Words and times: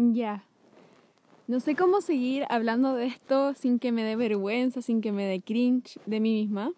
Ya. 0.00 0.44
No 1.48 1.58
sé 1.58 1.74
cómo 1.74 2.00
seguir 2.00 2.44
hablando 2.50 2.94
de 2.94 3.06
esto 3.06 3.54
sin 3.54 3.80
que 3.80 3.90
me 3.90 4.04
dé 4.04 4.14
vergüenza, 4.14 4.80
sin 4.80 5.00
que 5.00 5.10
me 5.10 5.26
dé 5.26 5.40
cringe 5.40 5.98
de 6.06 6.20
mí 6.20 6.34
misma. 6.34 6.72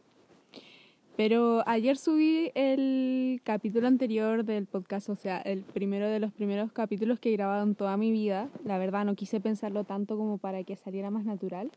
Pero 1.19 1.63
ayer 1.67 1.99
subí 1.99 2.51
el 2.55 3.43
capítulo 3.45 3.89
anterior 3.89 4.47
del 4.47 4.65
podcast, 4.65 5.11
o 5.11 5.17
sea, 5.17 5.39
el 5.43 5.65
primero 5.65 6.09
de 6.09 6.19
los 6.19 6.33
primeros 6.33 6.73
capítulos 6.73 7.21
que 7.21 7.29
he 7.29 7.33
grabado 7.33 7.63
en 7.63 7.75
toda 7.75 7.99
mi 7.99 8.11
vida. 8.11 8.49
La 8.65 8.79
verdad, 8.79 9.05
no 9.05 9.15
quise 9.15 9.39
pensarlo 9.39 9.85
tanto 9.85 10.17
como 10.17 10.39
para 10.39 10.65
que 10.65 10.77
saliera 10.77 11.11
más 11.11 11.27
natural. 11.27 11.71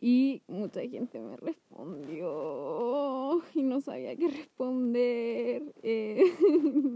Y 0.00 0.42
mucha 0.48 0.80
gente 0.80 1.20
me 1.20 1.36
respondió 1.36 3.42
y 3.54 3.62
no 3.62 3.80
sabía 3.80 4.16
qué 4.16 4.26
responder. 4.26 5.72
Eh, 5.84 6.24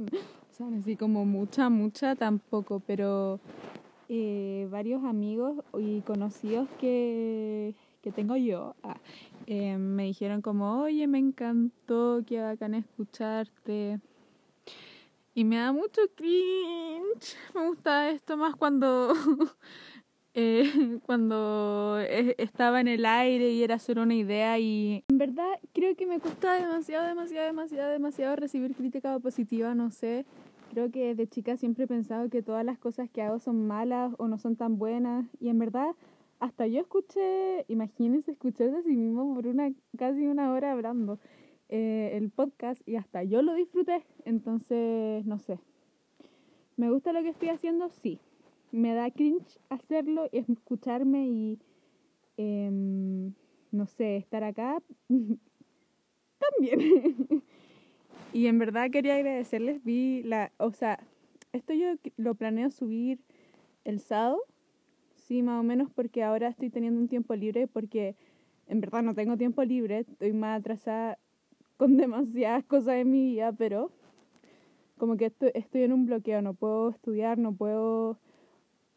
así 0.68 0.96
como 0.96 1.24
mucha, 1.24 1.70
mucha 1.70 2.14
tampoco, 2.16 2.80
pero 2.86 3.40
eh, 4.08 4.68
varios 4.71 5.04
amigos 5.04 5.64
y 5.79 6.00
conocidos 6.02 6.68
que, 6.79 7.75
que 8.02 8.12
tengo 8.12 8.36
yo 8.36 8.75
ah, 8.82 8.96
eh, 9.46 9.79
me 9.79 10.04
dijeron 10.04 10.43
como, 10.43 10.82
oye, 10.82 11.07
me 11.07 11.18
encantó, 11.18 12.22
qué 12.26 12.40
bacán 12.40 12.75
escucharte. 12.75 14.00
Y 15.35 15.44
me 15.44 15.57
da 15.57 15.72
mucho 15.72 16.02
cringe. 16.14 17.36
Me 17.54 17.68
gusta 17.68 18.11
esto 18.11 18.36
más 18.36 18.54
cuando, 18.57 19.13
eh, 20.35 20.99
cuando 21.07 21.99
estaba 22.36 22.80
en 22.80 22.88
el 22.88 23.07
aire 23.07 23.50
y 23.50 23.63
era 23.63 23.79
solo 23.79 24.02
una 24.02 24.14
idea. 24.14 24.58
Y 24.58 25.04
en 25.08 25.18
verdad 25.18 25.58
creo 25.72 25.96
que 25.96 26.07
me 26.07 26.21
cuesta 26.21 26.54
demasiado, 26.54 27.07
demasiado, 27.07 27.46
demasiado, 27.46 27.90
demasiado 27.90 28.36
recibir 28.36 28.74
crítica 28.74 29.18
positiva, 29.18 29.74
no 29.74 29.90
sé. 29.90 30.27
Creo 30.70 30.90
que 30.90 31.08
desde 31.08 31.26
chica 31.26 31.56
siempre 31.56 31.84
he 31.84 31.88
pensado 31.88 32.30
que 32.30 32.42
todas 32.42 32.64
las 32.64 32.78
cosas 32.78 33.10
que 33.10 33.22
hago 33.22 33.41
son 33.41 33.66
malas 33.66 34.14
o 34.19 34.28
no 34.28 34.38
son 34.38 34.54
tan 34.54 34.78
buenas. 34.78 35.27
Y 35.40 35.48
en 35.48 35.58
verdad 35.58 35.96
hasta 36.38 36.66
yo 36.66 36.80
escuché, 36.80 37.64
imagínense 37.68 38.30
escuchar 38.30 38.70
de 38.70 38.82
sí 38.82 38.96
mismo 38.96 39.34
por 39.34 39.46
una 39.46 39.72
casi 39.98 40.27
una 40.27 40.52
hora 40.52 40.72
hablando 40.72 41.18
eh, 41.68 42.12
el 42.14 42.30
podcast 42.30 42.80
y 42.88 42.96
hasta 42.96 43.24
yo 43.24 43.42
lo 43.42 43.54
disfruté. 43.54 44.04
Entonces, 44.24 45.27
no 45.27 45.38
sé. 45.38 45.58
¿Me 46.77 46.90
gusta 46.90 47.12
lo 47.12 47.22
que 47.22 47.30
estoy 47.30 47.48
haciendo? 47.48 47.90
Sí. 47.90 48.20
Me 48.72 48.94
da 48.94 49.10
cringe 49.10 49.58
hacerlo 49.68 50.28
y 50.30 50.38
escucharme 50.38 51.27
y, 51.28 51.58
em, 52.36 53.34
no 53.72 53.86
sé, 53.86 54.16
estar 54.16 54.44
acá 54.44 54.80
también. 56.38 57.42
y 58.33 58.47
en 58.47 58.59
verdad 58.59 58.91
quería 58.91 59.17
agradecerles. 59.17 59.83
Vi 59.84 60.23
la, 60.23 60.53
o 60.59 60.73
sea, 60.73 61.00
esto 61.53 61.73
yo 61.75 61.95
lo 62.17 62.34
planeo 62.34 62.70
subir 62.70 63.19
el 63.84 64.00
sábado 64.00 64.41
Sí, 65.31 65.45
más 65.45 65.61
o 65.61 65.62
menos 65.62 65.89
porque 65.95 66.25
ahora 66.25 66.48
estoy 66.48 66.70
teniendo 66.70 67.01
un 67.01 67.06
tiempo 67.06 67.36
libre 67.36 67.69
porque 67.69 68.17
en 68.67 68.81
verdad 68.81 69.05
no 69.05 69.14
tengo 69.14 69.36
tiempo 69.36 69.62
libre, 69.62 70.01
estoy 70.01 70.33
más 70.33 70.58
atrasada 70.58 71.19
con 71.77 71.97
demasiadas 71.97 72.64
cosas 72.64 72.97
en 72.97 73.12
mi 73.12 73.27
vida, 73.27 73.53
pero 73.53 73.92
como 74.98 75.17
que 75.17 75.27
estoy, 75.27 75.53
estoy 75.55 75.84
en 75.84 75.92
un 75.92 76.06
bloqueo, 76.06 76.42
no 76.42 76.55
puedo 76.55 76.91
estudiar, 76.91 77.39
no 77.39 77.53
puedo 77.53 78.19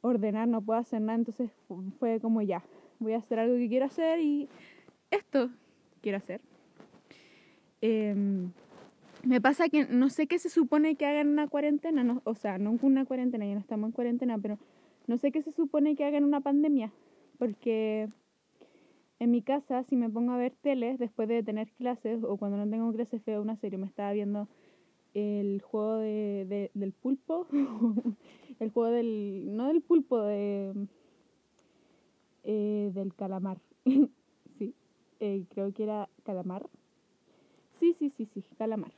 ordenar, 0.01 0.47
no 0.47 0.63
puedo 0.63 0.79
hacer 0.79 1.01
nada, 1.01 1.19
entonces 1.19 1.51
fue 1.99 2.19
como 2.19 2.41
ya, 2.41 2.63
voy 2.97 3.13
a 3.13 3.17
hacer 3.17 3.37
algo 3.37 3.55
que 3.55 3.69
quiero 3.69 3.85
hacer 3.85 4.19
y 4.19 4.49
esto 5.11 5.51
quiero 6.01 6.17
hacer. 6.17 6.41
Em, 7.79 8.51
me 9.23 9.39
pasa 9.39 9.69
que 9.69 9.85
no 9.85 10.09
sé 10.09 10.27
qué 10.27 10.37
se 10.37 10.49
supone 10.49 10.95
que 10.95 11.05
haga 11.05 11.21
en 11.21 11.29
una 11.29 11.47
cuarentena, 11.47 12.03
no, 12.03 12.21
o 12.25 12.35
sea, 12.35 12.57
no 12.57 12.77
una 12.81 13.05
cuarentena, 13.05 13.45
ya 13.45 13.53
no 13.53 13.59
estamos 13.59 13.87
en 13.87 13.93
cuarentena, 13.93 14.37
pero 14.37 14.59
no 15.07 15.17
sé 15.17 15.31
qué 15.31 15.41
se 15.41 15.51
supone 15.51 15.95
que 15.95 16.03
haga 16.03 16.17
en 16.17 16.25
una 16.25 16.41
pandemia, 16.41 16.91
porque 17.37 18.09
en 19.19 19.31
mi 19.31 19.41
casa, 19.41 19.83
si 19.83 19.95
me 19.95 20.09
pongo 20.09 20.33
a 20.33 20.37
ver 20.37 20.53
tele 20.61 20.97
después 20.97 21.29
de 21.29 21.41
tener 21.41 21.71
clases 21.71 22.23
o 22.23 22.35
cuando 22.37 22.57
no 22.57 22.69
tengo 22.69 22.91
clases 22.91 23.23
veo 23.23 23.41
una 23.41 23.55
serie, 23.55 23.77
me 23.77 23.87
estaba 23.87 24.11
viendo 24.11 24.49
el 25.13 25.61
juego 25.61 25.97
de, 25.97 26.71
del 26.73 26.91
pulpo, 26.91 27.47
el 28.59 28.71
juego 28.71 28.91
del, 28.91 29.55
no 29.55 29.67
del 29.67 29.81
pulpo, 29.81 30.21
de, 30.21 30.73
eh, 32.43 32.91
del 32.93 33.13
calamar, 33.15 33.59
sí, 34.57 34.75
eh, 35.21 35.45
creo 35.49 35.73
que 35.73 35.83
era 35.83 36.09
calamar, 36.23 36.67
sí, 37.79 37.95
sí, 37.97 38.09
sí, 38.09 38.25
sí, 38.25 38.43
calamar. 38.57 38.91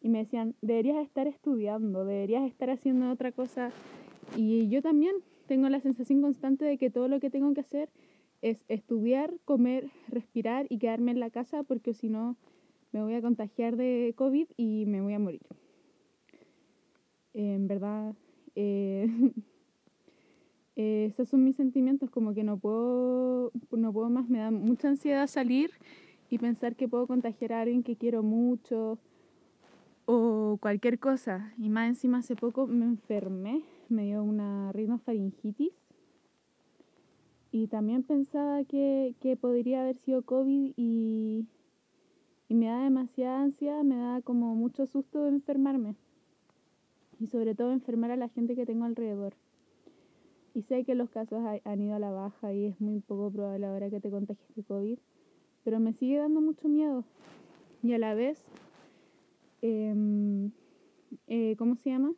Y 0.00 0.08
me 0.08 0.18
decían, 0.18 0.54
deberías 0.62 1.04
estar 1.04 1.26
estudiando, 1.26 2.04
deberías 2.04 2.44
estar 2.44 2.70
haciendo 2.70 3.10
otra 3.10 3.32
cosa 3.32 3.70
y 4.36 4.68
yo 4.68 4.82
también 4.82 5.14
tengo 5.46 5.68
la 5.68 5.80
sensación 5.80 6.22
constante 6.22 6.64
de 6.64 6.78
que 6.78 6.90
todo 6.90 7.08
lo 7.08 7.20
que 7.20 7.30
tengo 7.30 7.52
que 7.54 7.60
hacer 7.60 7.90
es 8.42 8.64
estudiar, 8.68 9.34
comer, 9.44 9.90
respirar 10.08 10.66
y 10.68 10.78
quedarme 10.78 11.10
en 11.10 11.20
la 11.20 11.30
casa 11.30 11.62
porque 11.62 11.92
si 11.92 12.08
no 12.08 12.36
me 12.92 13.02
voy 13.02 13.14
a 13.14 13.20
contagiar 13.20 13.76
de 13.76 14.14
COVID 14.16 14.46
y 14.56 14.84
me 14.86 15.00
voy 15.00 15.14
a 15.14 15.18
morir. 15.18 15.42
en 17.34 17.68
verdad, 17.68 18.14
eh, 18.54 19.06
esos 20.76 21.28
son 21.28 21.44
mis 21.44 21.56
sentimientos, 21.56 22.10
como 22.10 22.34
que 22.34 22.42
no 22.42 22.58
puedo, 22.58 23.52
no 23.70 23.92
puedo 23.92 24.08
más, 24.08 24.28
me 24.28 24.38
da 24.38 24.50
mucha 24.50 24.88
ansiedad 24.88 25.26
salir 25.26 25.70
y 26.30 26.38
pensar 26.38 26.76
que 26.76 26.88
puedo 26.88 27.06
contagiar 27.06 27.52
a 27.52 27.60
alguien 27.62 27.82
que 27.82 27.96
quiero 27.96 28.22
mucho 28.22 28.98
o 30.12 30.58
cualquier 30.58 30.98
cosa. 30.98 31.54
Y 31.58 31.68
más 31.68 31.88
encima 31.88 32.18
hace 32.18 32.34
poco 32.36 32.66
me 32.66 32.84
enfermé 32.84 33.62
me 33.90 34.04
dio 34.04 34.22
una 34.22 34.70
rinofaringitis 34.72 35.72
y 37.52 37.66
también 37.66 38.04
pensaba 38.04 38.62
que, 38.64 39.14
podría 39.40 39.82
haber 39.82 39.96
sido 39.96 40.22
COVID 40.22 40.74
y, 40.76 41.46
y 42.48 42.54
me 42.54 42.66
da 42.66 42.84
demasiada 42.84 43.42
ansiedad, 43.42 43.82
me 43.82 43.96
da 43.96 44.22
como 44.22 44.54
mucho 44.54 44.86
susto 44.86 45.26
enfermarme 45.26 45.96
y 47.18 47.26
sobre 47.26 47.56
todo 47.56 47.72
enfermar 47.72 48.12
a 48.12 48.16
la 48.16 48.28
gente 48.28 48.54
que 48.54 48.66
tengo 48.66 48.84
alrededor. 48.84 49.34
Y 50.54 50.62
sé 50.62 50.84
que 50.84 50.94
los 50.94 51.10
casos 51.10 51.42
han 51.64 51.80
ido 51.80 51.94
a 51.94 52.00
la 52.00 52.10
baja 52.10 52.52
y 52.52 52.66
es 52.66 52.80
muy 52.80 53.00
poco 53.00 53.30
probable 53.30 53.66
ahora 53.66 53.90
que 53.90 54.00
te 54.00 54.10
contagies 54.10 54.54
de 54.54 54.62
COVID, 54.62 54.98
pero 55.64 55.80
me 55.80 55.92
sigue 55.92 56.18
dando 56.18 56.40
mucho 56.40 56.68
miedo. 56.68 57.04
Y 57.82 57.92
a 57.92 57.98
la 57.98 58.14
vez, 58.14 58.44
em, 59.62 60.52
eh, 61.26 61.56
¿cómo 61.58 61.76
se 61.76 61.90
llama? 61.90 62.14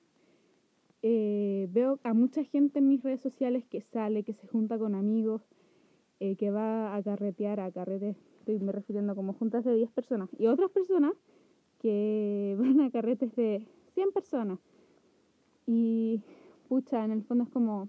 Eh, 1.03 1.69
veo 1.73 1.99
a 2.05 2.15
mucha 2.15 2.45
gente 2.45 2.79
en 2.79 2.89
mis 2.89 3.03
redes 3.03 3.21
sociales 3.21 3.65
que 3.67 3.81
sale, 3.81 4.23
que 4.23 4.35
se 4.35 4.47
junta 4.47 4.79
con 4.79 4.95
amigos, 4.95 5.43
eh, 6.21 6.37
que 6.37 6.51
va 6.51 6.95
a 6.95 7.03
carretear, 7.03 7.61
a 7.61 7.73
carretes, 7.73 8.17
estoy 8.39 8.61
me 8.61 8.73
refiriendo 8.73 9.15
como 9.15 9.33
juntas 9.33 9.65
de 9.65 9.75
10 9.75 9.91
personas, 9.91 10.29
y 10.39 10.47
otras 10.47 10.71
personas 10.71 11.15
que 11.81 12.57
van 12.61 12.81
a 12.81 12.91
carretes 12.91 13.35
de 13.35 13.67
100 13.95 14.13
personas. 14.13 14.59
Y 15.67 16.23
pucha, 16.69 17.05
en 17.05 17.11
el 17.13 17.23
fondo 17.25 17.45
es 17.45 17.51
como, 17.51 17.89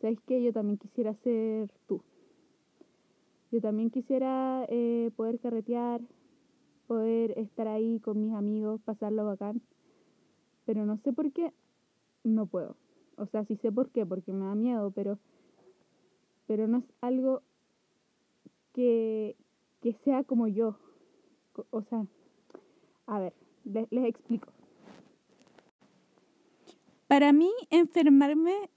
¿sabes 0.00 0.20
qué? 0.26 0.42
Yo 0.42 0.52
también 0.52 0.78
quisiera 0.78 1.14
ser 1.14 1.70
tú. 1.86 2.02
Yo 3.50 3.60
también 3.62 3.90
quisiera 3.90 4.66
poder 5.16 5.38
carretear, 5.40 6.02
poder 6.88 7.38
estar 7.38 7.68
ahí 7.68 8.00
con 8.00 8.20
mis 8.20 8.34
amigos, 8.34 8.80
pasarlo 8.84 9.24
bacán. 9.24 9.62
Pero 10.64 10.84
no 10.84 10.96
sé 10.96 11.12
por 11.12 11.30
qué 11.30 11.52
no 12.24 12.46
puedo. 12.46 12.74
O 13.16 13.26
sea, 13.26 13.44
sí 13.44 13.56
sé 13.56 13.70
por 13.70 13.90
qué, 13.90 14.04
porque 14.04 14.32
me 14.32 14.46
da 14.46 14.54
miedo, 14.54 14.90
pero, 14.90 15.18
pero 16.46 16.66
no 16.66 16.78
es 16.78 16.84
algo 17.00 17.42
que, 18.72 19.36
que 19.80 19.92
sea 20.04 20.24
como 20.24 20.48
yo. 20.48 20.76
O 21.70 21.82
sea, 21.82 22.06
a 23.06 23.18
ver, 23.18 23.34
les, 23.64 24.04
explico. 24.04 24.48
Para 27.06 27.32
mí, 27.32 27.50
enfermarme 27.70 28.70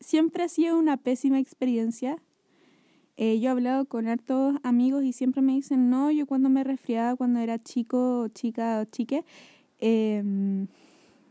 siempre 0.00 0.44
ha 0.44 0.48
sido 0.48 0.78
una 0.78 0.96
pésima 0.96 1.38
experiencia. 1.38 2.22
Eh, 3.16 3.38
yo 3.38 3.48
he 3.48 3.52
hablado 3.52 3.84
con 3.86 4.08
hartos 4.08 4.56
amigos 4.64 5.04
y 5.04 5.12
siempre 5.12 5.40
me 5.40 5.52
dicen, 5.52 5.88
no, 5.88 6.10
yo 6.10 6.26
cuando 6.26 6.48
me 6.48 6.64
resfriaba, 6.64 7.14
cuando 7.14 7.38
era 7.38 7.62
chico, 7.62 8.26
chica 8.28 8.80
o 8.80 8.84
chique, 8.86 9.24
eh, 9.78 10.20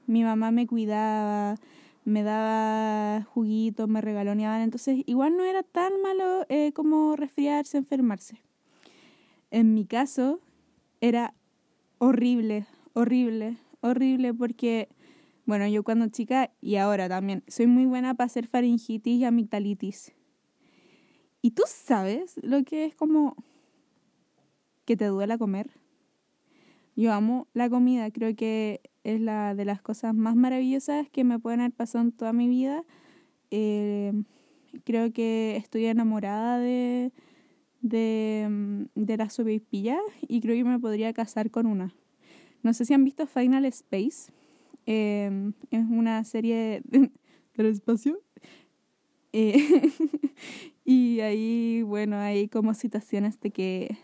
mi 0.08 0.24
mamá 0.24 0.52
me 0.52 0.66
cuidaba, 0.66 1.58
me 2.06 2.24
daba 2.24 3.24
juguitos, 3.24 3.90
me 3.90 4.00
regaloneaban, 4.00 4.62
entonces 4.62 5.04
igual 5.08 5.36
no 5.36 5.44
era 5.44 5.64
tan 5.64 6.02
malo 6.02 6.46
eh, 6.50 6.72
como 6.74 7.16
resfriarse, 7.18 7.78
enfermarse. 7.78 8.38
En 9.52 9.74
mi 9.74 9.86
caso 9.86 10.40
era 11.02 11.34
horrible, 11.98 12.66
horrible, 12.94 13.58
horrible 13.82 14.34
porque, 14.34 14.88
bueno, 15.46 15.68
yo 15.68 15.84
cuando 15.84 16.08
chica 16.08 16.52
y 16.62 16.78
ahora 16.78 17.10
también, 17.10 17.44
soy 17.48 17.68
muy 17.68 17.86
buena 17.86 18.14
para 18.14 18.28
hacer 18.28 18.48
faringitis 18.48 19.20
y 19.20 19.26
amigdalitis. 19.26 20.14
¿Y 21.46 21.52
tú 21.52 21.64
sabes 21.68 22.40
lo 22.42 22.64
que 22.64 22.86
es 22.86 22.96
como 22.96 23.36
que 24.86 24.96
te 24.98 25.06
duela 25.06 25.38
comer? 25.38 25.70
Yo 26.96 27.12
amo 27.12 27.48
la 27.54 27.70
comida, 27.70 28.10
creo 28.12 28.36
que 28.36 28.82
es 29.04 29.20
la 29.20 29.56
de 29.56 29.66
las 29.66 29.82
cosas 29.82 30.14
más 30.14 30.36
maravillosas 30.36 31.10
que 31.10 31.24
me 31.24 31.40
pueden 31.40 31.60
haber 31.62 31.74
pasado 31.74 32.04
en 32.04 32.12
toda 32.12 32.34
mi 32.34 32.48
vida. 32.48 32.84
Eh, 33.52 34.14
creo 34.86 35.12
que 35.12 35.58
estoy 35.58 35.86
enamorada 35.86 36.60
de, 36.60 37.12
de, 37.82 38.88
de 38.96 39.18
las 39.18 39.40
y 39.40 40.42
creo 40.42 40.56
que 40.56 40.64
me 40.64 40.80
podría 40.80 41.14
casar 41.14 41.52
con 41.52 41.66
una. 41.66 41.94
No 42.64 42.74
sé 42.74 42.86
si 42.86 42.94
han 42.94 43.04
visto 43.06 43.28
Final 43.28 43.66
Space. 43.66 44.32
Eh, 44.86 45.52
es 45.72 45.86
una 45.90 46.24
serie 46.24 46.84
del 47.56 47.66
espacio. 47.68 48.22
Eh, 49.34 49.92
y 50.86 51.22
ahí, 51.22 51.82
bueno, 51.84 52.18
hay 52.18 52.50
como 52.50 52.74
situaciones 52.74 53.40
de 53.40 53.52
que, 53.52 53.98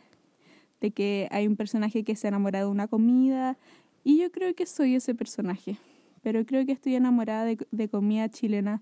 de 0.79 0.91
que 0.91 1.27
hay 1.31 1.47
un 1.47 1.55
personaje 1.57 2.03
que 2.03 2.15
se 2.15 2.27
enamora 2.27 2.59
de 2.59 2.65
una 2.65 2.87
comida 2.87 3.57
y 4.03 4.19
yo 4.19 4.31
creo 4.31 4.53
que 4.55 4.65
soy 4.65 4.95
ese 4.95 5.13
personaje. 5.13 5.77
Pero 6.21 6.45
creo 6.45 6.65
que 6.65 6.71
estoy 6.71 6.95
enamorada 6.95 7.45
de, 7.45 7.57
de 7.71 7.89
comida 7.89 8.29
chilena. 8.29 8.81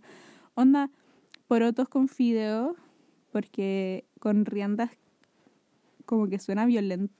Onda, 0.55 0.89
porotos 1.47 1.87
con 1.87 2.07
fideo, 2.07 2.75
porque 3.31 4.05
con 4.19 4.45
riendas 4.45 4.91
como 6.05 6.27
que 6.27 6.39
suena 6.39 6.65
violento. 6.65 7.11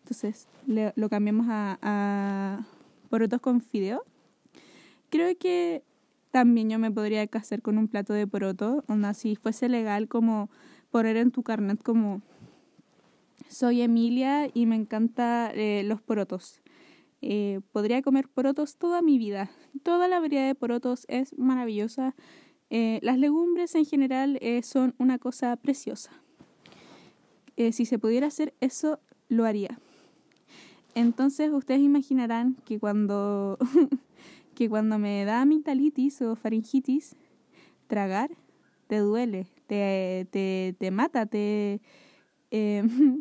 Entonces 0.00 0.46
le, 0.66 0.92
lo 0.96 1.08
cambiamos 1.08 1.46
a, 1.50 1.78
a 1.82 2.66
porotos 3.10 3.40
con 3.40 3.60
fideo. 3.60 4.04
Creo 5.10 5.36
que 5.38 5.82
también 6.30 6.70
yo 6.70 6.78
me 6.78 6.90
podría 6.90 7.26
casar 7.26 7.62
con 7.62 7.78
un 7.78 7.88
plato 7.88 8.12
de 8.12 8.26
poroto, 8.26 8.84
onda 8.88 9.14
si 9.14 9.36
fuese 9.36 9.68
legal 9.68 10.08
como 10.08 10.50
poner 10.90 11.16
en 11.16 11.30
tu 11.30 11.42
carnet 11.42 11.82
como 11.82 12.22
soy 13.48 13.80
Emilia 13.82 14.50
y 14.52 14.66
me 14.66 14.76
encanta 14.76 15.50
eh, 15.54 15.82
los 15.84 16.00
porotos. 16.02 16.60
Eh, 17.20 17.60
podría 17.72 18.02
comer 18.02 18.28
porotos 18.28 18.76
toda 18.76 19.02
mi 19.02 19.18
vida. 19.18 19.50
Toda 19.82 20.06
la 20.08 20.20
variedad 20.20 20.46
de 20.46 20.54
porotos 20.54 21.04
es 21.08 21.36
maravillosa. 21.38 22.14
Eh, 22.70 23.00
las 23.02 23.18
legumbres 23.18 23.74
en 23.74 23.86
general 23.86 24.38
son 24.62 24.94
una 24.98 25.18
cosa 25.18 25.56
preciosa. 25.56 26.10
Si 27.56 27.86
se 27.86 27.98
pudiera 27.98 28.28
hacer 28.28 28.54
eso, 28.60 29.00
lo 29.28 29.44
haría. 29.44 29.80
Entonces 30.94 31.50
ustedes 31.52 31.80
imaginarán 31.80 32.56
que 32.64 32.78
cuando, 32.78 33.58
que 34.58 34.68
cuando 34.68 34.98
me 34.98 35.24
da 35.24 35.40
amigdalitis 35.40 36.20
o 36.20 36.34
faringitis, 36.34 37.14
tragar 37.86 38.30
te 38.88 38.96
duele, 38.98 39.46
te, 39.68 40.26
te, 40.32 40.74
te 40.76 40.90
mata, 40.90 41.26
te 41.26 41.80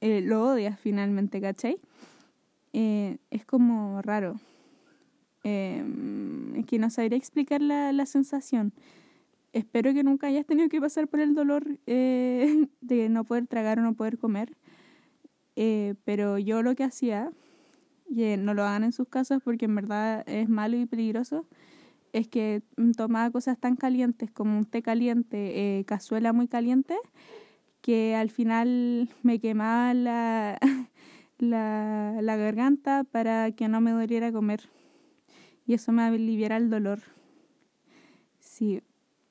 lo 0.00 0.50
odias 0.50 0.80
finalmente, 0.80 1.40
¿cachai? 1.40 1.78
es 2.72 3.44
como 3.46 4.02
raro. 4.02 4.40
Eh, 5.44 5.84
que 6.66 6.78
no 6.80 6.90
sabría 6.90 7.16
explicar 7.16 7.62
la, 7.62 7.92
la, 7.92 8.06
sensación. 8.06 8.72
Espero 9.52 9.94
que 9.94 10.02
nunca 10.02 10.26
hayas 10.26 10.44
tenido 10.44 10.68
que 10.68 10.80
pasar 10.80 11.06
por 11.06 11.20
el 11.20 11.36
dolor 11.36 11.78
eh, 11.86 12.66
de 12.80 13.08
no 13.08 13.22
poder 13.22 13.46
tragar 13.46 13.78
o 13.78 13.82
no 13.82 13.94
poder 13.94 14.18
comer. 14.18 14.56
Eh, 15.54 15.94
pero 16.04 16.36
yo 16.38 16.62
lo 16.62 16.74
que 16.74 16.82
hacía, 16.82 17.30
y 18.08 18.36
no 18.36 18.54
lo 18.54 18.64
hagan 18.64 18.84
en 18.84 18.92
sus 18.92 19.08
casas 19.08 19.40
porque 19.44 19.66
en 19.66 19.74
verdad 19.74 20.24
es 20.26 20.48
malo 20.48 20.76
y 20.76 20.86
peligroso, 20.86 21.46
es 22.12 22.28
que 22.28 22.62
tomaba 22.96 23.30
cosas 23.30 23.58
tan 23.58 23.76
calientes 23.76 24.30
como 24.30 24.56
un 24.58 24.64
té 24.64 24.82
caliente, 24.82 25.78
eh, 25.78 25.84
cazuela 25.84 26.32
muy 26.32 26.48
caliente, 26.48 26.96
que 27.82 28.16
al 28.16 28.30
final 28.30 29.10
me 29.22 29.38
quemaba 29.40 29.94
la, 29.94 30.58
la, 31.38 32.18
la 32.20 32.36
garganta 32.36 33.04
para 33.04 33.52
que 33.52 33.68
no 33.68 33.80
me 33.80 33.92
doliera 33.92 34.32
comer 34.32 34.68
y 35.68 35.74
eso 35.74 35.92
me 35.92 36.02
aliviara 36.02 36.56
el 36.56 36.70
dolor. 36.70 37.00
Sí, 38.40 38.80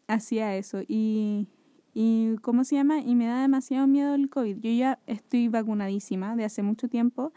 hacía 0.08 0.56
eso. 0.56 0.82
Y, 0.88 1.48
y, 1.96 2.36
¿cómo 2.44 2.64
se 2.64 2.76
llama? 2.76 3.02
Y 3.02 3.16
me 3.16 3.26
da 3.26 3.42
demasiado 3.42 3.88
miedo 3.88 4.14
el 4.14 4.30
COVID. 4.30 4.58
Yo 4.60 4.70
ya 4.70 5.00
estoy 5.08 5.48
vacunadísima 5.48 6.36
de 6.36 6.46
hace 6.46 6.62
mucho 6.62 6.90
tiempo, 6.90 7.34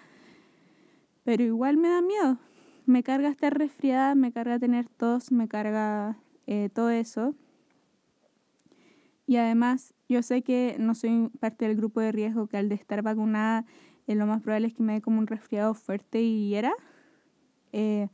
pero 1.30 1.44
igual 1.44 1.76
me 1.76 1.88
da 1.88 2.02
miedo. 2.02 2.38
Me 2.86 3.04
carga 3.04 3.28
estar 3.28 3.56
resfriada, 3.56 4.16
me 4.16 4.32
carga 4.32 4.58
tener 4.58 4.88
tos, 4.88 5.30
me 5.30 5.46
carga 5.46 6.18
eh, 6.48 6.70
todo 6.74 6.90
eso. 6.90 7.36
Y 9.28 9.36
además, 9.36 9.94
yo 10.08 10.24
sé 10.24 10.42
que 10.42 10.74
no 10.80 10.96
soy 10.96 11.30
parte 11.38 11.68
del 11.68 11.76
grupo 11.76 12.00
de 12.00 12.10
riesgo, 12.10 12.48
que 12.48 12.56
al 12.56 12.68
de 12.68 12.74
estar 12.74 13.02
vacunada, 13.02 13.64
eh, 14.08 14.16
lo 14.16 14.26
más 14.26 14.42
probable 14.42 14.66
es 14.66 14.74
que 14.74 14.82
me 14.82 14.94
dé 14.94 15.00
como 15.00 15.20
un 15.20 15.28
resfriado 15.28 15.72
fuerte 15.74 16.20
y 16.20 16.52
era. 16.56 16.72
Eh, 17.72 18.08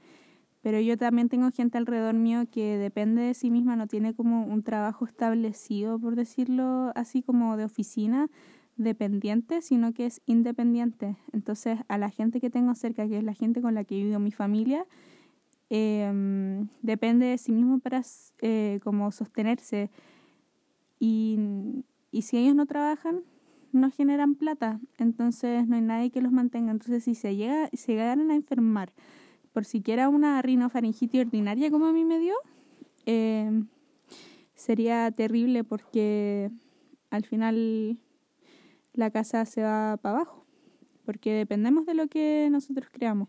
pero 0.60 0.78
yo 0.78 0.98
también 0.98 1.30
tengo 1.30 1.50
gente 1.52 1.78
alrededor 1.78 2.16
mío 2.16 2.44
que 2.52 2.76
depende 2.76 3.22
de 3.22 3.32
sí 3.32 3.50
misma, 3.50 3.76
no 3.76 3.86
tiene 3.86 4.12
como 4.12 4.44
un 4.44 4.62
trabajo 4.62 5.06
establecido, 5.06 5.98
por 5.98 6.16
decirlo 6.16 6.92
así, 6.94 7.22
como 7.22 7.56
de 7.56 7.64
oficina 7.64 8.28
dependiente, 8.76 9.62
sino 9.62 9.92
que 9.92 10.06
es 10.06 10.20
independiente. 10.26 11.16
Entonces, 11.32 11.78
a 11.88 11.98
la 11.98 12.10
gente 12.10 12.40
que 12.40 12.50
tengo 12.50 12.74
cerca, 12.74 13.08
que 13.08 13.18
es 13.18 13.24
la 13.24 13.34
gente 13.34 13.60
con 13.62 13.74
la 13.74 13.84
que 13.84 13.96
vivo 13.96 14.18
mi 14.18 14.32
familia, 14.32 14.86
eh, 15.70 16.64
depende 16.82 17.26
de 17.26 17.38
sí 17.38 17.52
mismo 17.52 17.78
para 17.78 18.02
eh, 18.40 18.80
como 18.82 19.10
sostenerse. 19.12 19.90
Y, 20.98 21.38
y 22.10 22.22
si 22.22 22.38
ellos 22.38 22.54
no 22.54 22.66
trabajan, 22.66 23.22
no 23.72 23.90
generan 23.90 24.34
plata, 24.34 24.80
entonces 24.98 25.66
no 25.68 25.76
hay 25.76 25.82
nadie 25.82 26.10
que 26.10 26.22
los 26.22 26.32
mantenga. 26.32 26.72
Entonces, 26.72 27.04
si 27.04 27.14
se, 27.14 27.36
llega, 27.36 27.68
se 27.72 27.92
llegaran 27.92 28.30
a 28.30 28.34
enfermar, 28.34 28.92
por 29.52 29.64
siquiera 29.64 30.08
una 30.08 30.42
rinofaringitis 30.42 31.20
ordinaria 31.20 31.70
como 31.70 31.86
a 31.86 31.92
mí 31.92 32.04
me 32.04 32.18
dio, 32.18 32.34
eh, 33.06 33.62
sería 34.54 35.10
terrible 35.12 35.64
porque 35.64 36.50
al 37.10 37.24
final 37.24 37.98
la 38.96 39.10
casa 39.10 39.44
se 39.44 39.62
va 39.62 39.98
para 39.98 40.16
abajo, 40.16 40.44
porque 41.04 41.32
dependemos 41.32 41.86
de 41.86 41.94
lo 41.94 42.08
que 42.08 42.48
nosotros 42.50 42.88
creamos. 42.90 43.28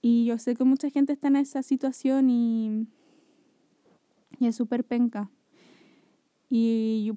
Y 0.00 0.24
yo 0.26 0.36
sé 0.38 0.54
que 0.54 0.64
mucha 0.64 0.90
gente 0.90 1.12
está 1.12 1.28
en 1.28 1.36
esa 1.36 1.62
situación 1.62 2.28
y, 2.28 2.86
y 4.38 4.46
es 4.46 4.56
súper 4.56 4.84
penca. 4.84 5.30
Y 6.50 7.04
yo, 7.06 7.14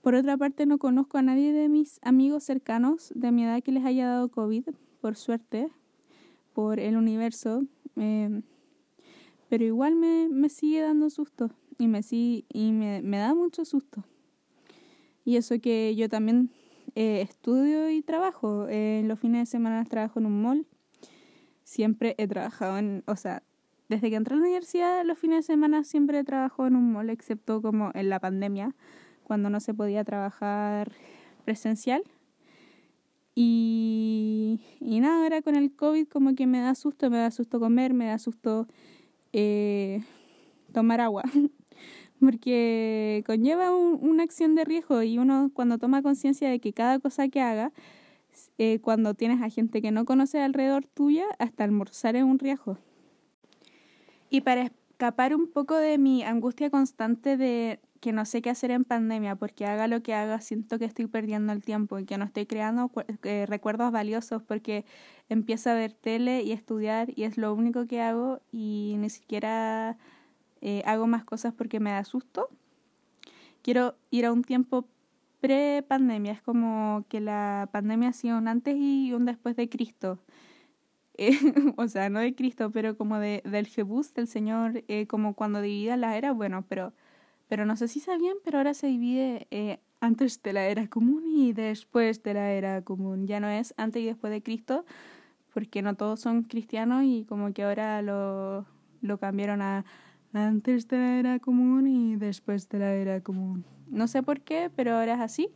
por 0.00 0.14
otra 0.14 0.36
parte 0.36 0.66
no 0.66 0.78
conozco 0.78 1.18
a 1.18 1.22
nadie 1.22 1.52
de 1.52 1.68
mis 1.68 2.00
amigos 2.02 2.42
cercanos 2.42 3.12
de 3.14 3.30
mi 3.30 3.44
edad 3.44 3.62
que 3.62 3.70
les 3.70 3.84
haya 3.84 4.08
dado 4.08 4.28
COVID, 4.28 4.64
por 5.00 5.16
suerte 5.16 5.70
por 6.54 6.80
el 6.80 6.96
universo, 6.96 7.64
eh, 7.96 8.42
pero 9.48 9.64
igual 9.64 9.96
me, 9.96 10.28
me, 10.30 10.48
sigue 10.48 10.80
dando 10.80 11.10
susto 11.10 11.50
y, 11.78 11.86
me, 11.88 12.00
y 12.10 12.72
me, 12.72 13.02
me, 13.02 13.18
da 13.18 13.34
mucho 13.34 13.64
susto. 13.64 14.04
Y 15.24 15.36
eso 15.36 15.60
que 15.60 15.94
yo 15.94 16.08
también 16.08 16.50
eh, 16.94 17.22
estudio 17.22 17.90
y 17.90 18.02
trabajo, 18.02 18.66
eh, 18.68 19.02
los 19.04 19.18
fines 19.18 19.42
de 19.42 19.46
semana 19.46 19.84
trabajo 19.84 20.18
en 20.18 20.26
un 20.26 20.42
mall, 20.42 20.66
siempre 21.64 22.14
he 22.18 22.26
trabajado 22.26 22.78
en, 22.78 23.02
o 23.06 23.16
sea, 23.16 23.42
desde 23.88 24.10
que 24.10 24.16
entré 24.16 24.34
a 24.34 24.38
la 24.38 24.44
universidad 24.44 25.04
los 25.04 25.18
fines 25.18 25.38
de 25.38 25.52
semana 25.54 25.84
siempre 25.84 26.18
he 26.18 26.24
trabajado 26.24 26.66
en 26.66 26.76
un 26.76 26.92
mall, 26.92 27.10
excepto 27.10 27.62
como 27.62 27.90
en 27.94 28.08
la 28.08 28.20
pandemia, 28.20 28.74
cuando 29.22 29.50
no 29.50 29.60
se 29.60 29.74
podía 29.74 30.04
trabajar 30.04 30.92
presencial. 31.44 32.02
Y, 33.34 34.60
y 34.80 35.00
nada, 35.00 35.22
ahora 35.22 35.40
con 35.40 35.56
el 35.56 35.74
COVID 35.74 36.08
como 36.08 36.34
que 36.34 36.46
me 36.46 36.60
da 36.60 36.74
susto, 36.74 37.08
me 37.10 37.18
da 37.18 37.30
susto 37.30 37.60
comer, 37.60 37.94
me 37.94 38.06
da 38.06 38.18
susto 38.18 38.66
eh, 39.32 40.02
tomar 40.72 41.00
agua, 41.00 41.22
porque 42.22 43.24
conlleva 43.26 43.76
un, 43.76 43.98
una 44.00 44.22
acción 44.22 44.54
de 44.54 44.64
riesgo 44.64 45.02
y 45.02 45.18
uno 45.18 45.50
cuando 45.52 45.76
toma 45.76 46.02
conciencia 46.02 46.48
de 46.48 46.60
que 46.60 46.72
cada 46.72 47.00
cosa 47.00 47.26
que 47.28 47.40
haga, 47.40 47.72
eh, 48.58 48.78
cuando 48.80 49.14
tienes 49.14 49.42
a 49.42 49.50
gente 49.50 49.82
que 49.82 49.90
no 49.90 50.04
conoce 50.04 50.40
alrededor 50.40 50.86
tuya, 50.86 51.24
hasta 51.40 51.64
almorzar 51.64 52.14
es 52.14 52.22
un 52.22 52.38
riesgo. 52.38 52.78
Y 54.30 54.42
para 54.42 54.62
escapar 54.62 55.34
un 55.34 55.48
poco 55.48 55.76
de 55.76 55.98
mi 55.98 56.22
angustia 56.22 56.70
constante 56.70 57.36
de 57.36 57.80
que 58.00 58.12
no 58.12 58.24
sé 58.24 58.40
qué 58.40 58.50
hacer 58.50 58.70
en 58.70 58.84
pandemia, 58.84 59.34
porque 59.36 59.66
haga 59.66 59.88
lo 59.88 60.02
que 60.02 60.14
haga, 60.14 60.40
siento 60.40 60.78
que 60.78 60.84
estoy 60.84 61.06
perdiendo 61.06 61.52
el 61.52 61.62
tiempo 61.62 61.98
y 61.98 62.04
que 62.04 62.18
no 62.18 62.24
estoy 62.24 62.46
creando 62.46 62.90
eh, 63.24 63.46
recuerdos 63.46 63.90
valiosos 63.90 64.42
porque 64.42 64.84
empiezo 65.28 65.70
a 65.70 65.74
ver 65.74 65.92
tele 65.92 66.42
y 66.42 66.52
estudiar 66.52 67.10
y 67.14 67.24
es 67.24 67.36
lo 67.36 67.52
único 67.52 67.86
que 67.86 68.00
hago 68.00 68.40
y 68.52 68.94
ni 68.98 69.10
siquiera 69.10 69.98
eh, 70.62 70.82
hago 70.86 71.06
más 71.06 71.24
cosas 71.24 71.52
porque 71.54 71.80
me 71.80 71.90
da 71.90 72.04
susto. 72.04 72.48
Quiero 73.62 73.96
ir 74.10 74.26
a 74.26 74.32
un 74.32 74.42
tiempo 74.42 74.88
pre-pandemia, 75.40 76.32
es 76.32 76.42
como 76.42 77.04
que 77.08 77.20
la 77.20 77.68
pandemia 77.72 78.10
ha 78.10 78.12
sido 78.12 78.38
un 78.38 78.48
antes 78.48 78.76
y 78.78 79.12
un 79.12 79.26
después 79.26 79.56
de 79.56 79.68
Cristo. 79.68 80.18
Eh, 81.18 81.36
o 81.76 81.88
sea, 81.88 82.08
no 82.08 82.20
de 82.20 82.34
Cristo, 82.34 82.70
pero 82.72 82.96
como 82.96 83.18
de, 83.18 83.42
del 83.44 83.66
Jebús, 83.66 84.14
del 84.14 84.26
Señor, 84.26 84.82
eh, 84.88 85.06
como 85.06 85.34
cuando 85.34 85.60
dividía 85.60 85.98
la 85.98 86.16
era, 86.16 86.32
bueno, 86.32 86.64
pero 86.66 86.94
pero 87.52 87.66
no 87.66 87.76
sé 87.76 87.86
si 87.86 88.00
sabían, 88.00 88.36
pero 88.42 88.56
ahora 88.56 88.72
se 88.72 88.86
divide 88.86 89.46
eh, 89.50 89.78
antes 90.00 90.42
de 90.42 90.54
la 90.54 90.68
era 90.68 90.88
común 90.88 91.24
y 91.26 91.52
después 91.52 92.22
de 92.22 92.32
la 92.32 92.50
era 92.52 92.80
común. 92.80 93.26
Ya 93.26 93.40
no 93.40 93.48
es 93.50 93.74
antes 93.76 94.02
y 94.02 94.06
después 94.06 94.32
de 94.32 94.42
Cristo, 94.42 94.86
porque 95.52 95.82
no 95.82 95.94
todos 95.94 96.18
son 96.18 96.44
cristianos 96.44 97.04
y 97.04 97.26
como 97.28 97.52
que 97.52 97.64
ahora 97.64 98.00
lo, 98.00 98.64
lo 99.02 99.18
cambiaron 99.18 99.60
a 99.60 99.84
antes 100.32 100.88
de 100.88 100.96
la 100.98 101.18
era 101.18 101.38
común 101.38 101.86
y 101.86 102.16
después 102.16 102.68
de 102.68 102.78
la 102.78 102.94
era 102.94 103.20
común. 103.20 103.64
No 103.88 104.08
sé 104.08 104.22
por 104.22 104.40
qué, 104.40 104.70
pero 104.74 104.96
ahora 104.96 105.14
es 105.14 105.20
así. 105.20 105.48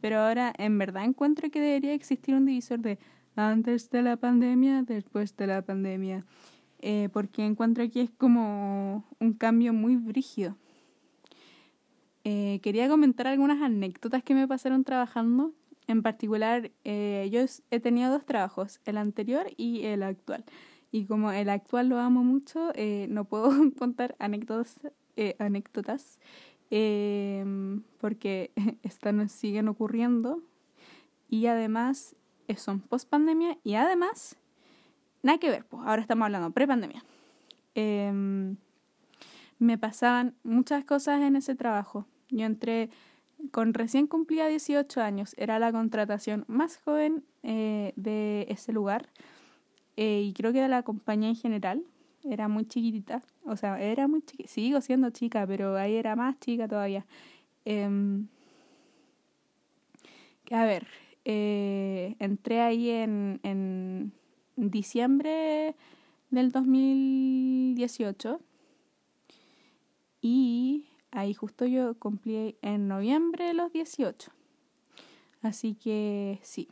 Pero 0.00 0.20
ahora 0.20 0.52
en 0.58 0.78
verdad 0.78 1.04
encuentro 1.04 1.50
que 1.50 1.60
debería 1.60 1.94
existir 1.94 2.34
un 2.34 2.44
divisor 2.44 2.78
de 2.80 2.98
antes 3.36 3.90
de 3.90 4.02
la 4.02 4.16
pandemia, 4.16 4.82
después 4.82 5.36
de 5.36 5.46
la 5.46 5.62
pandemia. 5.62 6.24
Eh, 6.80 7.08
porque 7.12 7.44
encuentro 7.44 7.88
que 7.90 8.02
es 8.02 8.10
como 8.10 9.04
un 9.18 9.32
cambio 9.32 9.72
muy 9.72 9.96
brígido. 9.96 10.56
Eh, 12.24 12.60
quería 12.62 12.88
comentar 12.88 13.26
algunas 13.26 13.60
anécdotas 13.62 14.22
que 14.22 14.34
me 14.34 14.48
pasaron 14.48 14.84
trabajando. 14.84 15.52
En 15.86 16.02
particular, 16.02 16.70
eh, 16.84 17.28
yo 17.30 17.40
he 17.70 17.80
tenido 17.80 18.10
dos 18.10 18.24
trabajos, 18.24 18.80
el 18.86 18.96
anterior 18.96 19.46
y 19.56 19.84
el 19.84 20.02
actual. 20.02 20.44
Y 20.94 21.06
como 21.06 21.32
el 21.32 21.48
actual 21.48 21.88
lo 21.88 21.98
amo 21.98 22.22
mucho, 22.22 22.72
no 23.08 23.24
puedo 23.24 23.50
contar 23.76 24.14
anécdotas, 24.20 24.78
anécdotas 25.40 26.20
porque 27.98 28.52
están, 28.84 29.28
siguen 29.28 29.66
ocurriendo. 29.66 30.40
Y 31.28 31.46
además 31.46 32.14
son 32.56 32.78
post 32.78 33.08
pandemia 33.08 33.58
y 33.64 33.74
además, 33.74 34.36
nada 35.24 35.38
que 35.38 35.50
ver, 35.50 35.64
pues 35.64 35.82
ahora 35.84 36.00
estamos 36.00 36.26
hablando 36.26 36.52
pre-pandemia. 36.52 37.02
Em, 37.74 38.56
me 39.58 39.76
pasaban 39.78 40.36
muchas 40.44 40.84
cosas 40.84 41.22
en 41.22 41.34
ese 41.34 41.56
trabajo. 41.56 42.06
Yo 42.28 42.46
entré 42.46 42.88
con 43.50 43.74
recién 43.74 44.06
cumplida 44.06 44.46
18 44.46 45.00
años, 45.00 45.34
era 45.38 45.58
la 45.58 45.72
contratación 45.72 46.44
más 46.46 46.76
joven 46.76 47.24
eh, 47.42 47.94
de 47.96 48.46
ese 48.48 48.72
lugar 48.72 49.08
eh, 49.96 50.22
y 50.22 50.32
creo 50.32 50.52
que 50.52 50.60
de 50.60 50.68
la 50.68 50.82
compañía 50.82 51.28
en 51.28 51.36
general. 51.36 51.84
Era 52.24 52.48
muy 52.48 52.64
chiquitita, 52.64 53.22
o 53.44 53.54
sea, 53.54 53.78
era 53.82 54.08
muy 54.08 54.22
chiquita, 54.22 54.48
sigo 54.48 54.80
siendo 54.80 55.10
chica, 55.10 55.46
pero 55.46 55.76
ahí 55.76 55.94
era 55.96 56.16
más 56.16 56.40
chica 56.40 56.66
todavía. 56.66 57.04
Eh, 57.66 57.86
a 60.50 60.64
ver, 60.64 60.86
eh, 61.26 62.16
entré 62.18 62.62
ahí 62.62 62.88
en, 62.90 63.40
en 63.42 64.12
diciembre 64.56 65.74
del 66.30 66.50
2018 66.50 68.40
y 70.20 70.86
ahí 71.10 71.34
justo 71.34 71.66
yo 71.66 71.98
cumplí 71.98 72.56
en 72.62 72.88
noviembre 72.88 73.52
los 73.52 73.70
18. 73.72 74.32
Así 75.42 75.74
que 75.74 76.40
sí, 76.42 76.68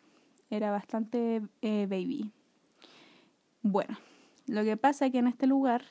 era 0.49 0.71
bastante 0.71 1.43
eh, 1.61 1.87
baby. 1.88 2.33
Bueno, 3.62 3.97
lo 4.47 4.64
que 4.64 4.76
pasa 4.76 5.07
es 5.07 5.12
que 5.12 5.19
en 5.19 5.28
este 5.28 5.47
lugar 5.47 5.85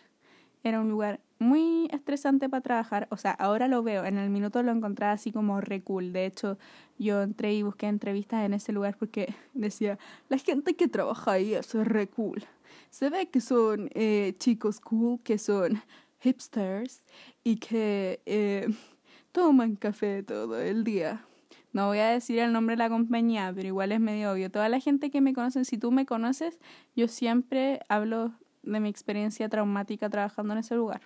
era 0.63 0.79
un 0.79 0.89
lugar 0.89 1.19
muy 1.39 1.87
estresante 1.91 2.49
para 2.49 2.61
trabajar. 2.61 3.07
O 3.09 3.17
sea, 3.17 3.31
ahora 3.31 3.67
lo 3.67 3.81
veo, 3.81 4.05
en 4.05 4.17
el 4.17 4.29
minuto 4.29 4.61
lo 4.61 4.71
encontré 4.71 5.07
así 5.07 5.31
como 5.31 5.59
re 5.61 5.81
cool. 5.81 6.13
De 6.13 6.25
hecho, 6.25 6.57
yo 6.99 7.21
entré 7.21 7.53
y 7.53 7.63
busqué 7.63 7.87
entrevistas 7.87 8.45
en 8.45 8.53
ese 8.53 8.71
lugar 8.71 8.95
porque 8.97 9.33
decía, 9.53 9.97
la 10.29 10.37
gente 10.37 10.75
que 10.75 10.87
trabaja 10.87 11.31
ahí 11.33 11.53
es 11.53 11.73
re 11.73 12.07
cool. 12.07 12.43
Se 12.89 13.09
ve 13.09 13.29
que 13.29 13.41
son 13.41 13.89
eh, 13.93 14.35
chicos 14.37 14.79
cool, 14.79 15.19
que 15.23 15.37
son 15.37 15.81
hipsters 16.19 17.01
y 17.43 17.55
que 17.55 18.21
eh, 18.25 18.67
toman 19.31 19.75
café 19.75 20.23
todo 20.23 20.59
el 20.59 20.83
día. 20.83 21.25
No 21.73 21.87
voy 21.87 21.99
a 21.99 22.07
decir 22.07 22.39
el 22.39 22.51
nombre 22.51 22.73
de 22.75 22.79
la 22.79 22.89
compañía, 22.89 23.51
pero 23.55 23.67
igual 23.67 23.91
es 23.91 23.99
medio 23.99 24.31
obvio. 24.31 24.51
Toda 24.51 24.67
la 24.67 24.79
gente 24.79 25.09
que 25.09 25.21
me 25.21 25.33
conoce, 25.33 25.63
si 25.63 25.77
tú 25.77 25.91
me 25.91 26.05
conoces, 26.05 26.59
yo 26.95 27.07
siempre 27.07 27.81
hablo 27.87 28.33
de 28.63 28.79
mi 28.79 28.89
experiencia 28.89 29.47
traumática 29.47 30.09
trabajando 30.09 30.53
en 30.53 30.59
ese 30.59 30.75
lugar. 30.75 31.01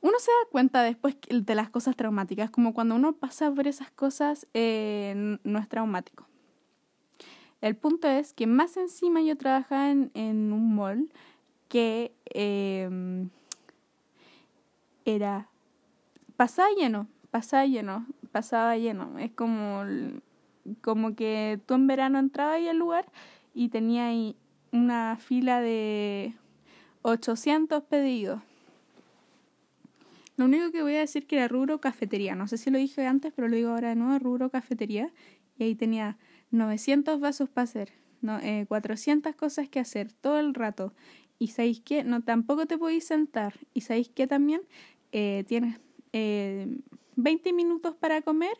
Uno 0.00 0.18
se 0.18 0.30
da 0.30 0.50
cuenta 0.50 0.82
después 0.82 1.16
de 1.28 1.54
las 1.54 1.70
cosas 1.70 1.96
traumáticas, 1.96 2.50
como 2.50 2.74
cuando 2.74 2.94
uno 2.94 3.12
pasa 3.14 3.50
por 3.50 3.66
esas 3.66 3.90
cosas 3.90 4.46
eh, 4.54 5.38
no 5.42 5.58
es 5.58 5.68
traumático. 5.68 6.26
El 7.60 7.74
punto 7.76 8.06
es 8.06 8.32
que 8.32 8.46
más 8.46 8.76
encima 8.76 9.20
yo 9.22 9.36
trabajaba 9.36 9.90
en, 9.90 10.10
un 10.14 10.74
mall 10.74 11.10
que 11.68 12.12
em, 12.26 13.30
era 15.04 15.48
pasaba 16.36 16.68
lleno, 16.76 17.08
pasaba 17.30 17.66
lleno, 17.66 18.06
pasaba 18.36 18.76
lleno. 18.76 19.18
Es 19.18 19.32
como, 19.32 19.82
como 20.82 21.16
que 21.16 21.58
tú 21.64 21.72
en 21.72 21.86
verano 21.86 22.18
entrabas 22.18 22.56
ahí 22.56 22.68
al 22.68 22.76
lugar 22.76 23.06
y 23.54 23.70
tenía 23.70 24.08
ahí 24.08 24.36
una 24.72 25.16
fila 25.16 25.62
de 25.62 26.34
800 27.00 27.84
pedidos. 27.84 28.42
Lo 30.36 30.44
único 30.44 30.70
que 30.70 30.82
voy 30.82 30.96
a 30.96 30.98
decir 30.98 31.26
que 31.26 31.36
era 31.36 31.48
rubro 31.48 31.80
cafetería. 31.80 32.34
No 32.34 32.46
sé 32.46 32.58
si 32.58 32.70
lo 32.70 32.76
dije 32.76 33.06
antes, 33.06 33.32
pero 33.34 33.48
lo 33.48 33.56
digo 33.56 33.70
ahora 33.70 33.88
de 33.88 33.96
nuevo, 33.96 34.18
rubro 34.18 34.50
cafetería. 34.50 35.10
Y 35.56 35.64
ahí 35.64 35.74
tenía 35.74 36.18
900 36.50 37.18
vasos 37.18 37.48
para 37.48 37.64
hacer, 37.64 37.94
no, 38.20 38.38
400 38.68 39.32
eh, 39.32 39.34
cosas 39.34 39.70
que 39.70 39.80
hacer 39.80 40.12
todo 40.12 40.38
el 40.38 40.52
rato. 40.52 40.92
Y 41.38 41.48
sabéis 41.48 41.80
que 41.80 42.04
no 42.04 42.20
tampoco 42.20 42.66
te 42.66 42.76
podéis 42.76 43.06
sentar. 43.06 43.54
Y 43.72 43.80
sabéis 43.80 44.10
que 44.10 44.26
también 44.26 44.60
eh, 45.12 45.44
tienes 45.48 45.80
eh, 46.12 46.82
20 47.16 47.52
minutos 47.52 47.94
para 47.96 48.22
comer 48.22 48.56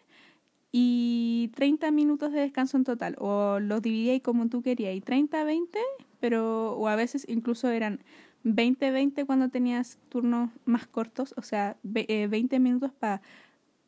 y 0.72 1.50
30 1.54 1.90
minutos 1.90 2.32
de 2.32 2.40
descanso 2.40 2.76
en 2.76 2.84
total. 2.84 3.16
O 3.18 3.58
los 3.60 3.80
dividíais 3.80 4.22
como 4.22 4.48
tú 4.48 4.62
querías. 4.62 4.94
Y 4.94 5.00
30, 5.00 5.44
20, 5.44 5.78
pero 6.20 6.72
o 6.72 6.88
a 6.88 6.96
veces 6.96 7.24
incluso 7.28 7.70
eran 7.70 8.00
20-20 8.44 9.26
cuando 9.26 9.48
tenías 9.48 9.98
turnos 10.08 10.50
más 10.64 10.86
cortos, 10.86 11.34
o 11.36 11.42
sea, 11.42 11.76
20 11.82 12.56
eh, 12.56 12.58
minutos 12.58 12.92
para 12.92 13.22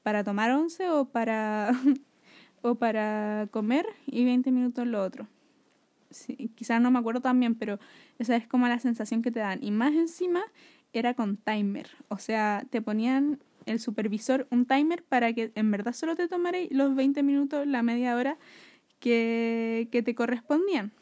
para 0.08 0.24
tomar 0.24 0.50
once 0.52 0.88
o 0.88 1.04
para, 1.04 1.70
o 2.62 2.76
para 2.76 3.46
comer 3.50 3.84
y 4.06 4.24
20 4.24 4.50
minutos 4.52 4.86
lo 4.86 5.02
otro. 5.02 5.28
Sí, 6.08 6.50
quizás 6.54 6.80
no 6.80 6.90
me 6.90 6.98
acuerdo 6.98 7.20
también, 7.20 7.54
pero 7.54 7.78
esa 8.18 8.34
es 8.34 8.46
como 8.46 8.66
la 8.68 8.78
sensación 8.78 9.20
que 9.20 9.30
te 9.30 9.40
dan. 9.40 9.62
Y 9.62 9.70
más 9.70 9.92
encima 9.92 10.40
era 10.94 11.12
con 11.12 11.36
timer, 11.36 11.88
o 12.08 12.16
sea, 12.16 12.64
te 12.70 12.80
ponían 12.80 13.38
el 13.68 13.80
supervisor 13.80 14.46
un 14.50 14.66
timer 14.66 15.02
para 15.04 15.32
que 15.32 15.52
en 15.54 15.70
verdad 15.70 15.92
solo 15.92 16.16
te 16.16 16.28
tomara 16.28 16.58
los 16.70 16.94
20 16.94 17.22
minutos, 17.22 17.66
la 17.66 17.82
media 17.82 18.16
hora 18.16 18.38
que, 18.98 19.88
que 19.92 20.02
te 20.02 20.14
correspondían. 20.14 20.92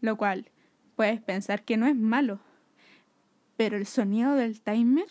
Lo 0.00 0.16
cual 0.16 0.50
puedes 0.94 1.20
pensar 1.20 1.64
que 1.64 1.76
no 1.76 1.86
es 1.86 1.96
malo, 1.96 2.40
pero 3.56 3.76
el 3.76 3.86
sonido 3.86 4.34
del 4.34 4.60
timer 4.60 5.06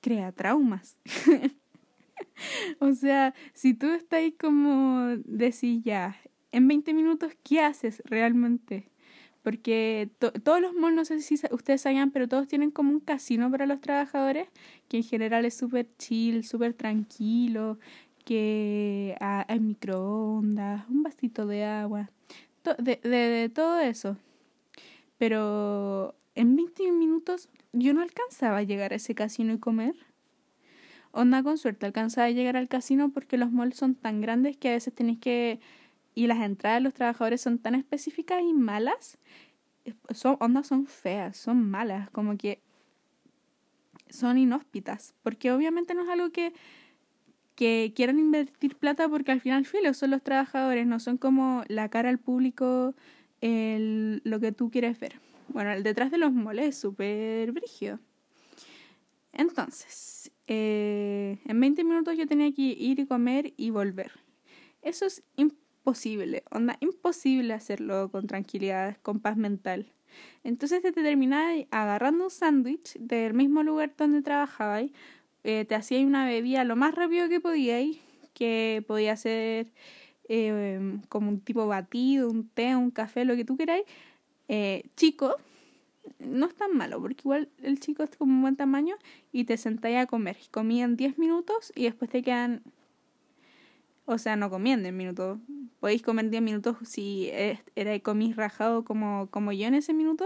crea 0.00 0.32
traumas. 0.32 0.98
o 2.78 2.92
sea, 2.92 3.34
si 3.52 3.74
tú 3.74 3.88
estás 3.88 4.22
como 4.38 5.16
decís 5.24 5.82
ya, 5.82 6.16
en 6.52 6.68
20 6.68 6.94
minutos, 6.94 7.32
¿qué 7.42 7.60
haces 7.60 8.02
realmente? 8.04 8.90
Porque 9.44 10.10
todos 10.18 10.60
los 10.60 10.74
malls, 10.74 10.96
no 10.96 11.04
sé 11.04 11.20
si 11.20 11.36
ustedes 11.52 11.82
sabían, 11.82 12.10
pero 12.10 12.26
todos 12.26 12.48
tienen 12.48 12.72
como 12.72 12.90
un 12.90 12.98
casino 12.98 13.48
para 13.50 13.66
los 13.66 13.80
trabajadores, 13.80 14.48
que 14.88 14.96
en 14.96 15.04
general 15.04 15.44
es 15.44 15.54
súper 15.54 15.86
chill, 15.98 16.44
súper 16.44 16.74
tranquilo, 16.74 17.78
que 18.24 19.16
hay 19.20 19.60
microondas, 19.60 20.88
un 20.88 21.04
vasito 21.04 21.46
de 21.46 21.64
agua, 21.64 22.10
de, 22.78 22.96
de 22.96 23.50
todo 23.54 23.78
eso 23.78 24.16
pero 25.18 26.14
en 26.34 26.56
20 26.56 26.92
minutos 26.92 27.48
yo 27.72 27.94
no 27.94 28.02
alcanzaba 28.02 28.58
a 28.58 28.62
llegar 28.62 28.92
a 28.92 28.96
ese 28.96 29.14
casino 29.14 29.54
y 29.54 29.58
comer. 29.58 29.94
Onda 31.12 31.42
con 31.42 31.58
suerte 31.58 31.86
alcanzaba 31.86 32.26
a 32.26 32.30
llegar 32.30 32.56
al 32.56 32.68
casino 32.68 33.10
porque 33.10 33.38
los 33.38 33.52
malls 33.52 33.76
son 33.76 33.94
tan 33.94 34.20
grandes 34.20 34.56
que 34.56 34.68
a 34.68 34.72
veces 34.72 34.94
tenéis 34.94 35.20
que... 35.20 35.60
y 36.14 36.26
las 36.26 36.40
entradas 36.40 36.78
de 36.78 36.84
los 36.84 36.94
trabajadores 36.94 37.40
son 37.40 37.58
tan 37.58 37.74
específicas 37.74 38.42
y 38.42 38.52
malas. 38.52 39.18
Son, 40.10 40.36
ondas 40.40 40.66
son 40.66 40.86
feas, 40.86 41.36
son 41.36 41.70
malas, 41.70 42.10
como 42.10 42.36
que 42.36 42.62
son 44.08 44.38
inhóspitas. 44.38 45.14
Porque 45.22 45.52
obviamente 45.52 45.94
no 45.94 46.02
es 46.04 46.08
algo 46.08 46.30
que, 46.30 46.52
que 47.54 47.92
quieran 47.94 48.18
invertir 48.18 48.76
plata 48.76 49.08
porque 49.08 49.32
al 49.32 49.40
final 49.40 49.66
filo 49.66 49.92
son 49.94 50.10
los 50.10 50.22
trabajadores, 50.22 50.86
no 50.86 51.00
son 51.00 51.18
como 51.18 51.64
la 51.68 51.88
cara 51.88 52.08
al 52.08 52.18
público 52.18 52.94
el, 53.40 54.22
lo 54.24 54.40
que 54.40 54.52
tú 54.52 54.70
quieres 54.70 54.98
ver. 54.98 55.20
Bueno, 55.48 55.72
el 55.72 55.82
detrás 55.82 56.10
de 56.10 56.18
los 56.18 56.32
moles 56.32 56.68
es 56.68 56.76
súper 56.78 57.52
brígido. 57.52 57.98
Entonces, 59.32 60.30
eh, 60.46 61.38
en 61.44 61.60
20 61.60 61.84
minutos 61.84 62.16
yo 62.16 62.26
tenía 62.26 62.52
que 62.52 62.62
ir 62.62 63.00
y 63.00 63.06
comer 63.06 63.52
y 63.56 63.70
volver. 63.70 64.12
Eso 64.80 65.06
es 65.06 65.22
imposible, 65.36 65.63
onda, 66.50 66.76
imposible 66.80 67.54
hacerlo 67.54 68.10
con 68.10 68.26
tranquilidad, 68.26 68.96
con 69.02 69.20
paz 69.20 69.36
mental. 69.36 69.86
Entonces 70.44 70.82
te 70.82 70.92
terminaba 70.92 71.50
agarrando 71.70 72.24
un 72.24 72.30
sándwich 72.30 72.96
del 72.98 73.34
mismo 73.34 73.62
lugar 73.62 73.94
donde 73.96 74.22
trabajabas, 74.22 74.84
eh, 75.42 75.64
te 75.64 75.74
hacía 75.74 76.00
una 76.00 76.26
bebida 76.26 76.64
lo 76.64 76.76
más 76.76 76.94
rápido 76.94 77.28
que 77.28 77.40
podíais, 77.40 77.98
que 78.32 78.84
podía 78.86 79.16
ser 79.16 79.68
eh, 80.28 80.98
como 81.08 81.28
un 81.28 81.40
tipo 81.40 81.66
batido, 81.66 82.30
un 82.30 82.48
té, 82.48 82.76
un 82.76 82.90
café, 82.90 83.24
lo 83.24 83.36
que 83.36 83.44
tú 83.44 83.56
queráis, 83.56 83.84
eh, 84.48 84.84
chico, 84.96 85.36
no 86.18 86.46
es 86.46 86.54
tan 86.54 86.76
malo, 86.76 87.00
porque 87.00 87.22
igual 87.22 87.48
el 87.62 87.80
chico 87.80 88.02
es 88.02 88.10
como 88.16 88.32
un 88.32 88.42
buen 88.42 88.56
tamaño 88.56 88.96
y 89.32 89.44
te 89.44 89.56
sentáis 89.56 89.96
a 89.96 90.06
comer. 90.06 90.36
Comían 90.50 90.96
10 90.96 91.18
minutos 91.18 91.72
y 91.74 91.84
después 91.84 92.10
te 92.10 92.22
quedan. 92.22 92.62
O 94.06 94.18
sea, 94.18 94.36
no 94.36 94.50
comían 94.50 94.82
10 94.82 94.94
minutos. 94.94 95.38
Podéis 95.80 96.02
comer 96.02 96.30
10 96.30 96.42
minutos 96.42 96.76
si 96.84 97.30
era 97.74 97.98
comís 98.00 98.36
rajado 98.36 98.84
como, 98.84 99.28
como 99.30 99.52
yo 99.52 99.66
en 99.66 99.74
ese 99.74 99.92
minuto. 99.92 100.24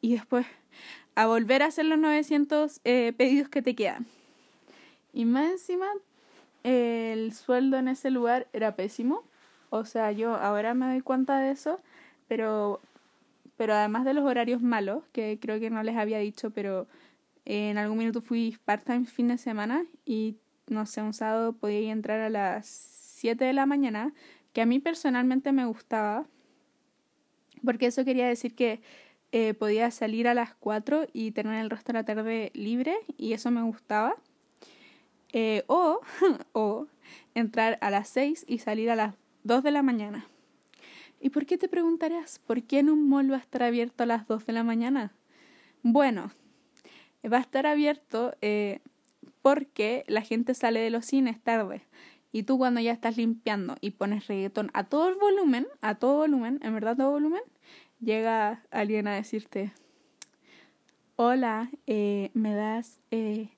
Y 0.00 0.12
después 0.12 0.46
a 1.14 1.26
volver 1.26 1.62
a 1.62 1.66
hacer 1.66 1.84
los 1.84 1.98
900 1.98 2.80
eh, 2.84 3.12
pedidos 3.16 3.48
que 3.48 3.62
te 3.62 3.74
quedan. 3.74 4.06
Y 5.12 5.24
más 5.24 5.50
encima, 5.50 5.88
el 6.62 7.32
sueldo 7.32 7.76
en 7.76 7.88
ese 7.88 8.10
lugar 8.10 8.46
era 8.52 8.76
pésimo. 8.76 9.24
O 9.70 9.84
sea, 9.84 10.12
yo 10.12 10.36
ahora 10.36 10.74
me 10.74 10.86
doy 10.86 11.00
cuenta 11.00 11.40
de 11.40 11.50
eso, 11.50 11.80
pero 12.28 12.80
pero 13.58 13.74
además 13.74 14.04
de 14.04 14.14
los 14.14 14.24
horarios 14.24 14.62
malos, 14.62 15.02
que 15.12 15.38
creo 15.42 15.58
que 15.58 15.68
no 15.68 15.82
les 15.82 15.96
había 15.96 16.18
dicho, 16.18 16.50
pero 16.50 16.86
en 17.44 17.76
algún 17.76 17.98
minuto 17.98 18.22
fui 18.22 18.56
part-time 18.64 19.04
fin 19.04 19.26
de 19.28 19.36
semana 19.36 19.84
y 20.06 20.36
no 20.68 20.86
sé, 20.86 21.02
un 21.02 21.12
sábado 21.12 21.54
podía 21.54 21.90
entrar 21.90 22.20
a 22.20 22.30
las 22.30 22.68
7 23.18 23.44
de 23.44 23.52
la 23.52 23.66
mañana, 23.66 24.12
que 24.52 24.62
a 24.62 24.66
mí 24.66 24.78
personalmente 24.78 25.52
me 25.52 25.66
gustaba, 25.66 26.26
porque 27.64 27.86
eso 27.86 28.04
quería 28.04 28.26
decir 28.26 28.54
que 28.54 28.80
eh, 29.32 29.54
podía 29.54 29.90
salir 29.90 30.28
a 30.28 30.34
las 30.34 30.54
4 30.54 31.08
y 31.12 31.32
tener 31.32 31.60
el 31.60 31.70
resto 31.70 31.92
de 31.92 31.98
la 31.98 32.04
tarde 32.04 32.50
libre, 32.54 32.96
y 33.16 33.32
eso 33.32 33.50
me 33.50 33.62
gustaba. 33.62 34.16
Eh, 35.32 35.64
o, 35.66 36.00
o 36.52 36.86
entrar 37.34 37.78
a 37.82 37.90
las 37.90 38.08
6 38.08 38.46
y 38.48 38.58
salir 38.58 38.90
a 38.90 38.96
las 38.96 39.14
2 39.44 39.62
de 39.62 39.70
la 39.70 39.82
mañana. 39.82 40.26
¿Y 41.20 41.30
por 41.30 41.46
qué 41.46 41.58
te 41.58 41.68
preguntarás? 41.68 42.38
¿Por 42.38 42.62
qué 42.62 42.78
en 42.78 42.90
un 42.90 43.08
mall 43.08 43.30
va 43.30 43.36
a 43.36 43.40
estar 43.40 43.62
abierto 43.62 44.04
a 44.04 44.06
las 44.06 44.26
2 44.26 44.46
de 44.46 44.52
la 44.52 44.62
mañana? 44.62 45.12
Bueno, 45.82 46.30
va 47.30 47.38
a 47.38 47.40
estar 47.40 47.66
abierto 47.66 48.34
eh, 48.40 48.80
porque 49.42 50.04
la 50.06 50.22
gente 50.22 50.54
sale 50.54 50.80
de 50.80 50.90
los 50.90 51.06
cines 51.06 51.40
tarde. 51.40 51.82
Y 52.32 52.42
tú 52.42 52.58
cuando 52.58 52.80
ya 52.80 52.92
estás 52.92 53.16
limpiando 53.16 53.76
y 53.80 53.92
pones 53.92 54.26
reggaetón 54.26 54.70
a 54.74 54.84
todo 54.84 55.08
el 55.08 55.14
volumen, 55.16 55.66
a 55.80 55.94
todo 55.96 56.18
volumen, 56.18 56.60
en 56.62 56.74
verdad 56.74 56.96
todo 56.96 57.10
volumen, 57.10 57.42
llega 58.00 58.62
alguien 58.70 59.08
a 59.08 59.14
decirte, 59.14 59.72
hola, 61.16 61.70
eh, 61.86 62.30
me 62.34 62.54
das 62.54 63.00
eh, 63.10 63.48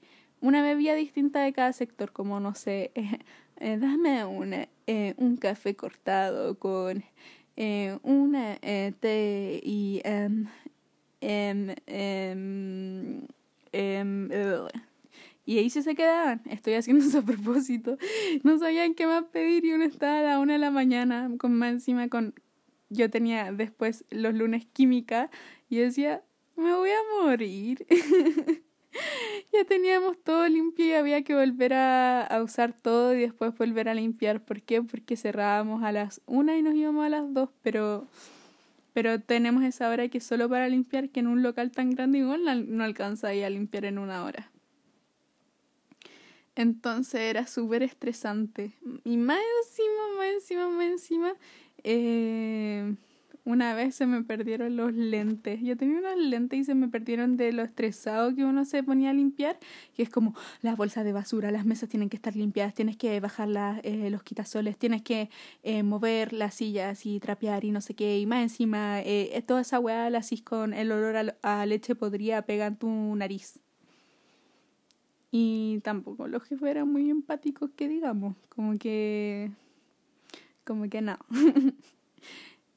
una 0.40 0.62
bebida 0.62 0.94
distinta 0.94 1.42
de 1.42 1.52
cada 1.52 1.72
sector, 1.72 2.12
como 2.12 2.40
no 2.40 2.54
sé, 2.54 2.92
dame 3.60 4.24
una, 4.24 4.68
un 5.16 5.36
café 5.36 5.76
cortado 5.76 6.58
con 6.58 7.04
eh, 7.62 7.98
una 8.02 8.56
eh, 8.62 8.94
T 8.98 9.60
y 9.62 10.00
M, 10.02 10.48
M, 11.20 11.76
M, 11.86 13.26
M, 13.72 14.68
y 15.44 15.58
ahí 15.58 15.70
se 15.70 15.94
quedaban. 15.94 16.42
Estoy 16.48 16.74
haciendo 16.74 17.04
eso 17.06 17.18
a 17.18 17.22
propósito. 17.22 17.96
No 18.42 18.58
sabían 18.58 18.94
qué 18.94 19.06
más 19.06 19.24
pedir 19.24 19.64
y 19.64 19.72
uno 19.72 19.84
estaba 19.84 20.20
a 20.20 20.22
la 20.22 20.38
una 20.38 20.54
de 20.54 20.58
la 20.58 20.70
mañana 20.70 21.30
con 21.38 21.54
más 21.54 21.72
encima 21.72 22.08
con... 22.08 22.34
Yo 22.88 23.08
tenía 23.08 23.52
después 23.52 24.04
los 24.10 24.34
lunes 24.34 24.66
química 24.66 25.30
y 25.68 25.76
decía, 25.76 26.24
me 26.56 26.74
voy 26.74 26.90
a 26.90 27.24
morir. 27.24 27.86
ya 29.52 29.64
teníamos 29.64 30.20
todo 30.22 30.48
limpio 30.48 30.86
y 30.86 30.92
había 30.92 31.22
que 31.22 31.34
volver 31.34 31.74
a, 31.74 32.22
a, 32.22 32.42
usar 32.42 32.72
todo 32.72 33.14
y 33.14 33.20
después 33.20 33.56
volver 33.56 33.88
a 33.88 33.94
limpiar. 33.94 34.44
¿Por 34.44 34.62
qué? 34.62 34.82
Porque 34.82 35.16
cerrábamos 35.16 35.84
a 35.84 35.92
las 35.92 36.20
una 36.26 36.56
y 36.56 36.62
nos 36.62 36.74
íbamos 36.74 37.06
a 37.06 37.08
las 37.08 37.32
dos, 37.32 37.50
pero, 37.62 38.08
pero 38.92 39.20
tenemos 39.20 39.62
esa 39.62 39.88
hora 39.88 40.08
que 40.08 40.20
solo 40.20 40.48
para 40.48 40.68
limpiar, 40.68 41.10
que 41.10 41.20
en 41.20 41.28
un 41.28 41.42
local 41.42 41.70
tan 41.70 41.90
grande 41.90 42.18
igual 42.18 42.76
no 42.76 42.82
alcanza 42.82 43.28
a 43.28 43.50
limpiar 43.50 43.84
en 43.84 43.98
una 43.98 44.24
hora. 44.24 44.50
Entonces 46.54 47.20
era 47.20 47.46
súper 47.46 47.82
estresante. 47.82 48.72
Y 49.04 49.16
más 49.16 49.40
encima, 49.64 50.16
más 50.16 50.26
encima, 50.34 50.68
más 50.68 50.86
encima, 50.86 51.34
eh, 51.84 52.94
una 53.44 53.74
vez 53.74 53.94
se 53.94 54.06
me 54.06 54.22
perdieron 54.22 54.76
los 54.76 54.92
lentes. 54.92 55.60
Yo 55.62 55.76
tenía 55.76 55.98
unos 55.98 56.18
lentes 56.18 56.60
y 56.60 56.64
se 56.64 56.74
me 56.74 56.88
perdieron 56.88 57.36
de 57.36 57.52
lo 57.52 57.62
estresado 57.62 58.34
que 58.34 58.44
uno 58.44 58.64
se 58.64 58.82
ponía 58.82 59.10
a 59.10 59.12
limpiar. 59.12 59.58
Y 59.96 60.02
es 60.02 60.10
como 60.10 60.34
las 60.62 60.76
bolsas 60.76 61.04
de 61.04 61.12
basura, 61.12 61.50
las 61.50 61.64
mesas 61.64 61.88
tienen 61.88 62.08
que 62.08 62.16
estar 62.16 62.36
limpiadas, 62.36 62.74
tienes 62.74 62.96
que 62.96 63.18
bajar 63.20 63.48
eh, 63.82 64.10
los 64.10 64.22
quitasoles, 64.22 64.76
tienes 64.76 65.02
que 65.02 65.30
eh, 65.62 65.82
mover 65.82 66.32
las 66.32 66.54
sillas 66.54 67.06
y 67.06 67.20
trapear 67.20 67.64
y 67.64 67.70
no 67.70 67.80
sé 67.80 67.94
qué. 67.94 68.18
Y 68.18 68.26
más 68.26 68.42
encima, 68.42 69.00
eh, 69.00 69.42
toda 69.46 69.62
esa 69.62 69.80
weá 69.80 70.10
la 70.10 70.18
hacís 70.18 70.42
con 70.42 70.74
el 70.74 70.92
olor 70.92 71.34
a, 71.42 71.66
leche 71.66 71.94
podría 71.94 72.42
pegar 72.42 72.76
tu 72.76 72.88
nariz. 73.16 73.58
Y 75.30 75.80
tampoco 75.84 76.26
los 76.26 76.42
jefes 76.42 76.68
eran 76.68 76.90
muy 76.90 77.08
empáticos, 77.10 77.70
que 77.76 77.88
digamos. 77.88 78.36
Como 78.48 78.78
que. 78.78 79.50
Como 80.64 80.88
que 80.88 81.00
no. 81.00 81.18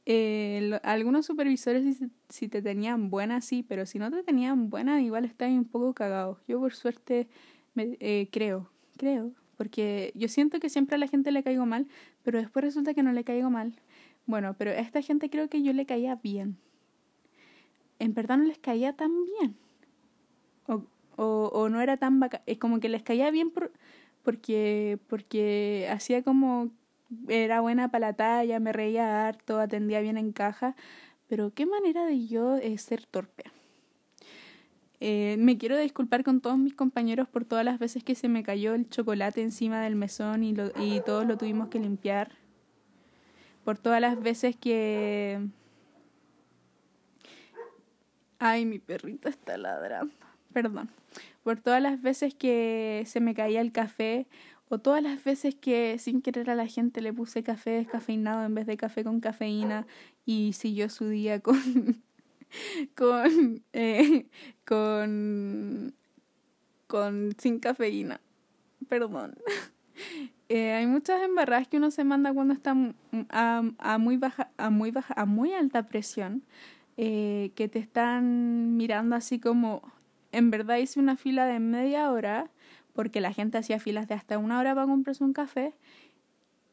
Eh, 0.05 0.79
algunos 0.83 1.25
supervisores 1.25 1.97
si, 2.27 2.49
te 2.49 2.61
tenían 2.61 3.09
buena, 3.09 3.39
sí, 3.39 3.63
pero 3.63 3.85
si 3.85 3.99
no 3.99 4.11
te 4.11 4.21
tenían 4.21 4.69
buena, 4.69 5.01
igual 5.01 5.23
estás 5.23 5.49
un 5.51 5.63
poco 5.63 5.93
cagado. 5.93 6.39
Yo 6.45 6.59
por 6.59 6.73
suerte 6.73 7.29
me, 7.73 7.95
eh, 8.01 8.27
creo, 8.29 8.69
creo, 8.97 9.31
porque 9.55 10.11
yo 10.13 10.27
siento 10.27 10.59
que 10.59 10.69
siempre 10.69 10.95
a 10.95 10.97
la 10.97 11.07
gente 11.07 11.31
le 11.31 11.41
caigo 11.41 11.65
mal, 11.65 11.87
pero 12.21 12.37
después 12.37 12.65
resulta 12.65 12.93
que 12.93 13.01
no 13.01 13.13
le 13.13 13.23
caigo 13.23 13.49
mal. 13.49 13.75
Bueno, 14.25 14.55
pero 14.57 14.71
a 14.71 14.75
esta 14.75 15.01
gente 15.01 15.29
creo 15.29 15.47
que 15.49 15.63
yo 15.63 15.71
le 15.71 15.85
caía 15.85 16.15
bien. 16.15 16.57
En 17.99 18.13
verdad 18.13 18.37
no 18.37 18.43
les 18.43 18.57
caía 18.57 18.93
tan 18.93 19.11
bien. 19.23 19.55
O, 21.15 21.49
o 21.53 21.69
no 21.69 21.81
era 21.81 21.97
tan 21.97 22.19
bacán. 22.19 22.41
Es 22.45 22.57
como 22.57 22.79
que 22.79 22.89
les 22.89 23.03
caía 23.03 23.31
bien 23.31 23.51
por, 23.51 23.71
porque, 24.23 24.99
porque 25.07 25.87
hacía 25.91 26.23
como 26.23 26.71
era 27.27 27.61
buena 27.61 27.89
para 27.89 28.07
la 28.07 28.13
talla, 28.13 28.59
me 28.59 28.73
reía 28.73 29.27
harto, 29.27 29.59
atendía 29.59 30.01
bien 30.01 30.17
en 30.17 30.31
caja, 30.31 30.75
pero 31.27 31.53
qué 31.53 31.65
manera 31.65 32.05
de 32.05 32.27
yo 32.27 32.55
eh, 32.55 32.77
ser 32.77 33.05
torpe. 33.05 33.43
Eh, 34.99 35.35
me 35.37 35.57
quiero 35.57 35.77
disculpar 35.77 36.23
con 36.23 36.39
todos 36.39 36.57
mis 36.57 36.73
compañeros 36.73 37.27
por 37.27 37.43
todas 37.43 37.65
las 37.65 37.77
veces 37.77 38.05
que 38.05 38.15
se 38.15 38.29
me 38.29 38.41
cayó 38.41 38.73
el 38.73 38.89
chocolate 38.89 39.41
encima 39.41 39.81
del 39.81 39.95
mesón 39.95 40.43
y, 40.45 40.53
lo, 40.53 40.71
y 40.79 41.01
todos 41.01 41.25
lo 41.25 41.37
tuvimos 41.37 41.67
que 41.67 41.79
limpiar. 41.79 42.31
Por 43.65 43.77
todas 43.77 43.99
las 43.99 44.21
veces 44.21 44.55
que... 44.55 45.45
Ay, 48.39 48.65
mi 48.65 48.79
perrito 48.79 49.27
está 49.27 49.57
ladrando. 49.57 50.13
Perdón. 50.53 50.89
Por 51.43 51.59
todas 51.59 51.81
las 51.81 52.01
veces 52.01 52.35
que 52.35 53.03
se 53.05 53.19
me 53.19 53.33
caía 53.33 53.61
el 53.61 53.71
café 53.71 54.27
o 54.69 54.79
todas 54.79 55.03
las 55.03 55.23
veces 55.23 55.55
que 55.55 55.97
sin 55.99 56.21
querer 56.21 56.49
a 56.49 56.55
la 56.55 56.67
gente 56.67 57.01
le 57.01 57.11
puse 57.11 57.43
café 57.43 57.71
descafeinado 57.71 58.45
en 58.45 58.55
vez 58.55 58.65
de 58.65 58.77
café 58.77 59.03
con 59.03 59.19
cafeína 59.19 59.85
y 60.25 60.53
siguió 60.53 60.89
su 60.89 61.09
día 61.09 61.39
con 61.41 62.01
con 62.95 63.63
eh, 63.73 64.27
con 64.65 65.93
con 66.87 67.35
sin 67.37 67.59
cafeína. 67.59 68.21
Perdón. 68.87 69.35
Eh, 70.49 70.71
hay 70.73 70.85
muchas 70.85 71.21
embarradas 71.23 71.67
que 71.67 71.77
uno 71.77 71.89
se 71.89 72.03
manda 72.03 72.33
cuando 72.33 72.53
está 72.53 72.75
a, 73.29 73.63
a 73.77 73.97
muy 73.97 74.17
baja, 74.17 74.51
a 74.57 74.69
muy 74.69 74.91
baja, 74.91 75.13
a 75.17 75.25
muy 75.25 75.53
alta 75.53 75.87
presión, 75.87 76.43
eh, 76.97 77.51
que 77.55 77.67
te 77.67 77.79
están 77.79 78.77
mirando 78.77 79.15
así 79.15 79.39
como, 79.39 79.81
en 80.33 80.51
verdad 80.51 80.77
hice 80.77 80.99
una 80.99 81.15
fila 81.15 81.45
de 81.45 81.59
media 81.59 82.11
hora 82.11 82.49
porque 82.93 83.21
la 83.21 83.31
gente 83.31 83.57
hacía 83.57 83.79
filas 83.79 84.07
de 84.07 84.15
hasta 84.15 84.37
una 84.37 84.59
hora 84.59 84.75
para 84.75 84.87
comprarse 84.87 85.23
un 85.23 85.33
café 85.33 85.73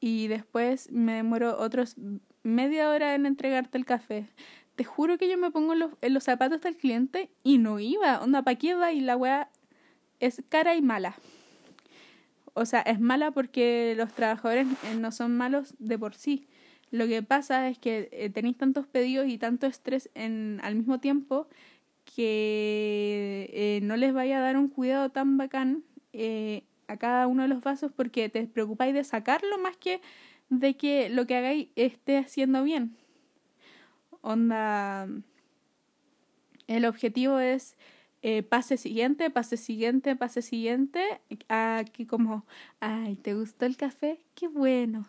y 0.00 0.28
después 0.28 0.90
me 0.90 1.14
demoro 1.14 1.58
otros 1.58 1.96
media 2.42 2.90
hora 2.90 3.14
en 3.14 3.26
entregarte 3.26 3.78
el 3.78 3.84
café. 3.84 4.26
Te 4.74 4.84
juro 4.84 5.18
que 5.18 5.28
yo 5.28 5.36
me 5.36 5.50
pongo 5.50 5.74
los, 5.74 5.90
en 6.00 6.14
los 6.14 6.24
zapatos 6.24 6.62
del 6.62 6.76
cliente 6.76 7.30
y 7.42 7.58
no 7.58 7.78
iba. 7.78 8.20
Onda, 8.20 8.42
¿para 8.42 8.56
qué 8.56 8.74
va? 8.74 8.92
Y 8.92 9.00
la 9.00 9.16
weá 9.16 9.50
es 10.20 10.42
cara 10.48 10.74
y 10.74 10.80
mala. 10.82 11.14
O 12.54 12.64
sea, 12.64 12.80
es 12.80 12.98
mala 12.98 13.30
porque 13.30 13.94
los 13.96 14.12
trabajadores 14.12 14.66
eh, 14.84 14.94
no 14.98 15.12
son 15.12 15.36
malos 15.36 15.74
de 15.78 15.98
por 15.98 16.14
sí. 16.14 16.46
Lo 16.90 17.06
que 17.06 17.22
pasa 17.22 17.68
es 17.68 17.78
que 17.78 18.08
eh, 18.12 18.30
tenéis 18.30 18.56
tantos 18.56 18.86
pedidos 18.86 19.28
y 19.28 19.38
tanto 19.38 19.66
estrés 19.66 20.10
en, 20.14 20.60
al 20.62 20.74
mismo 20.74 20.98
tiempo 20.98 21.46
que 22.14 23.50
eh, 23.52 23.80
no 23.82 23.96
les 23.96 24.12
vaya 24.12 24.38
a 24.38 24.40
dar 24.40 24.56
un 24.56 24.68
cuidado 24.68 25.10
tan 25.10 25.36
bacán 25.36 25.84
eh, 26.12 26.64
a 26.88 26.96
cada 26.96 27.26
uno 27.26 27.42
de 27.42 27.48
los 27.48 27.62
vasos 27.62 27.92
porque 27.92 28.28
te 28.28 28.46
preocupáis 28.46 28.94
de 28.94 29.04
sacarlo 29.04 29.58
más 29.58 29.76
que 29.76 30.00
de 30.48 30.76
que 30.76 31.08
lo 31.08 31.26
que 31.26 31.36
hagáis 31.36 31.68
esté 31.76 32.18
haciendo 32.18 32.64
bien. 32.64 32.96
Onda, 34.22 35.08
el 36.66 36.84
objetivo 36.84 37.38
es 37.38 37.76
eh, 38.22 38.42
pase 38.42 38.76
siguiente, 38.76 39.30
pase 39.30 39.56
siguiente, 39.56 40.16
pase 40.16 40.42
siguiente. 40.42 41.20
Aquí 41.48 42.06
como, 42.06 42.44
ay, 42.80 43.14
¿te 43.16 43.34
gustó 43.34 43.66
el 43.66 43.76
café? 43.76 44.18
Qué 44.34 44.48
bueno. 44.48 45.06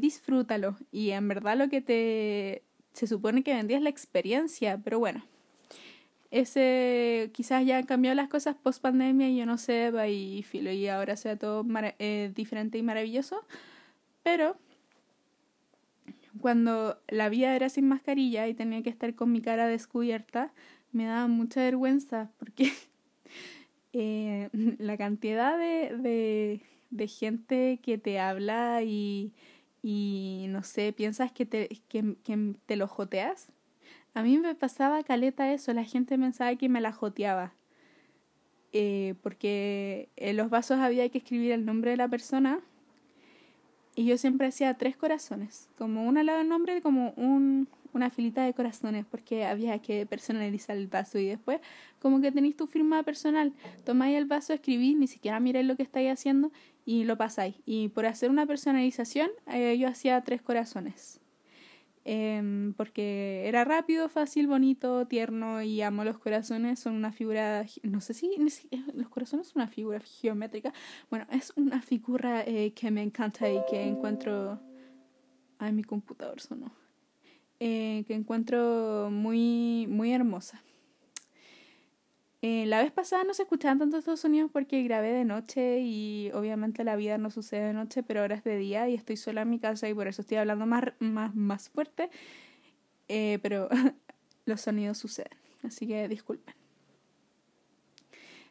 disfrútalo. 0.00 0.76
Y 0.90 1.10
en 1.10 1.28
verdad 1.28 1.56
lo 1.56 1.68
que 1.68 1.80
te 1.82 2.62
se 2.92 3.06
supone 3.06 3.42
que 3.42 3.54
vendía 3.54 3.76
es 3.76 3.82
la 3.82 3.90
experiencia, 3.90 4.80
pero 4.82 4.98
bueno. 4.98 5.22
Ese 6.30 7.30
quizás 7.32 7.64
ya 7.64 7.78
han 7.78 7.86
cambiado 7.86 8.14
las 8.14 8.28
cosas 8.28 8.56
post 8.56 8.82
pandemia 8.82 9.28
y 9.28 9.36
yo 9.36 9.46
no 9.46 9.58
sé, 9.58 9.92
y 10.08 10.44
y 10.52 10.88
ahora 10.88 11.16
sea 11.16 11.36
todo 11.38 11.64
eh, 11.98 12.32
diferente 12.34 12.78
y 12.78 12.82
maravilloso. 12.82 13.44
Pero 14.22 14.56
cuando 16.40 16.98
la 17.08 17.28
vida 17.28 17.54
era 17.54 17.68
sin 17.68 17.88
mascarilla 17.88 18.48
y 18.48 18.54
tenía 18.54 18.82
que 18.82 18.90
estar 18.90 19.14
con 19.14 19.32
mi 19.32 19.40
cara 19.40 19.66
descubierta, 19.66 20.52
me 20.92 21.04
daba 21.04 21.28
mucha 21.28 21.60
vergüenza 21.60 22.30
porque 22.38 22.72
eh, 23.92 24.48
la 24.52 24.96
cantidad 24.96 25.58
de, 25.58 25.96
de, 25.96 26.62
de, 26.90 27.08
gente 27.08 27.80
que 27.82 27.98
te 27.98 28.18
habla 28.18 28.82
y, 28.82 29.32
y 29.82 30.46
no 30.48 30.62
sé, 30.62 30.92
piensas 30.92 31.32
que 31.32 31.46
te, 31.46 31.68
que 31.88 32.16
te 32.66 32.76
lo 32.76 32.88
joteas. 32.88 33.52
A 34.16 34.22
mí 34.22 34.38
me 34.38 34.54
pasaba 34.54 35.02
caleta 35.02 35.52
eso, 35.52 35.74
la 35.74 35.84
gente 35.84 36.16
pensaba 36.16 36.56
que 36.56 36.70
me 36.70 36.80
la 36.80 36.90
joteaba. 36.90 37.52
Eh, 38.72 39.14
porque 39.22 40.08
en 40.16 40.38
los 40.38 40.48
vasos 40.48 40.78
había 40.78 41.06
que 41.10 41.18
escribir 41.18 41.52
el 41.52 41.66
nombre 41.66 41.90
de 41.90 41.98
la 41.98 42.08
persona 42.08 42.60
y 43.94 44.06
yo 44.06 44.16
siempre 44.16 44.46
hacía 44.46 44.72
tres 44.72 44.96
corazones, 44.96 45.68
como 45.76 46.06
una 46.06 46.20
al 46.20 46.26
lado 46.26 46.38
del 46.38 46.48
nombre, 46.48 46.80
como 46.80 47.12
un, 47.18 47.68
una 47.92 48.08
filita 48.08 48.42
de 48.42 48.54
corazones, 48.54 49.04
porque 49.04 49.44
había 49.44 49.80
que 49.80 50.06
personalizar 50.06 50.78
el 50.78 50.86
vaso. 50.86 51.18
Y 51.18 51.26
después, 51.26 51.60
como 51.98 52.22
que 52.22 52.32
tenéis 52.32 52.56
tu 52.56 52.66
firma 52.66 53.02
personal, 53.02 53.52
tomáis 53.84 54.16
el 54.16 54.24
vaso, 54.24 54.54
escribís, 54.54 54.96
ni 54.96 55.08
siquiera 55.08 55.40
miráis 55.40 55.66
lo 55.66 55.76
que 55.76 55.82
estáis 55.82 56.10
haciendo 56.10 56.52
y 56.86 57.04
lo 57.04 57.18
pasáis. 57.18 57.56
Y 57.66 57.88
por 57.88 58.06
hacer 58.06 58.30
una 58.30 58.46
personalización, 58.46 59.28
eh, 59.46 59.76
yo 59.76 59.88
hacía 59.88 60.18
tres 60.22 60.40
corazones. 60.40 61.20
Em, 62.08 62.72
porque 62.74 63.42
era 63.46 63.64
rápido, 63.64 64.08
fácil, 64.08 64.46
bonito, 64.46 65.08
tierno 65.08 65.60
y 65.60 65.82
amo 65.82 66.04
los 66.04 66.18
corazones. 66.18 66.78
Son 66.78 66.94
una 66.94 67.10
figura, 67.10 67.66
no 67.82 68.00
sé 68.00 68.14
si, 68.14 68.30
eh, 68.70 68.84
los 68.94 69.08
corazones 69.08 69.48
son 69.48 69.62
una 69.62 69.68
figura 69.68 69.98
geométrica. 69.98 70.72
Bueno, 71.10 71.26
es 71.32 71.52
una 71.56 71.82
figura 71.82 72.44
eh, 72.46 72.72
que 72.74 72.92
me 72.92 73.02
encanta 73.02 73.50
y 73.50 73.58
que 73.68 73.82
encuentro... 73.82 74.60
Ay, 75.58 75.72
mi 75.72 75.82
computador 75.82 76.40
sonó. 76.40 76.70
Eh, 77.58 78.04
que 78.06 78.14
encuentro 78.14 79.08
muy, 79.10 79.88
muy 79.88 80.12
hermosa. 80.12 80.62
Eh, 82.42 82.66
la 82.66 82.82
vez 82.82 82.92
pasada 82.92 83.24
no 83.24 83.34
se 83.34 83.42
escuchaban 83.42 83.78
tanto 83.78 83.96
estos 83.96 84.20
sonidos 84.20 84.50
porque 84.52 84.82
grabé 84.82 85.12
de 85.12 85.24
noche 85.24 85.80
y 85.80 86.30
obviamente 86.34 86.84
la 86.84 86.94
vida 86.94 87.18
no 87.18 87.30
sucede 87.30 87.68
de 87.68 87.72
noche, 87.72 88.02
pero 88.02 88.20
ahora 88.20 88.36
es 88.36 88.44
de 88.44 88.56
día 88.56 88.88
y 88.88 88.94
estoy 88.94 89.16
sola 89.16 89.42
en 89.42 89.50
mi 89.50 89.58
casa 89.58 89.88
y 89.88 89.94
por 89.94 90.06
eso 90.06 90.22
estoy 90.22 90.36
hablando 90.36 90.66
más, 90.66 90.84
más, 91.00 91.34
más 91.34 91.70
fuerte. 91.70 92.10
Eh, 93.08 93.38
pero 93.42 93.68
los 94.46 94.60
sonidos 94.60 94.98
suceden, 94.98 95.36
así 95.62 95.86
que 95.86 96.08
disculpen. 96.08 96.54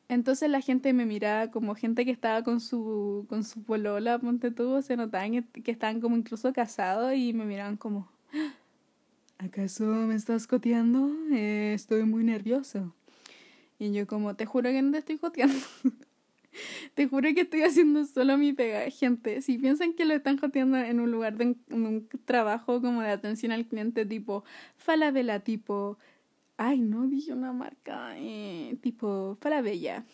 Entonces 0.07 0.49
la 0.49 0.61
gente 0.61 0.93
me 0.93 1.05
miraba 1.05 1.49
como 1.49 1.73
gente 1.73 2.05
que 2.05 2.11
estaba 2.11 2.43
con 2.43 2.59
su, 2.59 3.25
con 3.27 3.43
su 3.43 3.63
polola, 3.63 4.19
ponte 4.19 4.51
tú, 4.51 4.81
se 4.81 4.97
notaban 4.97 5.43
que 5.43 5.71
estaban 5.71 5.99
como 5.99 6.15
incluso 6.15 6.53
casados 6.53 7.15
y 7.15 7.33
me 7.33 7.45
miraban 7.45 7.75
como, 7.75 8.07
¿acaso 9.39 9.85
me 9.85 10.15
estás 10.15 10.45
coteando? 10.45 11.09
Eh, 11.31 11.73
estoy 11.73 12.03
muy 12.03 12.23
nervioso. 12.23 12.93
Y 13.79 13.91
yo 13.91 14.07
como, 14.07 14.35
te 14.35 14.45
juro 14.45 14.69
que 14.69 14.81
no 14.81 14.91
te 14.91 14.99
estoy 14.99 15.17
joteando. 15.17 15.59
te 16.95 17.07
juro 17.07 17.29
que 17.33 17.41
estoy 17.41 17.63
haciendo 17.63 18.05
solo 18.05 18.37
mi 18.37 18.53
pega. 18.53 18.89
Gente, 18.89 19.41
si 19.41 19.57
piensan 19.57 19.93
que 19.93 20.05
lo 20.05 20.13
están 20.13 20.37
joteando 20.37 20.77
en 20.77 20.99
un 20.99 21.11
lugar 21.11 21.37
de 21.37 21.55
un, 21.69 22.07
trabajo 22.25 22.81
como 22.81 23.01
de 23.01 23.09
atención 23.09 23.51
al 23.51 23.65
cliente 23.65 24.05
tipo 24.05 24.43
Falabella, 24.77 25.39
tipo... 25.41 25.97
Ay, 26.57 26.79
no 26.79 27.07
dije 27.07 27.33
una 27.33 27.51
marca. 27.51 28.13
Eh, 28.17 28.77
tipo 28.81 29.37
Falabella. 29.41 30.05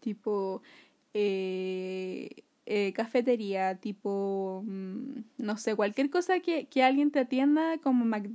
Tipo... 0.00 0.62
Eh, 1.14 2.44
eh, 2.66 2.92
cafetería, 2.94 3.76
tipo... 3.76 4.64
Mm, 4.66 5.20
no 5.38 5.56
sé, 5.56 5.76
cualquier 5.76 6.10
cosa 6.10 6.40
que, 6.40 6.66
que 6.66 6.82
alguien 6.82 7.10
te 7.10 7.20
atienda 7.20 7.78
como 7.78 8.04
Mac, 8.04 8.28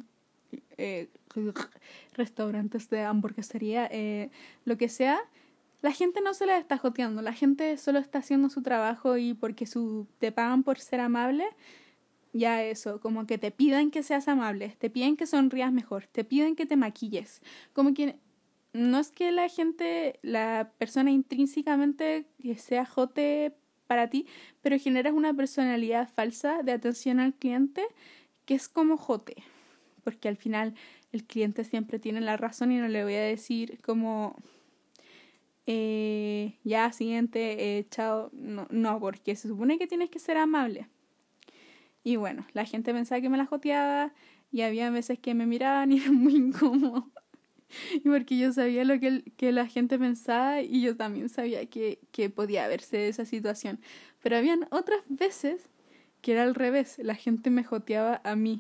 eh, 0.80 1.10
restaurantes 2.14 2.90
de 2.90 3.02
hamburguesería, 3.02 3.88
eh, 3.92 4.30
lo 4.66 4.78
que 4.78 4.90
sea, 4.90 5.20
la 5.82 5.92
gente 5.92 6.22
no 6.22 6.34
se 6.34 6.46
la 6.46 6.58
está 6.58 6.78
joteando, 6.78 7.22
la 7.22 7.34
gente 7.34 7.78
solo 7.78 8.00
está 8.00 8.20
haciendo 8.20 8.50
su 8.50 8.62
trabajo 8.62 9.18
y 9.18 9.34
porque 9.34 9.66
su, 9.66 10.08
te 10.20 10.32
pagan 10.32 10.64
por 10.64 10.80
ser 10.80 11.02
amable, 11.02 11.46
ya 12.34 12.64
eso, 12.64 13.00
como 13.00 13.26
que 13.26 13.38
te 13.38 13.52
piden 13.52 13.92
que 13.92 14.04
seas 14.04 14.28
amable, 14.28 14.76
te 14.78 14.90
piden 14.90 15.18
que 15.18 15.26
sonrías 15.26 15.72
mejor, 15.72 16.08
te 16.08 16.24
piden 16.24 16.56
que 16.56 16.66
te 16.66 16.76
maquilles, 16.76 17.42
como 17.74 17.94
que 17.94 18.18
no 18.72 19.00
es 19.00 19.12
que 19.12 19.32
la 19.32 19.50
gente, 19.50 20.20
la 20.22 20.72
persona 20.78 21.12
intrínsecamente 21.12 22.26
sea 22.58 22.86
jote 22.86 23.54
para 23.88 24.10
ti, 24.10 24.28
pero 24.62 24.78
generas 24.78 25.14
una 25.14 25.34
personalidad 25.34 26.08
falsa 26.08 26.62
de 26.64 26.72
atención 26.72 27.20
al 27.20 27.34
cliente 27.34 27.86
que 28.46 28.54
es 28.56 28.70
como 28.70 28.98
jote 28.98 29.44
porque 30.10 30.28
al 30.28 30.38
final 30.38 30.74
el 31.12 31.24
cliente 31.24 31.64
siempre 31.64 32.00
tiene 32.00 32.20
la 32.20 32.36
razón 32.36 32.72
y 32.72 32.78
no 32.78 32.88
le 32.88 33.04
voy 33.04 33.14
a 33.14 33.22
decir 33.22 33.80
como 33.84 34.36
eh, 35.68 36.56
ya 36.64 36.92
siguiente, 36.92 37.78
eh, 37.78 37.88
chao, 37.92 38.32
no, 38.34 38.68
no, 38.72 39.00
porque 39.00 39.36
se 39.36 39.48
supone 39.48 39.78
que 39.78 39.86
tienes 39.86 40.10
que 40.10 40.18
ser 40.18 40.38
amable. 40.38 40.88
Y 42.04 42.16
bueno, 42.16 42.48
la 42.54 42.66
gente 42.66 42.92
pensaba 42.92 43.22
que 43.22 43.30
me 43.30 43.38
la 43.38 43.46
joteaba 43.46 44.12
y 44.52 44.62
había 44.62 44.90
veces 44.90 45.20
que 45.20 45.36
me 45.36 45.46
miraban 45.46 45.92
y 45.92 46.00
era 46.02 46.12
muy 46.12 46.36
incómodo. 46.36 47.12
y 47.94 48.10
porque 48.10 48.36
yo 48.40 48.52
sabía 48.52 48.84
lo 48.84 49.00
que, 49.00 49.24
que 49.38 49.52
la 49.52 49.68
gente 49.68 50.00
pensaba 50.00 50.64
y 50.64 50.82
yo 50.82 50.98
también 50.98 51.30
sabía 51.30 51.68
que, 51.68 52.00
que 52.12 52.32
podía 52.32 52.68
verse 52.68 53.08
esa 53.08 53.26
situación. 53.26 53.80
Pero 54.24 54.38
habían 54.38 54.68
otras 54.72 55.02
veces 55.08 55.70
que 56.24 56.32
era 56.32 56.44
al 56.44 56.56
revés, 56.56 56.98
la 56.98 57.14
gente 57.14 57.52
me 57.52 57.64
joteaba 57.64 58.22
a 58.24 58.36
mí 58.36 58.60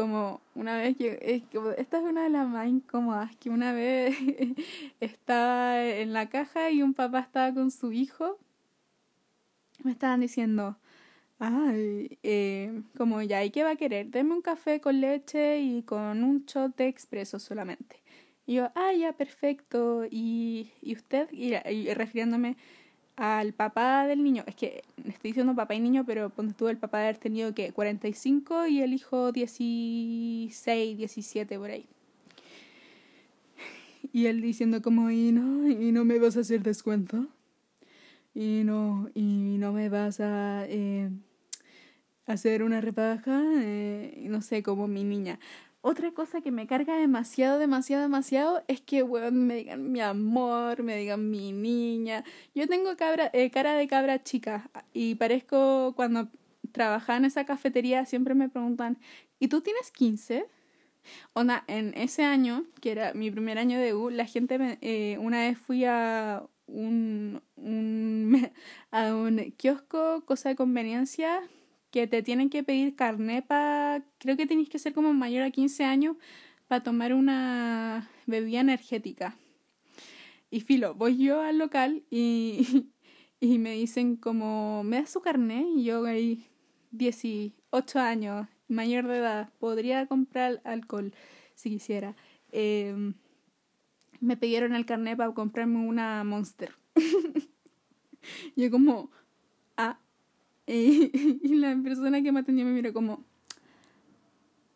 como 0.00 0.40
una 0.54 0.78
vez 0.78 0.96
que 0.96 1.44
esta 1.76 1.98
es 1.98 2.04
una 2.04 2.22
de 2.22 2.30
las 2.30 2.48
más 2.48 2.66
incómodas 2.66 3.36
que 3.36 3.50
una 3.50 3.74
vez 3.74 4.16
estaba 5.00 5.84
en 5.84 6.14
la 6.14 6.30
caja 6.30 6.70
y 6.70 6.82
un 6.82 6.94
papá 6.94 7.20
estaba 7.20 7.52
con 7.52 7.70
su 7.70 7.92
hijo 7.92 8.38
me 9.84 9.90
estaban 9.90 10.20
diciendo 10.20 10.78
ay 11.38 12.18
eh, 12.22 12.82
como 12.96 13.20
ya 13.20 13.44
y 13.44 13.50
qué 13.50 13.62
va 13.62 13.72
a 13.72 13.76
querer 13.76 14.06
deme 14.06 14.32
un 14.32 14.40
café 14.40 14.80
con 14.80 15.02
leche 15.02 15.60
y 15.60 15.82
con 15.82 16.24
un 16.24 16.46
shot 16.46 16.74
de 16.76 16.88
expreso 16.88 17.38
solamente 17.38 18.02
y 18.46 18.54
yo 18.54 18.70
ah 18.74 18.94
ya 18.94 19.12
perfecto 19.12 20.06
y, 20.10 20.70
y 20.80 20.94
usted 20.94 21.28
y, 21.30 21.56
y 21.68 21.92
refiriéndome 21.92 22.56
al 23.20 23.52
papá 23.52 24.06
del 24.06 24.24
niño, 24.24 24.44
es 24.46 24.54
que 24.54 24.82
estoy 24.96 25.32
diciendo 25.32 25.54
papá 25.54 25.74
y 25.74 25.80
niño, 25.80 26.04
pero 26.06 26.30
cuando 26.30 26.52
estuvo 26.52 26.70
el 26.70 26.78
papá 26.78 27.00
de 27.00 27.04
haber 27.04 27.18
tenido 27.18 27.54
que 27.54 27.70
45 27.70 28.66
y 28.66 28.80
el 28.80 28.94
hijo 28.94 29.30
16, 29.30 30.96
17 30.96 31.58
por 31.58 31.70
ahí. 31.70 31.84
Y 34.14 34.24
él 34.24 34.40
diciendo 34.40 34.80
como, 34.80 35.10
y 35.10 35.32
no, 35.32 35.68
y 35.68 35.92
no 35.92 36.06
me 36.06 36.18
vas 36.18 36.38
a 36.38 36.40
hacer 36.40 36.62
descuento. 36.62 37.26
Y 38.34 38.62
no, 38.64 39.10
y 39.14 39.58
no 39.58 39.74
me 39.74 39.90
vas 39.90 40.20
a 40.20 40.64
eh, 40.66 41.10
hacer 42.26 42.62
una 42.62 42.80
rebaja, 42.80 43.42
eh, 43.58 44.24
no 44.30 44.40
sé, 44.40 44.62
como 44.62 44.88
mi 44.88 45.04
niña. 45.04 45.38
Otra 45.82 46.12
cosa 46.12 46.42
que 46.42 46.50
me 46.50 46.66
carga 46.66 46.96
demasiado, 46.96 47.58
demasiado, 47.58 48.02
demasiado 48.02 48.62
es 48.68 48.82
que, 48.82 49.02
me 49.04 49.54
digan 49.56 49.90
mi 49.90 50.00
amor, 50.00 50.82
me 50.82 50.96
digan 50.96 51.30
mi 51.30 51.52
niña. 51.52 52.22
Yo 52.54 52.68
tengo 52.68 52.94
cabra, 52.96 53.30
eh, 53.32 53.50
cara 53.50 53.74
de 53.74 53.88
cabra 53.88 54.22
chica 54.22 54.70
y 54.92 55.14
parezco 55.14 55.94
cuando 55.96 56.28
trabajaba 56.72 57.16
en 57.18 57.24
esa 57.24 57.46
cafetería 57.46 58.04
siempre 58.04 58.34
me 58.34 58.50
preguntan, 58.50 58.98
¿y 59.38 59.48
tú 59.48 59.62
tienes 59.62 59.90
15? 59.90 60.46
Onda, 61.32 61.64
en 61.66 61.94
ese 61.96 62.24
año, 62.24 62.66
que 62.80 62.92
era 62.92 63.14
mi 63.14 63.30
primer 63.30 63.58
año 63.58 63.78
de 63.78 63.94
U, 63.94 64.10
la 64.10 64.26
gente, 64.26 64.58
me, 64.58 64.78
eh, 64.82 65.16
una 65.18 65.40
vez 65.40 65.58
fui 65.58 65.84
a 65.86 66.42
un, 66.66 67.42
un, 67.56 68.50
a 68.90 69.14
un 69.14 69.52
kiosco, 69.56 70.24
cosa 70.26 70.50
de 70.50 70.56
conveniencia, 70.56 71.42
que 71.90 72.06
te 72.06 72.22
tienen 72.22 72.50
que 72.50 72.62
pedir 72.62 72.94
carné 72.94 73.42
para, 73.42 74.04
creo 74.18 74.36
que 74.36 74.46
tienes 74.46 74.68
que 74.68 74.78
ser 74.78 74.92
como 74.92 75.12
mayor 75.12 75.42
a 75.42 75.50
15 75.50 75.84
años 75.84 76.16
para 76.68 76.82
tomar 76.82 77.14
una 77.14 78.08
bebida 78.26 78.60
energética. 78.60 79.36
Y 80.50 80.60
filo, 80.60 80.94
voy 80.94 81.16
yo 81.16 81.40
al 81.40 81.58
local 81.58 82.02
y, 82.10 82.88
y 83.40 83.58
me 83.58 83.72
dicen 83.72 84.16
como, 84.16 84.82
¿me 84.84 85.00
das 85.00 85.10
su 85.10 85.20
carné? 85.20 85.66
Y 85.76 85.84
yo 85.84 86.04
ahí, 86.04 86.46
18 86.92 87.98
años, 87.98 88.46
mayor 88.68 89.06
de 89.06 89.18
edad, 89.18 89.50
podría 89.58 90.06
comprar 90.06 90.60
alcohol 90.64 91.12
si 91.54 91.70
quisiera. 91.70 92.16
Em, 92.52 93.14
me 94.20 94.36
pidieron 94.36 94.74
el 94.74 94.86
carné 94.86 95.16
para 95.16 95.32
comprarme 95.32 95.78
una 95.78 96.24
Monster. 96.24 96.74
yo 98.56 98.70
como, 98.70 99.10
ah, 99.76 99.98
Y, 101.42 101.56
la 101.56 101.76
persona 101.82 102.22
que 102.22 102.30
me 102.30 102.40
atendió 102.40 102.64
me 102.64 102.70
miró 102.70 102.92
como, 102.92 103.24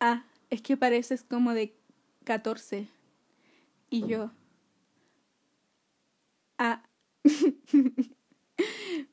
ah, 0.00 0.24
es 0.50 0.60
que 0.60 0.76
pareces 0.76 1.22
como 1.22 1.54
de 1.54 1.72
14. 2.24 2.88
Y 3.90 4.06
yo, 4.08 4.32
ah. 6.58 6.82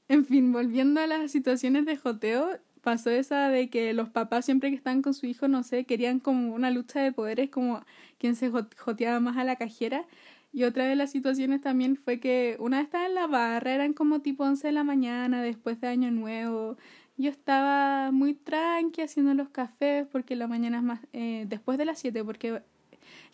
en 0.08 0.26
fin, 0.26 0.52
volviendo 0.52 1.02
a 1.02 1.08
las 1.08 1.32
situaciones 1.32 1.86
de 1.86 1.98
joteo, 1.98 2.60
pasó 2.82 3.12
esa 3.12 3.50
de 3.50 3.70
que 3.70 3.94
los 3.94 4.10
papás 4.10 4.46
siempre 4.46 4.72
que 4.72 4.76
estaban 4.76 5.04
con 5.04 5.14
su 5.14 5.28
hijo, 5.28 5.48
no 5.48 5.62
sé, 5.62 5.86
querían 5.86 6.20
como 6.20 6.52
una 6.56 6.72
lucha 6.72 7.02
de 7.02 7.12
poderes, 7.12 7.52
como 7.52 7.86
quien 8.18 8.36
se 8.36 8.50
joteaba 8.50 9.20
más 9.20 9.38
a 9.38 9.44
la 9.44 9.56
cajera. 9.56 10.06
Y 10.54 10.64
otra 10.66 10.86
de 10.86 10.96
las 10.96 11.12
situaciones 11.12 11.62
también 11.62 11.96
fue 11.96 12.20
que 12.20 12.58
una 12.60 12.78
vez 12.78 12.86
estaba 12.86 13.06
en 13.06 13.16
la 13.16 13.28
barra, 13.28 13.74
eran 13.74 13.94
como 13.94 14.22
tipo 14.22 14.44
11 14.44 14.68
de 14.68 14.74
la 14.74 14.84
mañana, 14.84 15.42
después 15.42 15.80
de 15.80 15.88
Año 15.88 16.12
Nuevo. 16.12 16.78
Yo 17.18 17.30
estaba 17.30 18.12
muy 18.12 18.34
tranqui 18.34 19.02
haciendo 19.02 19.34
los 19.34 19.50
cafés 19.50 20.08
porque 20.12 20.36
la 20.36 20.48
mañana 20.48 20.78
es 20.78 20.84
más, 20.84 21.00
eh, 21.14 21.46
después 21.48 21.78
de 21.78 21.86
las 21.86 22.00
7, 22.00 22.24
porque 22.24 22.62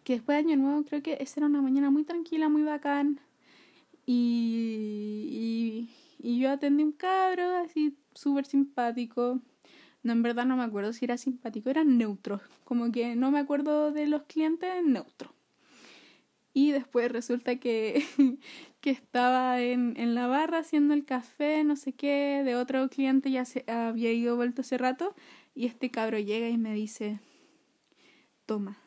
que 0.03 0.13
después 0.13 0.38
de 0.38 0.39
Año 0.39 0.56
Nuevo 0.58 0.86
creo 0.86 1.03
que 1.03 1.17
esa 1.19 1.41
era 1.41 1.47
una 1.47 1.62
mañana 1.62 1.89
muy 1.91 2.06
tranquila, 2.06 2.47
muy 2.49 2.63
bacán. 2.63 3.19
Y, 4.06 5.89
y, 6.19 6.39
yo 6.39 6.49
atendí 6.49 6.84
un 6.84 6.93
cabro 6.93 7.58
así 7.58 7.97
súper 8.13 8.45
simpático. 8.45 9.41
No, 10.03 10.13
en 10.13 10.23
verdad 10.23 10.45
no 10.45 10.56
me 10.56 10.63
acuerdo 10.63 10.93
si 10.93 11.03
era 11.06 11.17
simpático, 11.17 11.69
era 11.69 11.84
neutro. 11.84 12.39
Como 12.63 12.91
que 12.91 13.17
no 13.17 13.32
me 13.32 13.39
acuerdo 13.39 13.91
de 13.91 14.08
los 14.08 14.23
clientes, 14.23 14.82
neutro. 14.86 15.37
Y 16.58 16.72
después 16.72 17.12
resulta 17.12 17.58
que, 17.58 18.04
que 18.82 18.89
estaba 18.89 19.62
en, 19.62 19.93
en 19.96 20.15
la 20.15 20.26
barra 20.26 20.58
haciendo 20.58 20.96
el 20.96 21.06
café, 21.06 21.63
no 21.63 21.76
sé 21.76 21.93
qué, 21.93 22.41
de 22.43 22.56
otro 22.56 22.89
cliente 22.89 23.30
ya 23.30 23.46
se 23.46 23.63
había 23.67 24.12
ido 24.12 24.36
vuelto 24.36 24.62
hace 24.62 24.80
rato. 24.80 25.13
Y 25.54 25.67
este 25.67 25.91
cabro 25.91 26.17
llega 26.17 26.50
y 26.50 26.58
me 26.58 26.74
dice, 26.74 27.20
toma. 28.48 28.80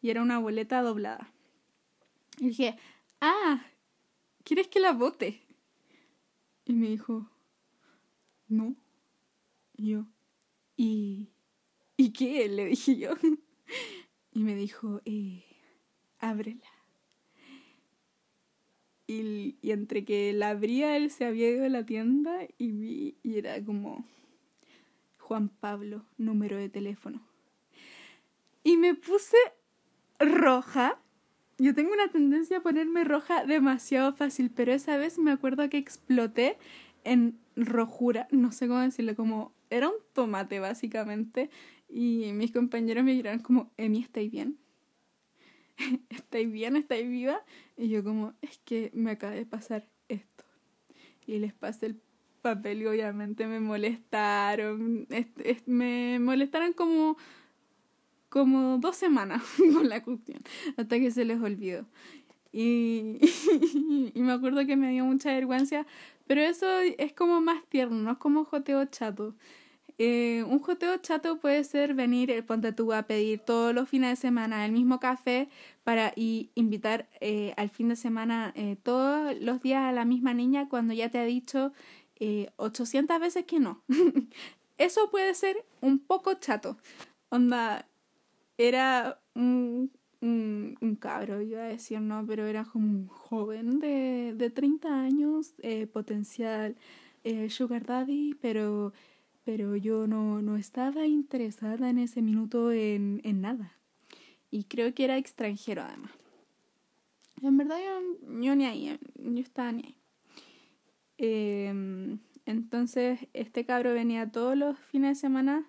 Y 0.00 0.08
era 0.08 0.22
una 0.22 0.38
boleta 0.38 0.80
doblada. 0.80 1.30
Y 2.38 2.46
dije, 2.46 2.78
ah, 3.20 3.62
¿quieres 4.42 4.68
que 4.68 4.80
la 4.80 4.92
bote? 4.92 5.42
Y 6.64 6.72
me 6.72 6.88
dijo, 6.88 7.28
no. 8.48 8.74
Y 9.76 9.90
yo, 9.90 10.06
¿y, 10.78 11.28
¿y 11.98 12.14
qué? 12.14 12.48
Le 12.48 12.64
dije 12.64 12.96
yo. 12.96 13.10
Y 14.32 14.44
me 14.44 14.54
dijo, 14.54 15.02
eh, 15.04 15.49
ábrela. 16.20 16.66
Y, 19.06 19.56
entre 19.62 20.04
que 20.04 20.32
la 20.32 20.50
abría, 20.50 20.96
él 20.96 21.10
se 21.10 21.24
había 21.24 21.50
ido 21.50 21.64
a 21.64 21.68
la 21.68 21.84
tienda 21.84 22.46
y 22.58 22.70
vi, 22.70 23.16
y 23.24 23.38
era 23.38 23.60
como 23.64 24.04
Juan 25.18 25.48
Pablo, 25.48 26.04
número 26.16 26.56
de 26.56 26.68
teléfono. 26.68 27.20
Y 28.62 28.76
me 28.76 28.94
puse 28.94 29.36
roja. 30.20 31.00
Yo 31.58 31.74
tengo 31.74 31.92
una 31.92 32.08
tendencia 32.08 32.58
a 32.58 32.62
ponerme 32.62 33.02
roja 33.02 33.44
demasiado 33.44 34.12
fácil, 34.12 34.50
pero 34.54 34.72
esa 34.72 34.96
vez 34.96 35.18
me 35.18 35.32
acuerdo 35.32 35.68
que 35.68 35.78
exploté 35.78 36.56
en 37.02 37.36
rojura, 37.56 38.28
no 38.30 38.52
sé 38.52 38.68
cómo 38.68 38.80
decirlo, 38.80 39.16
como 39.16 39.52
era 39.70 39.88
un 39.88 39.96
tomate 40.12 40.60
básicamente. 40.60 41.50
Y 41.88 42.30
mis 42.32 42.52
compañeros 42.52 43.02
me 43.02 43.14
miraron 43.14 43.40
como, 43.40 43.72
Emi, 43.76 44.02
¿estáis 44.02 44.30
bien? 44.30 44.56
¿Estáis 46.10 46.50
bien? 46.50 46.76
¿Estáis 46.76 47.08
viva? 47.08 47.42
Y 47.76 47.88
yo 47.88 48.04
como, 48.04 48.34
es 48.42 48.58
que 48.64 48.90
me 48.94 49.12
acaba 49.12 49.32
de 49.32 49.46
pasar 49.46 49.88
esto. 50.08 50.44
Y 51.26 51.38
les 51.38 51.52
pasé 51.52 51.86
el 51.86 52.00
papel 52.42 52.82
y 52.82 52.86
obviamente 52.86 53.46
me 53.46 53.60
molestaron. 53.60 55.06
me 55.66 56.18
molestaron 56.20 56.72
como, 56.72 57.16
como 58.28 58.78
dos 58.78 58.96
semanas 58.96 59.42
con 59.74 59.88
la 59.88 60.02
cuestión, 60.02 60.40
hasta 60.76 60.98
que 60.98 61.10
se 61.10 61.24
les 61.24 61.40
olvidó. 61.40 61.86
Y, 62.52 63.18
y 64.14 64.20
me 64.20 64.32
acuerdo 64.32 64.66
que 64.66 64.76
me 64.76 64.90
dio 64.90 65.04
mucha 65.04 65.32
vergüenza, 65.32 65.86
pero 66.26 66.40
eso 66.40 66.66
es 66.80 67.12
como 67.12 67.40
más 67.40 67.64
tierno, 67.68 67.96
no 67.96 68.12
es 68.12 68.18
como 68.18 68.44
joteo 68.44 68.84
chato. 68.86 69.36
Eh, 70.02 70.44
un 70.48 70.60
joteo 70.60 70.96
chato 70.96 71.40
puede 71.40 71.62
ser 71.62 71.92
venir, 71.92 72.30
el 72.30 72.42
ponte 72.42 72.72
tú 72.72 72.90
a 72.94 73.02
pedir 73.02 73.40
todos 73.40 73.74
los 73.74 73.86
fines 73.86 74.08
de 74.08 74.16
semana 74.16 74.64
el 74.64 74.72
mismo 74.72 74.98
café 74.98 75.50
para 75.84 76.14
y 76.16 76.48
invitar 76.54 77.06
eh, 77.20 77.52
al 77.58 77.68
fin 77.68 77.90
de 77.90 77.96
semana 77.96 78.50
eh, 78.56 78.76
todos 78.82 79.38
los 79.42 79.60
días 79.60 79.82
a 79.82 79.92
la 79.92 80.06
misma 80.06 80.32
niña 80.32 80.70
cuando 80.70 80.94
ya 80.94 81.10
te 81.10 81.18
ha 81.18 81.24
dicho 81.26 81.74
eh, 82.18 82.48
800 82.56 83.20
veces 83.20 83.44
que 83.44 83.60
no. 83.60 83.82
Eso 84.78 85.10
puede 85.10 85.34
ser 85.34 85.62
un 85.82 85.98
poco 85.98 86.32
chato. 86.32 86.78
Onda, 87.28 87.86
era 88.56 89.20
un, 89.34 89.90
un, 90.22 90.78
un, 90.80 90.96
cabro, 90.96 91.42
iba 91.42 91.60
a 91.60 91.66
decir, 91.68 92.00
no, 92.00 92.24
pero 92.26 92.46
era 92.46 92.64
como 92.64 92.86
un 92.86 93.06
joven 93.06 93.80
de, 93.80 94.32
de 94.34 94.48
30 94.48 94.98
años, 94.98 95.52
potencial 95.92 96.74
sugar 97.50 97.84
daddy, 97.84 98.34
pero 98.40 98.94
pero 99.50 99.74
yo 99.74 100.06
no, 100.06 100.40
no 100.42 100.56
estaba 100.56 101.06
interesada 101.06 101.90
en 101.90 101.98
ese 101.98 102.22
minuto 102.22 102.70
en, 102.70 103.20
en 103.24 103.40
nada. 103.40 103.72
Y 104.48 104.62
creo 104.62 104.94
que 104.94 105.02
era 105.02 105.18
extranjero 105.18 105.82
además. 105.82 106.12
En 107.42 107.56
verdad 107.56 107.78
yo, 107.84 108.28
ni 108.28 108.48
ahí, 108.64 108.96
yo 109.16 109.40
estaba 109.40 109.72
ni 109.72 109.82
ahí. 109.82 109.96
Eh, 111.18 112.16
entonces 112.46 113.26
este 113.32 113.64
cabro 113.66 113.92
venía 113.92 114.30
todos 114.30 114.56
los 114.56 114.78
fines 114.78 115.16
de 115.16 115.20
semana 115.20 115.68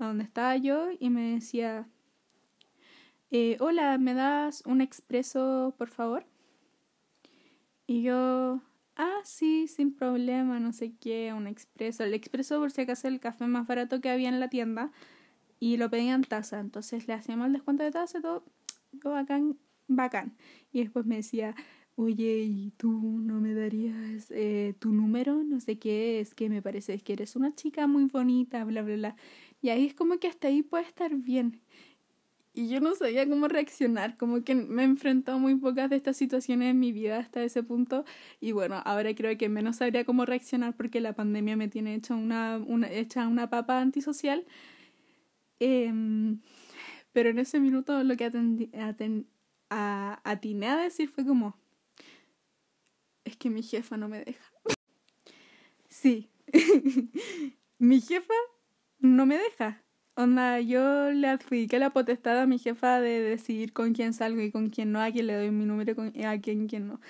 a 0.00 0.06
donde 0.08 0.24
estaba 0.24 0.56
yo 0.56 0.88
y 0.98 1.08
me 1.08 1.34
decía, 1.34 1.86
eh, 3.30 3.56
hola, 3.60 3.98
¿me 3.98 4.14
das 4.14 4.64
un 4.66 4.80
expreso 4.80 5.76
por 5.78 5.90
favor? 5.90 6.26
Y 7.86 8.02
yo, 8.02 8.60
ah, 8.96 9.20
sí, 9.24 9.68
sin 9.68 9.94
problema, 9.94 10.60
no 10.60 10.72
sé 10.72 10.94
qué, 11.00 11.32
un 11.32 11.46
expreso. 11.46 12.04
El 12.04 12.14
expreso, 12.14 12.58
por 12.60 12.70
si 12.70 12.82
acaso, 12.82 13.08
el 13.08 13.20
café 13.20 13.46
más 13.46 13.66
barato 13.66 14.00
que 14.00 14.10
había 14.10 14.28
en 14.28 14.40
la 14.40 14.48
tienda. 14.48 14.92
Y 15.60 15.76
lo 15.76 15.90
pedían 15.90 16.22
taza. 16.24 16.60
Entonces 16.60 17.06
le 17.08 17.14
hacíamos 17.14 17.46
el 17.46 17.52
descuento 17.54 17.84
de 17.84 17.92
taza 17.92 18.18
y 18.18 18.22
todo, 18.22 18.44
todo 19.00 19.12
bacán, 19.14 19.58
bacán. 19.88 20.36
Y 20.72 20.80
después 20.80 21.06
me 21.06 21.16
decía, 21.16 21.54
oye, 21.96 22.42
¿y 22.44 22.72
tú 22.76 22.90
no 22.92 23.40
me 23.40 23.54
darías 23.54 24.30
eh, 24.30 24.74
tu 24.78 24.92
número? 24.92 25.42
No 25.44 25.60
sé 25.60 25.78
qué, 25.78 26.20
es 26.20 26.34
que 26.34 26.48
me 26.48 26.62
parece 26.62 26.98
que 27.00 27.12
eres 27.14 27.36
una 27.36 27.54
chica 27.54 27.86
muy 27.86 28.06
bonita, 28.06 28.64
bla, 28.64 28.82
bla, 28.82 28.96
bla. 28.96 29.16
Y 29.60 29.70
ahí 29.70 29.86
es 29.86 29.94
como 29.94 30.18
que 30.18 30.28
hasta 30.28 30.48
ahí 30.48 30.62
puede 30.62 30.84
estar 30.84 31.14
bien 31.14 31.60
y 32.54 32.68
yo 32.68 32.80
no 32.80 32.94
sabía 32.94 33.28
cómo 33.28 33.48
reaccionar, 33.48 34.16
como 34.16 34.44
que 34.44 34.54
me 34.54 34.82
he 34.82 34.84
enfrentado 34.84 35.38
muy 35.38 35.54
pocas 35.56 35.88
de 35.90 35.96
estas 35.96 36.16
situaciones 36.16 36.70
en 36.70 36.80
mi 36.80 36.92
vida 36.92 37.18
hasta 37.18 37.42
ese 37.42 37.62
punto 37.62 38.04
y 38.40 38.52
bueno, 38.52 38.82
ahora 38.84 39.14
creo 39.14 39.36
que 39.38 39.48
menos 39.48 39.76
sabría 39.76 40.04
cómo 40.04 40.26
reaccionar 40.26 40.76
porque 40.76 41.00
la 41.00 41.14
pandemia 41.14 41.56
me 41.56 41.68
tiene 41.68 41.94
hecha 41.94 42.14
una, 42.14 42.58
una, 42.58 42.90
hecha 42.90 43.26
una 43.28 43.48
papa 43.48 43.80
antisocial. 43.80 44.44
Eh, 45.60 45.90
pero 47.12 47.30
en 47.30 47.38
ese 47.38 47.60
minuto 47.60 48.02
lo 48.04 48.16
que 48.16 48.24
atendí, 48.24 48.70
aten, 48.78 49.26
a, 49.70 50.20
atiné 50.24 50.68
a 50.68 50.76
decir 50.76 51.08
fue 51.08 51.24
como, 51.24 51.56
es 53.24 53.36
que 53.36 53.50
mi 53.50 53.62
jefa 53.62 53.96
no 53.96 54.08
me 54.08 54.24
deja. 54.24 54.52
sí, 55.88 56.30
mi 57.78 58.00
jefa 58.00 58.34
no 58.98 59.26
me 59.26 59.38
deja. 59.38 59.81
Onda, 60.14 60.60
yo 60.60 61.10
le 61.10 61.26
adjudiqué 61.28 61.78
la 61.78 61.90
potestad 61.90 62.38
a 62.38 62.46
mi 62.46 62.58
jefa 62.58 63.00
de 63.00 63.20
decidir 63.20 63.72
con 63.72 63.94
quién 63.94 64.12
salgo 64.12 64.42
y 64.42 64.50
con 64.50 64.68
quién 64.68 64.92
no, 64.92 65.00
a 65.00 65.10
quién 65.10 65.26
le 65.26 65.34
doy 65.34 65.50
mi 65.50 65.64
número 65.64 65.94
y 66.12 66.24
a 66.24 66.38
quién, 66.38 66.68
quién 66.68 66.86
no. 66.86 67.00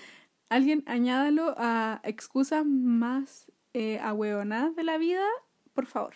Alguien 0.48 0.84
añádalo 0.86 1.54
a 1.58 2.00
excusas 2.04 2.64
más 2.64 3.50
eh, 3.74 3.98
ahueonadas 3.98 4.76
de 4.76 4.84
la 4.84 4.98
vida, 4.98 5.24
por 5.74 5.86
favor. 5.86 6.14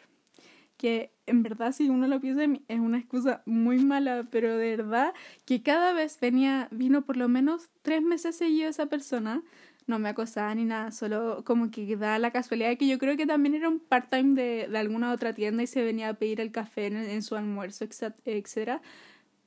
Que 0.76 1.12
en 1.26 1.42
verdad, 1.42 1.72
si 1.72 1.88
uno 1.88 2.06
lo 2.06 2.20
piensa, 2.20 2.44
es 2.68 2.78
una 2.78 2.98
excusa 2.98 3.42
muy 3.46 3.78
mala, 3.84 4.28
pero 4.30 4.56
de 4.56 4.76
verdad 4.76 5.12
que 5.44 5.62
cada 5.64 5.92
vez 5.92 6.20
venía, 6.20 6.68
vino 6.70 7.02
por 7.02 7.16
lo 7.16 7.28
menos 7.28 7.68
tres 7.82 8.02
meses 8.02 8.36
seguido 8.36 8.68
esa 8.68 8.86
persona 8.86 9.42
no 9.86 9.98
me 9.98 10.08
acosaba 10.08 10.54
ni 10.54 10.64
nada, 10.64 10.90
solo 10.90 11.44
como 11.44 11.70
que 11.70 11.96
da 11.96 12.18
la 12.18 12.30
casualidad 12.32 12.68
de 12.70 12.78
que 12.78 12.88
yo 12.88 12.98
creo 12.98 13.16
que 13.16 13.26
también 13.26 13.54
era 13.54 13.68
un 13.68 13.80
part-time 13.80 14.34
de, 14.34 14.68
de, 14.68 14.78
alguna 14.78 15.12
otra 15.12 15.34
tienda 15.34 15.62
y 15.62 15.66
se 15.66 15.82
venía 15.82 16.08
a 16.10 16.14
pedir 16.14 16.40
el 16.40 16.52
café 16.52 16.86
en, 16.86 16.96
en 16.96 17.22
su 17.22 17.36
almuerzo, 17.36 17.84
etcétera. 17.84 18.82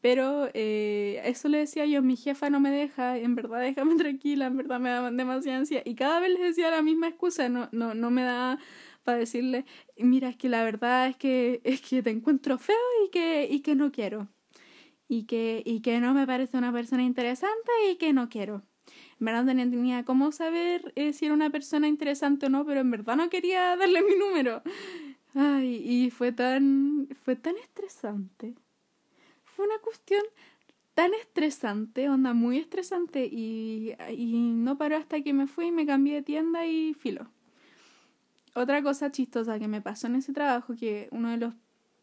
Pero 0.01 0.49
eh, 0.53 1.21
eso 1.25 1.49
le 1.49 1.59
decía 1.59 1.85
yo, 1.85 2.01
mi 2.01 2.15
jefa 2.15 2.49
no 2.49 2.59
me 2.61 2.71
deja, 2.71 3.17
en 3.17 3.35
verdad 3.35 3.59
déjame 3.59 3.95
tranquila, 3.97 4.47
en 4.47 4.57
verdad 4.57 4.79
me 4.79 4.89
da 4.89 5.11
demasiada 5.11 5.59
ansia. 5.59 5.81
Y 5.85 5.95
cada 5.95 6.19
vez 6.19 6.31
les 6.31 6.41
decía 6.41 6.71
la 6.71 6.81
misma 6.81 7.09
excusa, 7.09 7.49
no, 7.49 7.69
no, 7.71 7.93
no 7.93 8.09
me 8.11 8.23
da 8.23 8.59
para 9.03 9.17
decirle, 9.17 9.65
mira, 9.97 10.29
es 10.29 10.37
que 10.37 10.49
la 10.49 10.63
verdad 10.63 11.07
es 11.07 11.17
que, 11.17 11.61
es 11.63 11.81
que 11.81 12.03
te 12.03 12.11
encuentro 12.11 12.57
feo 12.57 12.75
y 13.05 13.11
que, 13.11 13.47
y 13.49 13.61
que 13.61 13.75
no 13.75 13.91
quiero. 13.91 14.29
Y 15.07 15.25
que, 15.25 15.63
y 15.65 15.81
que 15.81 15.99
no 15.99 16.13
me 16.13 16.27
parece 16.27 16.57
una 16.57 16.71
persona 16.71 17.03
interesante 17.03 17.71
y 17.91 17.97
que 17.97 18.13
no 18.13 18.29
quiero. 18.29 18.63
En 19.19 19.25
verdad 19.25 19.43
no 19.43 19.53
tenía 19.53 20.05
cómo 20.05 20.31
saber 20.31 20.93
eh, 20.95 21.13
si 21.13 21.25
era 21.25 21.33
una 21.33 21.49
persona 21.49 21.87
interesante 21.87 22.45
o 22.45 22.49
no, 22.49 22.65
pero 22.65 22.79
en 22.79 22.91
verdad 22.91 23.17
no 23.17 23.29
quería 23.29 23.75
darle 23.77 24.01
mi 24.01 24.15
número. 24.15 24.61
Ay, 25.35 25.81
y 25.83 26.09
fue 26.09 26.31
tan, 26.31 27.07
fue 27.23 27.35
tan 27.35 27.57
estresante. 27.57 28.55
Fue 29.43 29.65
una 29.65 29.77
cuestión 29.79 30.23
tan 30.93 31.13
estresante, 31.13 32.09
onda 32.09 32.33
muy 32.33 32.57
estresante, 32.57 33.25
y, 33.25 33.93
y 34.11 34.33
no 34.53 34.77
paró 34.77 34.97
hasta 34.97 35.21
que 35.21 35.33
me 35.33 35.47
fui 35.47 35.67
y 35.67 35.71
me 35.71 35.85
cambié 35.85 36.15
de 36.15 36.21
tienda 36.23 36.65
y 36.65 36.93
filo. 36.93 37.29
Otra 38.53 38.81
cosa 38.81 39.11
chistosa 39.11 39.59
que 39.59 39.67
me 39.67 39.81
pasó 39.81 40.07
en 40.07 40.15
ese 40.15 40.33
trabajo, 40.33 40.75
que 40.75 41.07
uno 41.11 41.29
de 41.29 41.37
los 41.37 41.53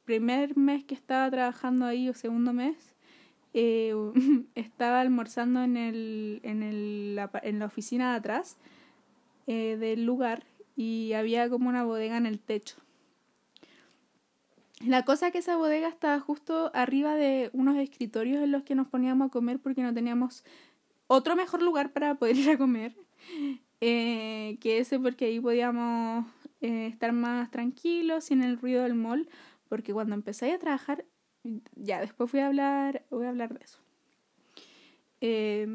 primer 0.05 0.57
mes 0.57 0.85
que 0.85 0.95
estaba 0.95 1.31
trabajando 1.31 1.85
ahí 1.85 2.09
o 2.09 2.15
segundo 2.15 2.53
mes, 2.53 2.96
eh, 3.59 3.95
estaba 4.55 5.01
almorzando 5.01 5.62
en, 5.62 5.79
el, 5.79 6.40
en, 6.42 6.62
el, 6.62 7.19
en 7.42 7.59
la 7.59 7.64
oficina 7.64 8.11
de 8.11 8.19
atrás 8.19 8.59
eh, 9.47 9.79
del 9.79 10.05
lugar 10.05 10.45
y 10.77 11.14
había 11.14 11.49
como 11.49 11.71
una 11.71 11.83
bodega 11.83 12.19
en 12.19 12.27
el 12.27 12.38
techo. 12.38 12.77
La 14.85 15.07
cosa 15.07 15.29
es 15.29 15.33
que 15.33 15.38
esa 15.38 15.57
bodega 15.57 15.88
estaba 15.88 16.21
justo 16.21 16.71
arriba 16.75 17.14
de 17.14 17.49
unos 17.55 17.79
escritorios 17.79 18.42
en 18.42 18.53
los 18.53 18.62
que 18.62 18.75
nos 18.75 18.88
poníamos 18.88 19.29
a 19.29 19.31
comer 19.31 19.59
porque 19.59 19.83
no 19.83 19.95
teníamos 19.95 20.45
otro 21.07 21.35
mejor 21.35 21.62
lugar 21.62 21.92
para 21.95 22.16
poder 22.16 22.37
ir 22.37 22.51
a 22.51 22.59
comer 22.59 22.95
eh, 23.81 24.59
que 24.61 24.81
ese 24.81 25.01
porque 25.01 25.25
ahí 25.25 25.40
podíamos 25.40 26.27
eh, 26.61 26.88
estar 26.88 27.12
más 27.12 27.51
tranquilos 27.51 28.25
sin 28.25 28.42
el 28.42 28.59
ruido 28.59 28.83
del 28.83 28.95
mall 28.95 29.31
porque 29.71 29.95
cuando 29.95 30.14
empecé 30.14 30.53
a 30.53 30.59
trabajar 30.59 31.07
ya 31.75 32.01
después 32.01 32.31
voy 32.33 32.41
a 32.41 32.47
hablar 32.47 33.05
voy 33.11 33.27
a 33.27 33.31
hablar 33.31 33.59
de 33.59 33.65
eso 33.65 33.79
eh, 35.21 35.67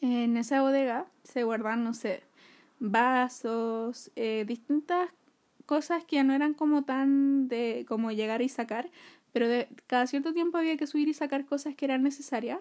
en 0.00 0.36
esa 0.36 0.62
bodega 0.62 1.06
se 1.24 1.44
guardan 1.44 1.84
no 1.84 1.94
sé 1.94 2.22
vasos 2.78 4.10
eh, 4.16 4.44
distintas 4.46 5.10
cosas 5.66 6.04
que 6.04 6.22
no 6.24 6.34
eran 6.34 6.54
como 6.54 6.84
tan 6.84 7.48
de 7.48 7.84
como 7.88 8.10
llegar 8.10 8.42
y 8.42 8.48
sacar 8.48 8.90
pero 9.32 9.48
de, 9.48 9.68
cada 9.86 10.06
cierto 10.06 10.32
tiempo 10.32 10.58
había 10.58 10.76
que 10.76 10.86
subir 10.86 11.08
y 11.08 11.14
sacar 11.14 11.46
cosas 11.46 11.74
que 11.74 11.84
eran 11.84 12.02
necesarias 12.02 12.60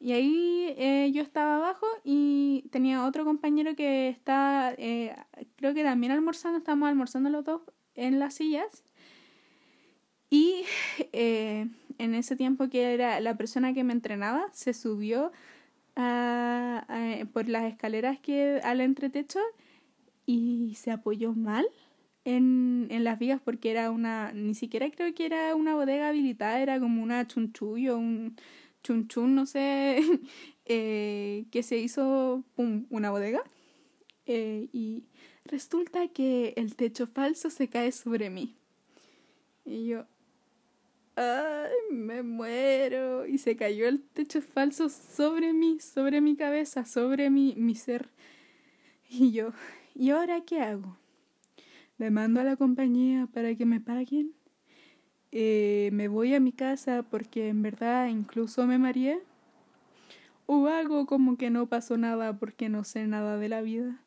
y 0.00 0.12
ahí 0.12 0.74
eh, 0.78 1.10
yo 1.12 1.20
estaba 1.20 1.56
abajo 1.56 1.86
y 2.04 2.64
tenía 2.70 3.04
otro 3.04 3.26
compañero 3.26 3.76
que 3.76 4.08
está, 4.08 4.72
eh, 4.78 5.14
creo 5.56 5.74
que 5.74 5.84
también 5.84 6.10
almorzando, 6.10 6.56
estábamos 6.56 6.88
almorzando 6.88 7.28
los 7.28 7.44
dos 7.44 7.60
en 7.94 8.18
las 8.18 8.32
sillas. 8.34 8.82
Y 10.30 10.64
eh, 11.12 11.66
en 11.98 12.14
ese 12.14 12.36
tiempo 12.36 12.68
que 12.68 12.94
era 12.94 13.20
la 13.20 13.36
persona 13.36 13.74
que 13.74 13.84
me 13.84 13.92
entrenaba, 13.92 14.48
se 14.52 14.72
subió 14.72 15.32
por 17.34 17.48
las 17.48 17.64
escaleras 17.64 18.18
que 18.20 18.58
al 18.64 18.80
entretecho 18.80 19.38
y 20.24 20.74
se 20.76 20.92
apoyó 20.92 21.34
mal 21.34 21.66
en, 22.24 22.86
en 22.90 23.04
las 23.04 23.18
vigas 23.18 23.40
porque 23.44 23.70
era 23.70 23.90
una, 23.90 24.32
ni 24.32 24.54
siquiera 24.54 24.90
creo 24.90 25.12
que 25.14 25.26
era 25.26 25.54
una 25.54 25.74
bodega 25.74 26.08
habilitada, 26.08 26.60
era 26.60 26.80
como 26.80 27.02
una 27.02 27.26
chunchullo, 27.26 27.98
un 27.98 28.36
chun 28.82 29.08
chun, 29.08 29.34
no 29.34 29.46
sé, 29.46 30.00
eh, 30.66 31.46
que 31.50 31.62
se 31.62 31.78
hizo 31.78 32.44
una 32.56 33.10
bodega. 33.10 33.42
Eh, 34.26 34.68
y 34.72 35.04
resulta 35.44 36.08
que 36.08 36.54
el 36.56 36.76
techo 36.76 37.06
falso 37.06 37.50
se 37.50 37.68
cae 37.68 37.92
sobre 37.92 38.30
mí. 38.30 38.56
Y 39.64 39.86
yo, 39.88 40.06
¡ay, 41.20 41.94
me 41.96 42.22
muero! 42.22 43.26
Y 43.26 43.38
se 43.38 43.56
cayó 43.56 43.86
el 43.88 44.02
techo 44.02 44.40
falso 44.42 44.88
sobre 44.88 45.52
mí, 45.52 45.78
sobre 45.80 46.20
mi 46.20 46.36
cabeza, 46.36 46.84
sobre 46.84 47.30
mi, 47.30 47.54
mi 47.56 47.74
ser. 47.74 48.08
Y 49.08 49.32
yo, 49.32 49.52
¿y 49.94 50.10
ahora 50.10 50.40
qué 50.42 50.60
hago? 50.60 50.96
¿Le 51.98 52.10
mando 52.10 52.40
a 52.40 52.44
la 52.44 52.56
compañía 52.56 53.28
para 53.32 53.54
que 53.54 53.66
me 53.66 53.80
paguen? 53.80 54.34
eh, 55.32 55.90
me 55.92 56.08
voy 56.08 56.34
a 56.34 56.40
mi 56.40 56.52
casa 56.52 57.02
porque 57.02 57.48
en 57.48 57.62
verdad 57.62 58.08
incluso 58.08 58.66
me 58.66 58.78
mareé. 58.78 59.22
O 60.46 60.66
hago 60.66 61.06
como 61.06 61.36
que 61.36 61.50
no 61.50 61.68
pasó 61.68 61.96
nada 61.96 62.38
porque 62.38 62.68
no 62.68 62.82
sé 62.84 63.06
nada 63.06 63.38
de 63.38 63.48
la 63.48 63.62
vida. 63.62 64.04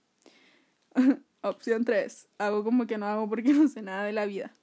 Opción 1.42 1.86
3. 1.86 2.28
Hago 2.38 2.64
como 2.64 2.86
que 2.86 2.98
no 2.98 3.06
hago 3.06 3.30
porque 3.30 3.54
no 3.54 3.68
sé 3.68 3.82
nada 3.82 4.04
de 4.04 4.14
la 4.14 4.26
vida. 4.26 4.54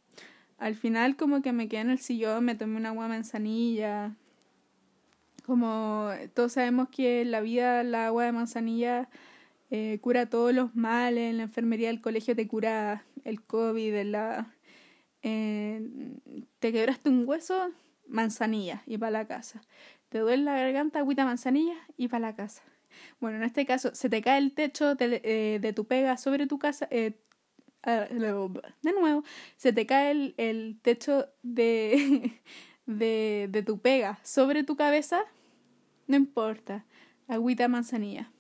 Al 0.61 0.75
final 0.75 1.17
como 1.17 1.41
que 1.41 1.53
me 1.53 1.69
quedé 1.69 1.81
en 1.81 1.91
el 1.91 1.99
sillón, 1.99 2.45
me 2.45 2.55
tomé 2.55 2.77
una 2.77 2.91
agua 2.91 3.09
manzanilla. 3.09 4.15
Como 5.47 6.11
todos 6.35 6.53
sabemos 6.53 6.91
que 6.91 7.23
en 7.23 7.31
la 7.31 7.41
vida 7.41 7.83
la 7.83 8.09
agua 8.09 8.27
de 8.27 8.33
manzanilla 8.33 9.09
eh, 9.71 9.99
cura 10.03 10.27
todos 10.27 10.53
los 10.53 10.77
males, 10.77 11.31
en 11.31 11.39
la 11.39 11.45
enfermería 11.45 11.89
del 11.89 12.03
colegio 12.03 12.37
te 12.37 12.47
cura 12.47 13.05
el 13.25 13.43
COVID, 13.43 14.03
la 14.05 14.55
eh, 15.23 15.89
te 16.59 16.73
quebraste 16.73 17.09
un 17.09 17.27
hueso, 17.27 17.71
manzanilla 18.07 18.83
y 18.87 18.99
para 18.99 19.13
la 19.13 19.27
casa. 19.27 19.63
Te 20.11 20.19
duele 20.19 20.45
la 20.45 20.57
garganta, 20.57 20.99
agüita 20.99 21.25
manzanilla 21.25 21.77
y 21.97 22.09
para 22.09 22.29
la 22.29 22.37
casa. 22.37 22.63
Bueno, 23.19 23.39
en 23.39 23.45
este 23.45 23.65
caso, 23.65 23.95
se 23.95 24.11
te 24.11 24.21
cae 24.21 24.37
el 24.37 24.53
techo 24.53 24.95
de, 24.95 25.23
eh, 25.25 25.59
de 25.59 25.73
tu 25.73 25.87
pega 25.87 26.19
sobre 26.19 26.47
tu 26.47 26.59
casa. 26.59 26.87
Eh, 27.87 28.09
de 28.83 28.93
nuevo, 28.93 29.25
se 29.57 29.73
te 29.73 29.87
cae 29.87 30.11
el, 30.11 30.35
el 30.37 30.79
techo 30.83 31.27
de, 31.43 32.41
de, 32.87 33.49
de 33.51 33.63
tu 33.63 33.79
pega 33.79 34.19
sobre 34.23 34.65
tu 34.65 34.77
cabeza. 34.77 35.23
No 36.07 36.17
importa, 36.17 36.85
agüita 37.29 37.69
manzanilla. 37.69 38.31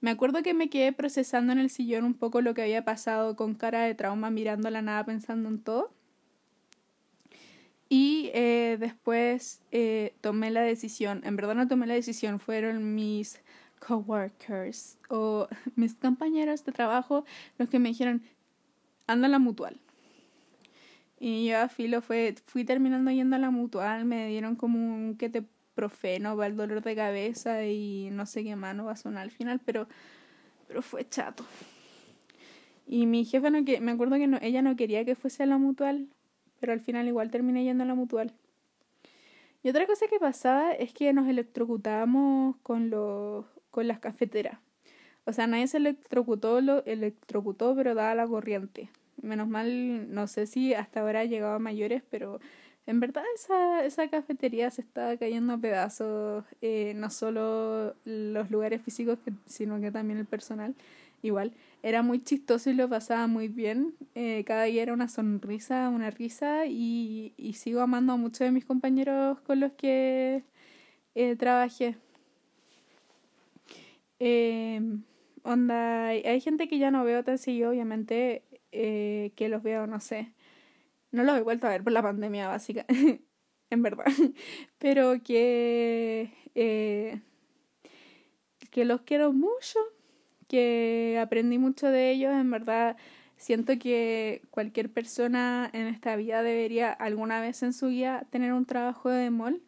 Me 0.00 0.10
acuerdo 0.10 0.42
que 0.42 0.54
me 0.54 0.68
quedé 0.68 0.92
procesando 0.92 1.52
en 1.52 1.58
el 1.58 1.70
sillón 1.70 2.04
un 2.04 2.14
poco 2.14 2.40
lo 2.40 2.54
que 2.54 2.62
había 2.62 2.84
pasado 2.84 3.34
con 3.34 3.54
cara 3.54 3.82
de 3.82 3.94
trauma, 3.94 4.30
mirando 4.30 4.70
la 4.70 4.82
nada, 4.82 5.04
pensando 5.04 5.48
en 5.48 5.60
todo. 5.60 5.90
Y 7.88 8.30
eh, 8.34 8.76
después 8.80 9.62
eh, 9.70 10.14
tomé 10.20 10.50
la 10.50 10.62
decisión, 10.62 11.22
en 11.24 11.36
verdad 11.36 11.54
no 11.54 11.68
tomé 11.68 11.86
la 11.86 11.94
decisión, 11.94 12.40
fueron 12.40 12.94
mis 12.94 13.40
coworkers 13.78 14.98
o 15.08 15.48
mis 15.76 15.94
compañeros 15.94 16.64
de 16.64 16.72
trabajo 16.72 17.24
los 17.58 17.68
que 17.68 17.78
me 17.78 17.90
dijeron, 17.90 18.22
anda 19.06 19.26
a 19.26 19.30
la 19.30 19.38
mutual. 19.38 19.80
Y 21.18 21.46
yo 21.46 21.58
a 21.58 21.68
filo 21.68 22.02
fue, 22.02 22.34
fui 22.46 22.64
terminando 22.64 23.10
yendo 23.10 23.36
a 23.36 23.38
la 23.38 23.50
mutual, 23.50 24.04
me 24.04 24.28
dieron 24.28 24.56
como 24.56 24.78
un 24.78 25.16
que 25.16 25.30
te 25.30 25.44
profeno 25.74 26.36
para 26.36 26.48
el 26.48 26.56
dolor 26.56 26.82
de 26.82 26.96
cabeza 26.96 27.64
y 27.64 28.08
no 28.10 28.26
sé 28.26 28.42
qué 28.42 28.56
más 28.56 28.74
no 28.74 28.86
va 28.86 28.92
a 28.92 28.96
sonar 28.96 29.22
al 29.22 29.30
final, 29.30 29.60
pero, 29.64 29.86
pero 30.66 30.82
fue 30.82 31.08
chato. 31.08 31.44
Y 32.86 33.06
mi 33.06 33.24
jefa 33.24 33.50
no 33.50 33.64
que 33.64 33.80
me 33.80 33.92
acuerdo 33.92 34.16
que 34.16 34.26
no, 34.26 34.38
ella 34.42 34.62
no 34.62 34.76
quería 34.76 35.04
que 35.04 35.14
fuese 35.14 35.42
a 35.42 35.46
la 35.46 35.58
mutual, 35.58 36.08
pero 36.60 36.72
al 36.72 36.80
final 36.80 37.06
igual 37.06 37.30
terminé 37.30 37.64
yendo 37.64 37.84
a 37.84 37.86
la 37.86 37.94
mutual. 37.94 38.32
Y 39.62 39.68
otra 39.68 39.86
cosa 39.86 40.06
que 40.06 40.18
pasaba 40.18 40.72
es 40.72 40.92
que 40.92 41.12
nos 41.12 41.28
electrocutábamos 41.28 42.56
con 42.62 42.90
los 42.90 43.44
con 43.70 43.86
las 43.86 43.98
cafeteras. 43.98 44.58
O 45.26 45.32
sea, 45.32 45.46
nadie 45.46 45.66
se 45.66 45.78
electrocutó, 45.78 46.60
lo 46.60 46.84
electrocutó, 46.84 47.74
pero 47.74 47.94
daba 47.94 48.14
la 48.14 48.26
corriente. 48.26 48.90
Menos 49.20 49.48
mal, 49.48 50.14
no 50.14 50.28
sé 50.28 50.46
si 50.46 50.72
hasta 50.74 51.00
ahora 51.00 51.20
ha 51.20 51.24
llegado 51.24 51.54
a 51.54 51.58
mayores, 51.58 52.02
pero 52.10 52.38
en 52.86 53.00
verdad 53.00 53.24
esa, 53.34 53.84
esa 53.84 54.08
cafetería 54.08 54.70
se 54.70 54.82
estaba 54.82 55.16
cayendo 55.16 55.54
a 55.54 55.58
pedazos, 55.58 56.44
eh, 56.62 56.92
no 56.94 57.10
solo 57.10 57.94
los 58.04 58.50
lugares 58.50 58.82
físicos, 58.82 59.18
sino 59.46 59.80
que 59.80 59.90
también 59.90 60.18
el 60.20 60.26
personal. 60.26 60.74
Igual, 61.22 61.52
era 61.82 62.02
muy 62.02 62.22
chistoso 62.22 62.70
y 62.70 62.74
lo 62.74 62.88
pasaba 62.88 63.26
muy 63.26 63.48
bien. 63.48 63.94
Eh, 64.14 64.44
cada 64.46 64.64
día 64.64 64.82
era 64.82 64.92
una 64.92 65.08
sonrisa, 65.08 65.88
una 65.88 66.10
risa 66.10 66.66
y, 66.66 67.32
y 67.36 67.54
sigo 67.54 67.80
amando 67.80 68.12
a 68.12 68.16
muchos 68.16 68.40
de 68.40 68.52
mis 68.52 68.64
compañeros 68.64 69.40
con 69.40 69.58
los 69.60 69.72
que 69.72 70.44
eh, 71.16 71.36
trabajé. 71.36 71.96
Eh, 74.20 74.80
onda, 75.46 76.08
hay 76.08 76.40
gente 76.40 76.68
que 76.68 76.78
ya 76.78 76.90
no 76.90 77.04
veo 77.04 77.24
tan 77.24 77.38
seguido, 77.38 77.70
obviamente, 77.70 78.42
eh, 78.72 79.32
que 79.36 79.48
los 79.48 79.62
veo, 79.62 79.86
no 79.86 80.00
sé, 80.00 80.32
no 81.12 81.24
los 81.24 81.38
he 81.38 81.42
vuelto 81.42 81.66
a 81.66 81.70
ver 81.70 81.82
por 81.82 81.92
la 81.92 82.02
pandemia 82.02 82.48
básica, 82.48 82.84
en 83.70 83.82
verdad. 83.82 84.04
Pero 84.78 85.22
que, 85.22 86.32
eh, 86.54 87.20
que 88.70 88.84
los 88.84 89.02
quiero 89.02 89.32
mucho, 89.32 89.78
que 90.48 91.18
aprendí 91.20 91.58
mucho 91.58 91.88
de 91.88 92.10
ellos, 92.10 92.32
en 92.34 92.50
verdad. 92.50 92.96
Siento 93.36 93.78
que 93.78 94.42
cualquier 94.50 94.90
persona 94.90 95.68
en 95.72 95.86
esta 95.88 96.16
vida 96.16 96.42
debería 96.42 96.90
alguna 96.92 97.40
vez 97.40 97.62
en 97.62 97.72
su 97.72 97.88
vida 97.88 98.26
tener 98.30 98.52
un 98.52 98.64
trabajo 98.64 99.10
de 99.10 99.30
mall 99.30 99.62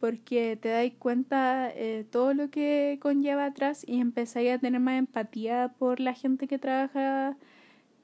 porque 0.00 0.56
te 0.56 0.68
dais 0.68 0.94
cuenta 0.94 1.70
eh, 1.74 2.04
todo 2.10 2.34
lo 2.34 2.50
que 2.50 2.98
conlleva 3.00 3.46
atrás 3.46 3.84
y 3.86 4.00
empezáis 4.00 4.52
a 4.52 4.58
tener 4.58 4.80
más 4.80 4.98
empatía 4.98 5.74
por 5.78 6.00
la 6.00 6.14
gente 6.14 6.48
que 6.48 6.58
trabaja 6.58 7.36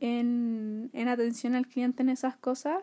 en, 0.00 0.90
en 0.92 1.08
atención 1.08 1.54
al 1.54 1.66
cliente 1.66 2.02
en 2.02 2.08
esas 2.08 2.36
cosas. 2.36 2.78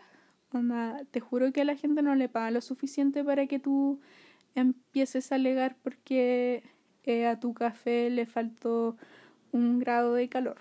Te 1.11 1.19
juro 1.19 1.51
que 1.51 1.61
a 1.61 1.65
la 1.65 1.75
gente 1.75 2.01
no 2.01 2.15
le 2.15 2.29
paga 2.29 2.51
lo 2.51 2.61
suficiente 2.61 3.23
para 3.23 3.45
que 3.45 3.59
tú 3.59 3.99
empieces 4.55 5.31
a 5.31 5.35
alegar 5.35 5.75
porque 5.83 6.63
eh, 7.03 7.25
a 7.25 7.39
tu 7.39 7.53
café 7.53 8.09
le 8.09 8.25
faltó 8.27 8.95
un 9.51 9.79
grado 9.79 10.13
de 10.13 10.29
calor. 10.29 10.57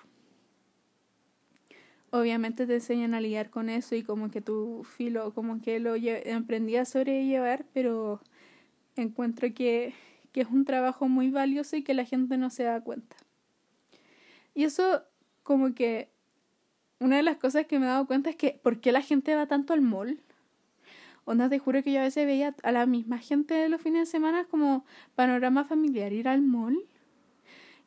Obviamente 2.11 2.66
te 2.66 2.74
enseñan 2.74 3.12
a 3.12 3.20
lidiar 3.20 3.51
con 3.51 3.68
eso 3.68 3.94
y 3.94 4.03
como 4.03 4.30
que 4.30 4.40
tu 4.40 4.82
filo, 4.84 5.34
como 5.34 5.61
que 5.61 5.78
lo 5.78 5.94
emprendí 5.94 6.76
a 6.76 6.86
sobrellevar, 6.86 7.66
pero 7.74 8.22
encuentro 9.03 9.53
que, 9.55 9.94
que 10.32 10.42
es 10.42 10.49
un 10.49 10.64
trabajo 10.64 11.09
muy 11.09 11.30
valioso 11.30 11.76
y 11.76 11.82
que 11.82 11.94
la 11.94 12.05
gente 12.05 12.36
no 12.36 12.51
se 12.51 12.64
da 12.64 12.80
cuenta. 12.80 13.16
Y 14.55 14.64
eso 14.64 15.03
como 15.42 15.74
que 15.74 16.11
una 17.01 17.16
de 17.16 17.22
las 17.22 17.36
cosas 17.36 17.66
que 17.66 17.78
me 17.78 17.86
he 17.86 17.88
dado 17.88 18.07
cuenta 18.07 18.30
es 18.30 18.36
que 18.36 18.59
¿por 18.62 18.80
qué 18.80 18.92
la 18.92 19.03
gente 19.03 19.34
va 19.34 19.46
tanto 19.46 19.72
al 19.72 19.80
mall? 19.80 20.20
Onda, 21.24 21.49
te 21.49 21.59
juro 21.59 21.82
que 21.82 21.92
yo 21.92 22.01
a 22.01 22.05
veces 22.05 22.26
veía 22.26 22.55
a 22.62 22.72
la 22.72 22.86
misma 22.86 23.18
gente 23.18 23.55
de 23.55 23.68
los 23.68 23.82
fines 23.82 24.01
de 24.01 24.07
semana 24.07 24.44
como 24.44 24.84
panorama 25.14 25.64
familiar, 25.64 26.12
ir 26.12 26.26
al 26.26 26.40
mall. 26.40 26.76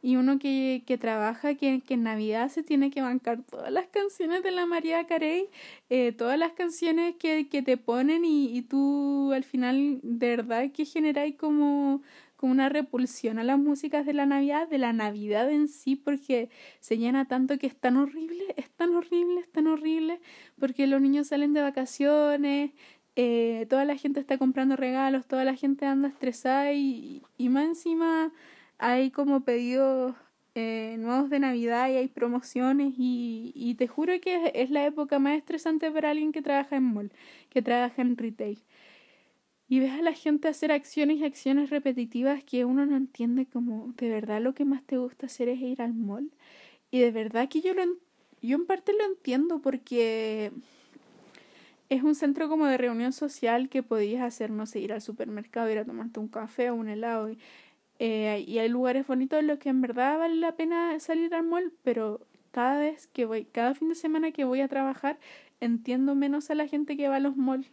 Y 0.04 0.16
uno 0.16 0.39
que, 0.39 0.84
que 0.88 0.97
trabaja, 0.97 1.54
que, 1.56 1.82
que, 1.82 1.93
en 1.93 2.04
Navidad 2.04 2.49
se 2.49 2.64
tiene 2.64 2.89
que 2.89 3.02
bancar 3.02 3.43
todas 3.43 3.72
las 3.72 3.88
canciones 3.88 4.41
de 4.43 4.52
la 4.52 4.66
María 4.66 5.06
Carey, 5.06 5.47
eh, 5.89 6.12
todas 6.12 6.39
las 6.39 6.54
canciones 6.54 7.16
que, 7.18 7.47
que 7.49 7.62
te 7.62 7.78
ponen 7.78 8.26
y, 8.26 8.47
y, 8.58 8.64
tú 8.64 9.32
al 9.34 9.43
final 9.43 9.99
de 10.02 10.36
verdad 10.38 10.72
que 10.72 10.86
generáis 10.86 11.36
como, 11.36 12.02
como 12.36 12.52
una 12.54 12.70
repulsión 12.70 13.38
a 13.38 13.43
las 13.43 13.60
músicas 13.60 14.06
de 14.08 14.14
la 14.14 14.26
Navidad, 14.26 14.68
de 14.68 14.80
la 14.80 14.93
Navidad 14.93 15.52
en 15.52 15.68
sí, 15.68 15.95
porque 15.95 16.49
se 16.80 16.97
llena 16.97 17.28
tanto 17.28 17.60
que 17.60 17.68
es 17.68 17.76
tan 17.76 17.97
horrible, 17.97 18.56
es 18.58 18.72
tan 18.72 18.95
horrible, 18.95 19.41
es 19.41 19.52
tan 19.52 19.68
horrible, 19.68 20.20
porque 20.60 20.88
los 20.88 20.99
niños 20.99 21.28
salen 21.28 21.54
de 21.54 21.62
vacaciones, 21.62 22.72
eh, 23.16 23.68
toda 23.70 23.86
la 23.86 23.95
gente 23.97 24.20
está 24.20 24.38
comprando 24.39 24.76
regalos, 24.76 25.28
toda 25.28 25.43
la 25.43 25.56
gente 25.56 25.86
anda 25.86 26.08
estresada 26.08 26.74
y, 26.74 27.22
y 27.38 27.49
más 27.49 27.66
encima 27.66 28.32
hay 28.82 29.12
como 29.12 29.42
pedidos 29.42 30.16
eh, 30.56 30.96
nuevos 30.98 31.30
de 31.30 31.40
Navidad 31.40 31.88
y 31.90 31.98
hay 31.98 32.08
promociones 32.08 32.96
y, 32.98 33.52
y 33.56 33.76
te 33.76 33.88
juro 33.88 34.20
que 34.20 34.52
es, 34.56 34.72
la 34.72 34.86
época 34.86 35.20
más 35.20 35.38
estresante 35.38 35.92
para 35.92 36.10
alguien 36.10 36.32
que 36.32 36.42
trabaja 36.42 36.78
en 36.78 36.84
mall, 36.84 37.12
que 37.50 37.62
trabaja 37.62 38.02
en 38.02 38.18
retail. 38.18 38.60
Y 39.70 39.80
ves 39.80 39.92
a 39.92 40.02
la 40.02 40.14
gente 40.14 40.48
hacer 40.48 40.72
acciones 40.72 41.20
y 41.20 41.26
acciones 41.26 41.70
repetitivas 41.70 42.44
que 42.44 42.66
uno 42.66 42.86
no 42.88 42.98
entiende 42.98 43.46
como 43.46 43.94
de 43.98 44.10
verdad 44.10 44.42
lo 44.42 44.54
que 44.56 44.66
más 44.66 44.84
te 44.84 44.98
gusta 44.98 45.28
hacer 45.28 45.48
es 45.48 45.62
ir 45.62 45.82
al 45.82 45.94
mall. 45.94 46.32
Y 46.90 47.00
de 47.00 47.12
verdad 47.12 47.48
que 47.48 47.62
yo 47.62 47.74
lo 47.76 47.84
yo 48.42 48.58
en 48.58 48.66
parte 48.66 48.94
lo 48.94 49.06
entiendo 49.06 49.60
porque 49.62 50.52
es 51.90 52.04
un 52.04 52.16
centro 52.16 52.50
como 52.50 52.66
de 52.66 52.78
reunión 52.78 53.14
social 53.14 53.70
que 53.70 53.84
podías 53.84 54.24
hacer, 54.24 54.50
no 54.50 54.66
sé, 54.66 54.80
ir 54.80 54.92
al 54.92 55.02
supermercado, 55.02 55.70
ir 55.70 55.78
a 55.78 55.86
tomarte 55.86 56.20
un 56.20 56.28
café 56.28 56.72
o 56.72 56.76
un 56.76 56.90
helado. 56.90 57.30
Eh, 58.04 58.43
y 58.47 58.58
hay 58.58 58.68
lugares 58.68 59.06
bonitos 59.06 59.39
en 59.39 59.45
los 59.45 59.60
que 59.60 59.70
en 59.70 59.80
verdad 59.80 60.18
vale 60.18 60.34
la 60.38 60.56
pena 60.56 60.99
salir 60.99 61.36
al 61.36 61.43
mall, 61.43 61.72
pero 61.84 62.26
cada 62.49 62.80
vez 62.80 63.06
que 63.06 63.26
voy, 63.26 63.45
cada 63.45 63.76
fin 63.76 63.89
de 63.89 63.95
semana 63.95 64.32
que 64.32 64.43
voy 64.43 64.62
a 64.62 64.68
trabajar, 64.68 65.20
entiendo 65.60 66.16
menos 66.16 66.49
a 66.49 66.56
la 66.56 66.66
gente 66.66 66.97
que 66.97 67.08
va 67.08 67.18
a 67.18 67.20
los 67.20 67.38
malls. 67.38 67.70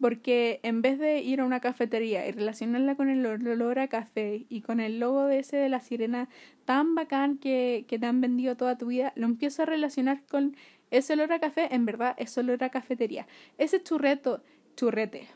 Porque 0.00 0.58
en 0.64 0.82
vez 0.82 0.98
de 0.98 1.20
ir 1.20 1.40
a 1.40 1.44
una 1.44 1.60
cafetería 1.60 2.26
y 2.26 2.32
relacionarla 2.32 2.96
con 2.96 3.08
el 3.08 3.24
olor 3.24 3.78
a 3.78 3.86
café 3.86 4.46
y 4.48 4.62
con 4.62 4.80
el 4.80 4.98
logo 4.98 5.26
de 5.26 5.38
ese 5.38 5.56
de 5.58 5.68
la 5.68 5.78
sirena 5.78 6.28
tan 6.64 6.96
bacán 6.96 7.38
que, 7.38 7.84
que 7.86 8.00
te 8.00 8.06
han 8.06 8.20
vendido 8.20 8.56
toda 8.56 8.76
tu 8.76 8.88
vida, 8.88 9.12
lo 9.14 9.26
empiezo 9.26 9.62
a 9.62 9.66
relacionar 9.66 10.24
con 10.28 10.56
ese 10.90 11.12
olor 11.12 11.32
a 11.32 11.38
café, 11.38 11.72
en 11.72 11.86
verdad, 11.86 12.16
es 12.18 12.36
olor 12.36 12.64
a 12.64 12.70
cafetería. 12.70 13.28
Ese 13.58 13.80
churreto, 13.80 14.42
churrete, 14.74 15.28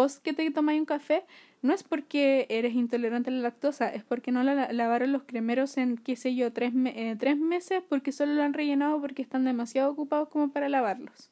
post 0.00 0.22
que 0.22 0.32
te 0.32 0.50
tomáis 0.50 0.80
un 0.80 0.86
café, 0.86 1.24
no 1.60 1.74
es 1.74 1.82
porque 1.82 2.46
eres 2.48 2.72
intolerante 2.72 3.28
a 3.28 3.34
la 3.34 3.40
lactosa, 3.40 3.92
es 3.92 4.02
porque 4.02 4.32
no 4.32 4.42
la 4.42 4.72
lavaron 4.72 5.12
los 5.12 5.24
cremeros 5.24 5.76
en, 5.76 5.98
qué 5.98 6.16
sé 6.16 6.34
yo, 6.34 6.54
tres, 6.54 6.72
eh, 6.86 7.16
tres 7.18 7.36
meses 7.36 7.82
porque 7.86 8.10
solo 8.10 8.32
lo 8.32 8.42
han 8.42 8.54
rellenado 8.54 8.98
porque 8.98 9.20
están 9.20 9.44
demasiado 9.44 9.90
ocupados 9.90 10.30
como 10.30 10.52
para 10.52 10.70
lavarlos. 10.70 11.30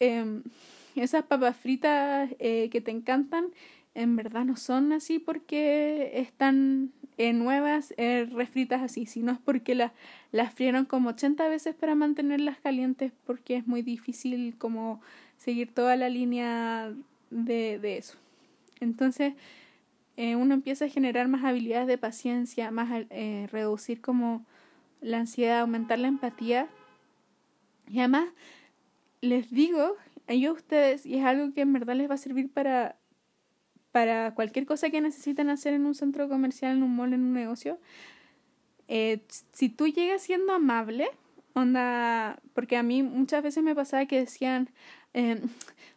Eh, 0.00 0.42
esas 0.96 1.24
papas 1.24 1.56
fritas 1.56 2.28
eh, 2.38 2.68
que 2.70 2.82
te 2.82 2.90
encantan, 2.90 3.46
en 3.94 4.16
verdad 4.16 4.44
no 4.44 4.58
son 4.58 4.92
así 4.92 5.18
porque 5.18 6.10
están 6.16 6.92
eh, 7.16 7.32
nuevas 7.32 7.94
refritas 7.96 8.82
así, 8.82 9.06
sino 9.06 9.32
es 9.32 9.38
porque 9.38 9.74
la, 9.74 9.94
las 10.30 10.52
frieron 10.52 10.84
como 10.84 11.08
80 11.08 11.48
veces 11.48 11.74
para 11.74 11.94
mantenerlas 11.94 12.58
calientes 12.58 13.12
porque 13.24 13.56
es 13.56 13.66
muy 13.66 13.80
difícil 13.80 14.56
como 14.58 15.00
seguir 15.38 15.72
toda 15.72 15.96
la 15.96 16.10
línea 16.10 16.92
de, 17.30 17.78
de 17.78 17.98
eso. 17.98 18.16
Entonces 18.80 19.34
eh, 20.16 20.36
uno 20.36 20.54
empieza 20.54 20.86
a 20.86 20.88
generar 20.88 21.28
más 21.28 21.44
habilidades 21.44 21.86
de 21.86 21.98
paciencia, 21.98 22.70
más 22.70 23.06
eh, 23.10 23.48
reducir 23.50 24.00
como 24.00 24.44
la 25.00 25.18
ansiedad, 25.18 25.60
aumentar 25.60 25.98
la 25.98 26.08
empatía. 26.08 26.68
Y 27.88 27.98
además 28.00 28.28
les 29.20 29.50
digo 29.50 29.94
a 30.28 30.52
ustedes, 30.52 31.06
y 31.06 31.16
es 31.16 31.24
algo 31.24 31.52
que 31.52 31.60
en 31.60 31.72
verdad 31.72 31.94
les 31.94 32.10
va 32.10 32.14
a 32.14 32.18
servir 32.18 32.50
para 32.50 32.96
para 33.92 34.34
cualquier 34.34 34.66
cosa 34.66 34.90
que 34.90 35.00
necesiten 35.00 35.48
hacer 35.48 35.72
en 35.72 35.86
un 35.86 35.94
centro 35.94 36.28
comercial, 36.28 36.76
en 36.76 36.82
un 36.82 36.94
mall, 36.94 37.14
en 37.14 37.22
un 37.22 37.32
negocio, 37.32 37.78
eh, 38.88 39.22
si 39.52 39.70
tú 39.70 39.86
llegas 39.88 40.20
siendo 40.20 40.52
amable, 40.52 41.08
onda, 41.54 42.38
porque 42.52 42.76
a 42.76 42.82
mí 42.82 43.02
muchas 43.02 43.42
veces 43.42 43.64
me 43.64 43.74
pasaba 43.74 44.04
que 44.04 44.20
decían, 44.20 44.68
eh, 45.16 45.40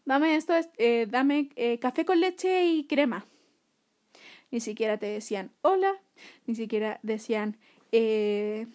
dame 0.05 0.35
esto, 0.35 0.53
eh, 0.77 1.07
dame 1.09 1.49
eh, 1.55 1.77
café 1.77 2.05
con 2.05 2.19
leche 2.19 2.65
y 2.65 2.85
crema. 2.85 3.25
Ni 4.49 4.61
siquiera 4.61 4.97
te 4.97 5.05
decían 5.05 5.51
hola, 5.61 5.93
ni 6.47 6.55
siquiera 6.55 6.99
decían 7.03 7.57
eh, 7.91 8.65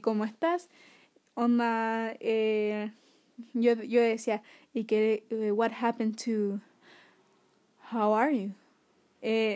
cómo 0.00 0.24
estás. 0.24 0.70
Onda, 1.34 2.16
yo, 3.52 3.74
yo 3.82 4.00
decía, 4.00 4.42
y 4.72 4.84
que, 4.84 5.24
what 5.52 5.72
happened 5.72 6.16
to 6.16 6.60
How 7.92 8.14
are 8.14 8.32
you? 8.32 8.54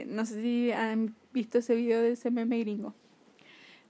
No 0.06 0.26
sé 0.26 0.42
si 0.42 0.72
han 0.72 1.14
visto 1.32 1.58
ese 1.58 1.76
video 1.76 2.02
de 2.02 2.12
ese 2.12 2.30
meme 2.30 2.58
gringo. 2.58 2.94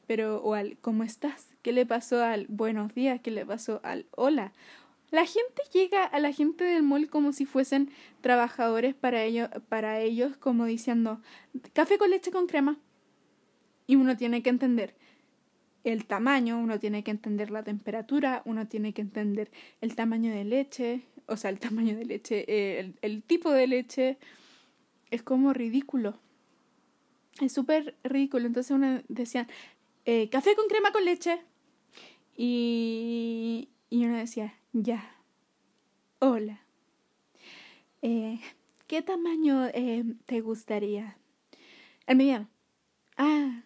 Pero, 0.06 0.42
o 0.42 0.54
al 0.54 0.76
¿cómo 0.80 1.02
estás? 1.02 1.48
¿Qué 1.62 1.72
le 1.72 1.86
pasó 1.86 2.22
al 2.22 2.46
buenos 2.48 2.94
días? 2.94 3.20
¿Qué 3.20 3.30
le 3.30 3.44
pasó 3.44 3.80
al 3.82 4.06
hola? 4.12 4.52
La 5.10 5.24
gente 5.24 5.62
llega 5.72 6.04
a 6.04 6.20
la 6.20 6.32
gente 6.32 6.64
del 6.64 6.82
mall 6.82 7.08
como 7.08 7.32
si 7.32 7.46
fuesen 7.46 7.90
trabajadores 8.20 8.94
para 8.94 9.24
ellos, 9.24 9.48
para 9.68 10.00
ellos 10.00 10.36
como 10.36 10.66
diciendo 10.66 11.20
café 11.72 11.98
con 11.98 12.10
leche 12.10 12.30
con 12.30 12.46
crema. 12.46 12.78
Y 13.86 13.96
uno 13.96 14.16
tiene 14.18 14.42
que 14.42 14.50
entender 14.50 14.94
el 15.84 16.04
tamaño, 16.04 16.58
uno 16.58 16.78
tiene 16.78 17.02
que 17.02 17.10
entender 17.10 17.50
la 17.50 17.62
temperatura, 17.62 18.42
uno 18.44 18.66
tiene 18.66 18.92
que 18.92 19.00
entender 19.00 19.50
el 19.80 19.94
tamaño 19.94 20.30
de 20.30 20.44
leche, 20.44 21.02
o 21.26 21.36
sea, 21.36 21.50
el 21.50 21.58
tamaño 21.58 21.96
de 21.96 22.04
leche, 22.04 22.44
eh, 22.48 22.92
el, 23.02 23.22
tipo 23.22 23.50
de 23.50 23.66
leche, 23.66 24.18
es 25.10 25.22
como 25.22 25.52
ridículo. 25.52 26.18
Es 27.40 27.52
súper 27.52 27.94
ridículo. 28.02 28.46
Entonces 28.46 28.72
uno 28.72 29.02
decía, 29.08 29.46
eh, 30.04 30.28
café 30.30 30.54
con 30.56 30.66
crema 30.68 30.90
con 30.90 31.04
leche. 31.04 31.38
Y, 32.36 33.47
decía, 34.20 34.54
ya, 34.72 35.16
hola. 36.18 36.60
Eh, 38.02 38.40
¿Qué 38.86 39.02
tamaño 39.02 39.66
eh, 39.66 40.04
te 40.26 40.40
gustaría? 40.40 41.18
El 42.06 42.16
mediano. 42.16 42.48
Ah, 43.16 43.64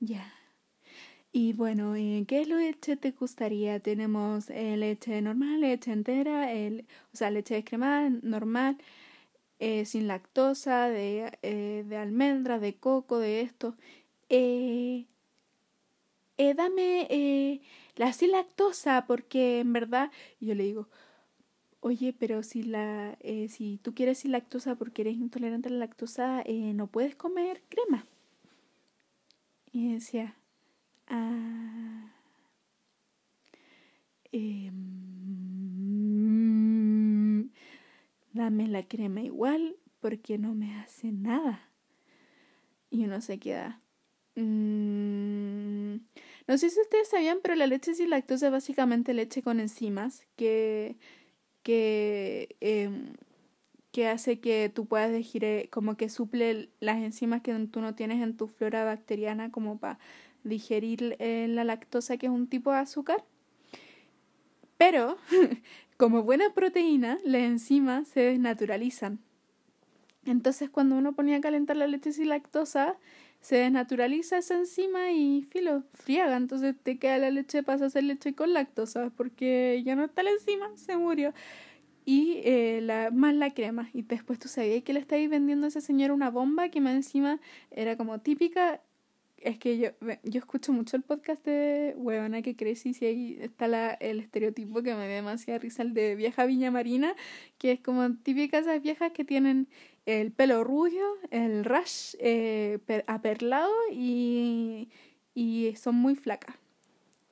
ya. 0.00 0.32
Y 1.32 1.52
bueno, 1.52 1.94
¿qué 2.26 2.44
leche 2.46 2.96
te 2.96 3.12
gustaría? 3.12 3.80
Tenemos 3.80 4.50
eh, 4.50 4.76
leche 4.76 5.22
normal, 5.22 5.60
leche 5.60 5.92
entera, 5.92 6.52
el, 6.52 6.86
o 7.12 7.16
sea, 7.16 7.30
leche 7.30 7.54
descremada 7.54 8.10
normal, 8.22 8.78
sin 9.84 10.08
lactosa, 10.08 10.88
de, 10.88 11.38
de 11.86 11.96
almendra, 11.96 12.58
de 12.58 12.74
coco, 12.78 13.18
de 13.18 13.42
esto. 13.42 13.76
Dame 16.38 17.60
la 17.96 18.12
sin 18.12 18.32
lactosa, 18.32 19.04
porque 19.06 19.60
en 19.60 19.72
verdad, 19.72 20.10
yo 20.40 20.54
le 20.54 20.64
digo, 20.64 20.88
oye, 21.80 22.14
pero 22.18 22.42
si, 22.42 22.62
la, 22.62 23.16
eh, 23.20 23.48
si 23.48 23.78
tú 23.82 23.94
quieres 23.94 24.18
sin 24.18 24.32
lactosa 24.32 24.76
porque 24.76 25.02
eres 25.02 25.16
intolerante 25.16 25.68
a 25.68 25.72
la 25.72 25.78
lactosa, 25.78 26.42
eh, 26.46 26.72
no 26.74 26.86
puedes 26.88 27.16
comer 27.16 27.62
crema. 27.68 28.06
Y 29.72 29.92
decía, 29.94 30.36
Ah, 31.08 32.12
eh, 34.32 34.70
dame 38.32 38.68
la 38.68 38.82
crema 38.86 39.20
igual 39.22 39.76
porque 40.00 40.38
no 40.38 40.54
me 40.54 40.76
hace 40.76 41.12
nada. 41.12 41.68
Y 42.90 43.04
uno 43.04 43.20
se 43.20 43.38
queda. 43.38 43.80
Mmm, 44.36 45.96
no 46.50 46.58
sé 46.58 46.68
si 46.68 46.80
ustedes 46.80 47.06
sabían, 47.06 47.38
pero 47.44 47.54
la 47.54 47.68
leche 47.68 47.94
sin 47.94 48.10
lactosa 48.10 48.46
es 48.46 48.52
básicamente 48.52 49.14
leche 49.14 49.40
con 49.40 49.60
enzimas 49.60 50.26
que, 50.34 50.96
que, 51.62 52.56
eh, 52.60 52.90
que 53.92 54.08
hace 54.08 54.40
que 54.40 54.68
tú 54.68 54.86
puedas 54.86 55.12
digerir, 55.12 55.70
como 55.70 55.96
que 55.96 56.08
suple 56.08 56.70
las 56.80 56.96
enzimas 56.96 57.42
que 57.42 57.54
tú 57.70 57.80
no 57.80 57.94
tienes 57.94 58.20
en 58.20 58.36
tu 58.36 58.48
flora 58.48 58.82
bacteriana 58.82 59.52
como 59.52 59.78
para 59.78 60.00
digerir 60.42 61.14
eh, 61.20 61.46
la 61.48 61.62
lactosa, 61.62 62.16
que 62.16 62.26
es 62.26 62.32
un 62.32 62.48
tipo 62.48 62.72
de 62.72 62.78
azúcar. 62.78 63.24
Pero, 64.76 65.18
como 65.98 66.24
buena 66.24 66.52
proteína, 66.52 67.20
las 67.22 67.42
enzimas 67.42 68.08
se 68.08 68.22
desnaturalizan. 68.22 69.20
Entonces, 70.24 70.68
cuando 70.68 70.96
uno 70.96 71.12
ponía 71.12 71.36
a 71.36 71.40
calentar 71.40 71.76
la 71.76 71.86
leche 71.86 72.10
sin 72.10 72.28
lactosa, 72.28 72.98
se 73.40 73.56
desnaturaliza 73.56 74.38
esa 74.38 74.54
enzima 74.54 75.12
y 75.12 75.42
filo, 75.50 75.82
friaga. 75.94 76.36
Entonces 76.36 76.74
te 76.82 76.98
queda 76.98 77.18
la 77.18 77.30
leche, 77.30 77.62
pasa 77.62 77.86
a 77.86 77.90
ser 77.90 78.04
leche 78.04 78.34
con 78.34 78.52
lactosa, 78.52 79.10
porque 79.16 79.82
ya 79.84 79.96
no 79.96 80.04
está 80.04 80.22
la 80.22 80.30
enzima, 80.30 80.70
se 80.76 80.96
murió 80.96 81.32
y 82.04 82.40
eh, 82.44 82.80
la, 82.82 83.10
más 83.10 83.34
la 83.34 83.50
crema. 83.50 83.88
Y 83.92 84.02
después 84.02 84.38
tú 84.38 84.48
sabías 84.48 84.82
que 84.82 84.92
le 84.92 85.00
estáis 85.00 85.28
vendiendo 85.30 85.66
a 85.66 85.68
ese 85.68 85.80
señor 85.80 86.10
una 86.10 86.30
bomba 86.30 86.68
que 86.68 86.80
más 86.80 86.94
encima 86.94 87.40
era 87.70 87.96
como 87.96 88.20
típica. 88.20 88.80
Es 89.38 89.58
que 89.58 89.78
yo, 89.78 89.90
yo 90.22 90.38
escucho 90.38 90.70
mucho 90.72 90.98
el 90.98 91.02
podcast 91.02 91.42
de 91.46 91.94
Huevona 91.96 92.42
que 92.42 92.56
crecí 92.56 92.94
y 93.00 93.04
ahí 93.06 93.38
está 93.40 93.68
la, 93.68 93.92
el 93.94 94.20
estereotipo 94.20 94.82
que 94.82 94.94
me 94.94 95.08
da 95.08 95.14
demasiada 95.14 95.58
risa, 95.58 95.82
el 95.82 95.94
de 95.94 96.14
vieja 96.14 96.44
viña 96.44 96.70
marina, 96.70 97.14
que 97.56 97.72
es 97.72 97.80
como 97.80 98.12
típicas 98.16 98.66
esas 98.66 98.82
viejas 98.82 99.12
que 99.12 99.24
tienen 99.24 99.66
el 100.18 100.32
pelo 100.32 100.64
rubio, 100.64 101.04
el 101.30 101.64
rash 101.64 102.14
eh, 102.18 102.78
aperlado 103.06 103.72
y, 103.92 104.88
y 105.34 105.74
son 105.76 105.94
muy 105.96 106.16
flacas. 106.16 106.56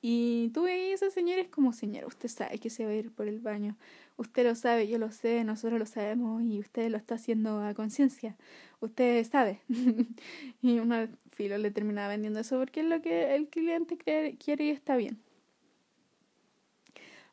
Y 0.01 0.49
tú 0.53 0.63
veis 0.63 1.01
a 1.01 1.07
ese 1.07 1.11
señor 1.13 1.39
es 1.39 1.49
como, 1.49 1.73
señor, 1.73 2.05
usted 2.05 2.29
sabe 2.29 2.57
que 2.59 2.69
se 2.69 2.85
va 2.85 2.91
a 2.91 2.95
ir 2.95 3.11
por 3.11 3.27
el 3.27 3.39
baño. 3.39 3.75
Usted 4.15 4.45
lo 4.45 4.55
sabe, 4.55 4.87
yo 4.87 4.97
lo 4.97 5.11
sé, 5.11 5.43
nosotros 5.43 5.77
lo 5.77 5.85
sabemos 5.85 6.41
y 6.41 6.59
usted 6.59 6.89
lo 6.89 6.97
está 6.97 7.15
haciendo 7.15 7.61
a 7.61 7.73
conciencia. 7.73 8.37
Usted 8.79 9.25
sabe. 9.29 9.59
y 10.61 10.79
una 10.79 11.09
filo 11.31 11.57
le 11.57 11.71
terminaba 11.71 12.09
vendiendo 12.09 12.39
eso 12.39 12.57
porque 12.59 12.79
es 12.79 12.85
lo 12.85 13.01
que 13.01 13.35
el 13.35 13.49
cliente 13.49 13.97
quiere 13.97 14.63
y 14.63 14.69
está 14.69 14.95
bien. 14.95 15.19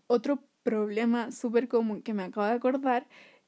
Otro 0.08 0.40
problema 0.64 1.30
súper 1.30 1.68
común 1.68 2.02
que 2.02 2.14
me 2.14 2.24
acabo 2.24 2.46
de 2.46 2.52
acordar 2.54 3.06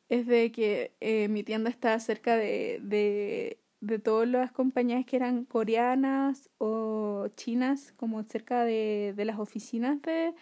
es 0.09 0.27
de 0.27 0.51
que 0.53 0.93
eh, 1.01 1.29
mi 1.29 1.43
tienda 1.45 1.71
está 1.71 1.99
cerca 2.01 2.37
de, 2.37 2.81
de, 2.83 3.59
de 3.81 3.99
todas 3.99 4.29
las 4.29 4.53
compañías 4.53 5.05
que 5.05 5.17
eran 5.17 5.45
coreanas 5.45 6.51
o 6.59 7.29
chinas, 7.37 7.93
como 7.97 8.23
cerca 8.25 8.65
de, 8.65 9.13
de 9.17 9.25
las 9.25 9.39
oficinas 9.39 10.01
de, 10.03 10.35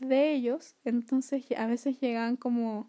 de 0.00 0.32
ellos, 0.32 0.74
entonces 0.84 1.44
a 1.56 1.66
veces 1.66 2.00
llegan 2.00 2.36
como 2.36 2.88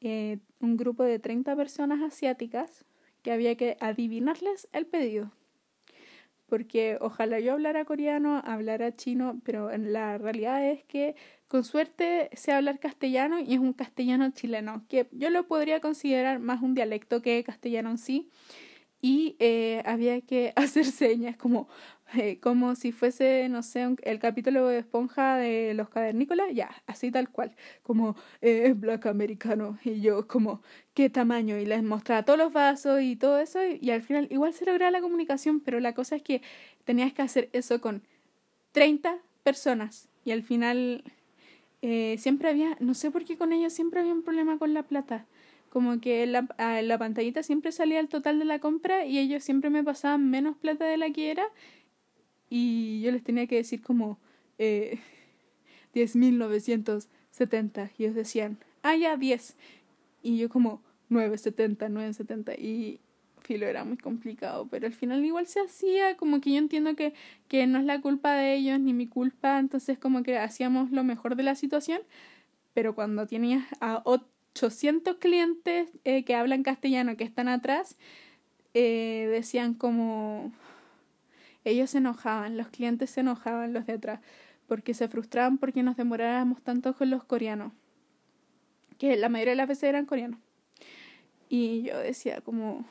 eh, 0.00 0.38
un 0.60 0.76
grupo 0.76 1.02
de 1.02 1.18
30 1.18 1.56
personas 1.56 2.00
asiáticas 2.02 2.84
que 3.22 3.32
había 3.32 3.56
que 3.56 3.76
adivinarles 3.80 4.68
el 4.72 4.86
pedido. 4.86 5.32
Porque 6.48 6.96
ojalá 7.00 7.40
yo 7.40 7.52
hablara 7.52 7.84
coreano, 7.84 8.42
hablara 8.44 8.96
chino, 8.96 9.40
pero 9.44 9.70
en 9.70 9.92
la 9.92 10.16
realidad 10.16 10.64
es 10.64 10.82
que 10.84 11.14
con 11.46 11.64
suerte 11.64 12.30
sé 12.32 12.52
hablar 12.52 12.78
castellano 12.78 13.38
y 13.40 13.54
es 13.54 13.60
un 13.60 13.72
castellano 13.72 14.30
chileno, 14.32 14.84
que 14.88 15.08
yo 15.12 15.30
lo 15.30 15.46
podría 15.46 15.80
considerar 15.80 16.38
más 16.40 16.62
un 16.62 16.74
dialecto 16.74 17.22
que 17.22 17.44
castellano 17.44 17.90
en 17.90 17.98
sí. 17.98 18.30
Y 19.00 19.36
eh, 19.38 19.82
había 19.86 20.20
que 20.22 20.52
hacer 20.56 20.86
señas 20.86 21.36
como 21.36 21.68
eh, 22.16 22.38
como 22.40 22.74
si 22.74 22.92
fuese, 22.92 23.48
no 23.48 23.62
sé, 23.62 23.86
el 24.02 24.18
capítulo 24.18 24.66
de 24.68 24.78
Esponja 24.78 25.36
de 25.36 25.74
los 25.74 25.88
cavernícolas, 25.88 26.48
ya, 26.52 26.70
así 26.86 27.10
tal 27.10 27.28
cual, 27.30 27.54
como 27.82 28.16
eh, 28.40 28.64
es 28.66 28.78
black 28.80 29.06
americano, 29.06 29.78
y 29.84 30.00
yo 30.00 30.26
como, 30.26 30.62
¿qué 30.94 31.10
tamaño? 31.10 31.58
Y 31.58 31.66
les 31.66 31.82
mostraba 31.82 32.24
todos 32.24 32.38
los 32.38 32.52
vasos 32.52 33.00
y 33.02 33.16
todo 33.16 33.38
eso, 33.38 33.60
y, 33.64 33.90
al 33.90 34.02
final 34.02 34.28
igual 34.30 34.54
se 34.54 34.64
lograba 34.64 34.90
la 34.90 35.00
comunicación, 35.00 35.60
pero 35.60 35.80
la 35.80 35.94
cosa 35.94 36.16
es 36.16 36.22
que 36.22 36.42
tenías 36.84 37.12
que 37.12 37.22
hacer 37.22 37.48
eso 37.52 37.80
con 37.80 38.02
30 38.72 39.18
personas, 39.42 40.08
y 40.24 40.32
al 40.32 40.42
final 40.42 41.04
eh, 41.82 42.16
siempre 42.18 42.48
había, 42.48 42.76
no 42.80 42.94
sé 42.94 43.10
por 43.10 43.24
qué 43.24 43.36
con 43.36 43.52
ellos 43.52 43.72
siempre 43.72 44.00
había 44.00 44.12
un 44.12 44.22
problema 44.22 44.58
con 44.58 44.74
la 44.74 44.82
plata 44.82 45.26
como 45.68 46.00
que 46.00 46.26
la, 46.26 46.46
la 46.82 46.98
pantallita 46.98 47.42
siempre 47.42 47.72
salía 47.72 48.00
el 48.00 48.08
total 48.08 48.38
de 48.38 48.44
la 48.44 48.58
compra 48.58 49.04
y 49.04 49.18
ellos 49.18 49.44
siempre 49.44 49.70
me 49.70 49.84
pasaban 49.84 50.28
menos 50.30 50.56
plata 50.56 50.86
de 50.86 50.96
la 50.96 51.10
que 51.10 51.30
era 51.30 51.46
y 52.50 53.00
yo 53.02 53.12
les 53.12 53.22
tenía 53.22 53.46
que 53.46 53.56
decir 53.56 53.82
como 53.82 54.18
eh, 54.58 54.98
10.970 55.94 57.90
y 57.98 58.04
ellos 58.04 58.14
decían, 58.14 58.58
ah, 58.82 58.96
ya, 58.96 59.16
10. 59.16 59.56
Y 60.22 60.38
yo 60.38 60.48
como 60.48 60.82
970, 61.08 61.88
970 61.88 62.54
y 62.54 63.00
filo 63.40 63.66
era 63.66 63.84
muy 63.84 63.96
complicado, 63.96 64.68
pero 64.70 64.86
al 64.86 64.92
final 64.92 65.24
igual 65.24 65.46
se 65.46 65.60
hacía, 65.60 66.16
como 66.16 66.40
que 66.40 66.52
yo 66.52 66.58
entiendo 66.58 66.94
que, 66.96 67.14
que 67.48 67.66
no 67.66 67.78
es 67.78 67.84
la 67.84 68.00
culpa 68.00 68.34
de 68.34 68.54
ellos 68.54 68.78
ni 68.78 68.92
mi 68.92 69.06
culpa, 69.06 69.58
entonces 69.58 69.98
como 69.98 70.22
que 70.22 70.38
hacíamos 70.38 70.90
lo 70.90 71.02
mejor 71.02 71.34
de 71.34 71.44
la 71.44 71.54
situación, 71.54 72.00
pero 72.74 72.94
cuando 72.94 73.26
tenías 73.26 73.64
a 73.80 74.02
800 74.04 75.16
clientes 75.16 75.88
eh, 76.04 76.24
que 76.24 76.34
hablan 76.34 76.62
castellano 76.62 77.16
que 77.16 77.24
están 77.24 77.48
atrás, 77.48 77.96
eh, 78.74 79.28
decían 79.30 79.74
como 79.74 80.52
ellos 81.68 81.90
se 81.90 81.98
enojaban, 81.98 82.56
los 82.56 82.68
clientes 82.68 83.10
se 83.10 83.20
enojaban, 83.20 83.72
los 83.72 83.86
de 83.86 83.94
atrás, 83.94 84.20
porque 84.66 84.94
se 84.94 85.08
frustraban 85.08 85.58
porque 85.58 85.82
nos 85.82 85.96
demoráramos 85.96 86.62
tanto 86.62 86.94
con 86.94 87.10
los 87.10 87.24
coreanos, 87.24 87.72
que 88.98 89.16
la 89.16 89.28
mayoría 89.28 89.52
de 89.52 89.56
las 89.56 89.68
veces 89.68 89.84
eran 89.84 90.06
coreanos. 90.06 90.40
Y 91.48 91.82
yo 91.82 91.98
decía 91.98 92.40
como, 92.42 92.84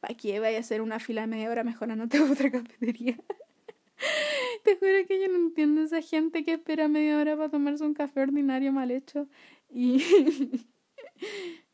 ¿para 0.00 0.14
qué 0.14 0.38
vaya 0.40 0.58
a 0.58 0.60
hacer 0.60 0.80
una 0.82 1.00
fila 1.00 1.22
de 1.22 1.26
media 1.26 1.50
hora 1.50 1.64
mejorándote 1.64 2.20
otra 2.20 2.50
cafetería? 2.50 3.16
Te 4.64 4.76
juro 4.76 5.06
que 5.06 5.20
yo 5.20 5.28
no 5.28 5.36
entiendo 5.36 5.82
esa 5.82 6.00
gente 6.02 6.44
que 6.44 6.54
espera 6.54 6.88
media 6.88 7.18
hora 7.18 7.36
para 7.36 7.50
tomarse 7.50 7.84
un 7.84 7.94
café 7.94 8.20
ordinario 8.20 8.72
mal 8.72 8.90
hecho. 8.90 9.28
Y, 9.68 10.02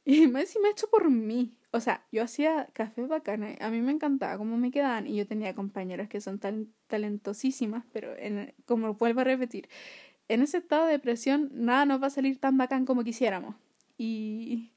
y 0.07 0.29
más 0.29 0.57
me 0.63 0.71
hecho 0.71 0.89
por 0.89 1.11
mí. 1.11 1.53
O 1.73 1.81
sea, 1.81 2.07
yo 2.13 2.23
hacía 2.23 2.69
café 2.73 3.03
bacana, 3.03 3.57
a 3.61 3.71
mí 3.71 3.83
me 3.83 3.93
encantaba 3.93 4.39
cómo 4.39 4.57
me 4.57 4.71
quedaban 4.71 5.07
y 5.07 5.17
yo 5.17 5.27
tenía 5.27 5.55
compañeras 5.55 6.09
que 6.09 6.21
son 6.21 6.39
tan 6.39 6.73
talentosísimas, 6.87 7.85
pero 7.93 8.17
en, 8.17 8.55
como 8.67 8.95
vuelvo 8.95 9.21
a 9.21 9.25
repetir, 9.25 9.69
en 10.29 10.43
ese 10.43 10.59
estado 10.59 10.87
de 10.87 10.93
depresión 10.93 11.51
nada 11.53 11.85
nos 11.87 12.01
va 12.01 12.07
a 12.07 12.11
salir 12.11 12.39
tan 12.39 12.57
bacán 12.57 12.87
como 12.87 13.03
quisiéramos. 13.05 13.57
Y, 13.99 14.71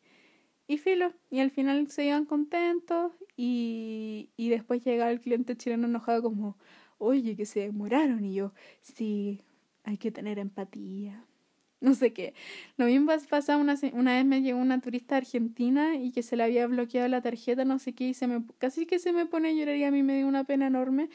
y 0.68 0.78
filo, 0.80 1.14
y 1.30 1.40
al 1.42 1.52
final 1.52 1.90
se 1.92 2.06
iban 2.06 2.26
contentos 2.26 3.14
y, 3.38 4.32
y 4.36 4.50
después 4.50 4.84
llega 4.84 5.12
el 5.12 5.22
cliente 5.22 5.56
chileno 5.56 5.88
enojado 5.88 6.24
como, 6.24 6.58
oye, 6.98 7.36
que 7.36 7.46
se 7.46 7.62
demoraron 7.62 8.26
y 8.26 8.34
yo, 8.34 8.54
sí, 8.82 9.42
hay 9.84 9.98
que 9.98 10.12
tener 10.12 10.40
empatía 10.40 11.24
no 11.82 11.94
sé 11.94 12.14
qué. 12.14 12.34
Lo 12.78 12.86
mismo 12.86 13.12
pasa 13.30 13.58
una, 13.58 13.76
una 13.94 14.16
vez 14.16 14.26
me 14.26 14.42
llegó 14.42 14.60
una 14.60 14.82
turista 14.82 15.18
argentina 15.18 15.96
y 15.96 16.12
que 16.12 16.24
se 16.24 16.36
le 16.36 16.44
había 16.44 16.68
bloqueado 16.68 17.08
la 17.08 17.22
tarjeta, 17.22 17.66
no 17.66 17.80
sé 17.80 17.94
qué, 17.94 18.10
y 18.10 18.14
se 18.14 18.28
me, 18.28 18.44
casi 18.58 18.86
que 18.86 19.00
se 19.00 19.14
me 19.14 19.26
pone 19.26 19.50
a 19.50 19.54
llorar 19.54 19.76
y 19.78 19.84
a 19.84 19.92
mí 19.92 20.04
me 20.04 20.18
dio 20.18 20.28
una 20.28 20.44
pena 20.44 20.68
enorme. 20.68 21.10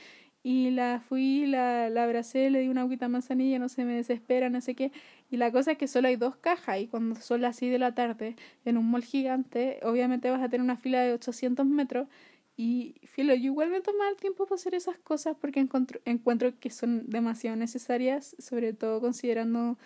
Y 0.47 0.71
la 0.73 1.01
fui, 1.01 1.47
la, 1.47 1.89
la 1.89 2.05
abracé, 2.05 2.51
le 2.51 2.61
di 2.61 2.69
una 2.69 2.83
agüita 2.83 3.09
manzanilla, 3.09 3.59
no 3.59 3.71
se 3.71 3.85
me 3.85 3.95
desespera, 3.95 4.51
no 4.51 4.61
sé 4.61 4.75
qué. 4.75 4.93
Y 5.31 5.39
la 5.39 5.51
cosa 5.51 5.73
es 5.73 5.79
que 5.79 5.89
solo 5.89 6.09
hay 6.09 6.17
dos 6.17 6.37
cajas 6.37 6.81
y 6.81 6.87
cuando 6.87 7.15
son 7.17 7.41
las 7.41 7.57
6 7.57 7.73
de 7.73 7.79
la 7.79 7.95
tarde 7.95 8.37
en 8.67 8.77
un 8.77 8.91
mall 8.91 9.03
gigante, 9.05 9.81
obviamente 9.83 10.31
vas 10.31 10.43
a 10.43 10.49
tener 10.51 10.63
una 10.63 10.77
fila 10.77 11.01
de 11.03 11.15
800 11.15 11.65
metros. 11.67 12.09
Y 12.57 12.97
filo, 13.05 13.35
yo 13.35 13.47
igual 13.47 13.71
me 13.71 13.81
tomo 13.81 13.99
el 14.05 14.17
tiempo 14.17 14.45
para 14.47 14.57
hacer 14.57 14.75
esas 14.75 14.99
cosas 14.99 15.37
porque 15.41 15.61
encuentro 16.05 16.61
que 16.61 16.71
son 16.71 17.09
demasiado 17.09 17.57
necesarias, 17.57 18.37
sobre 18.39 18.75
todo 18.75 19.01
considerando 19.01 19.79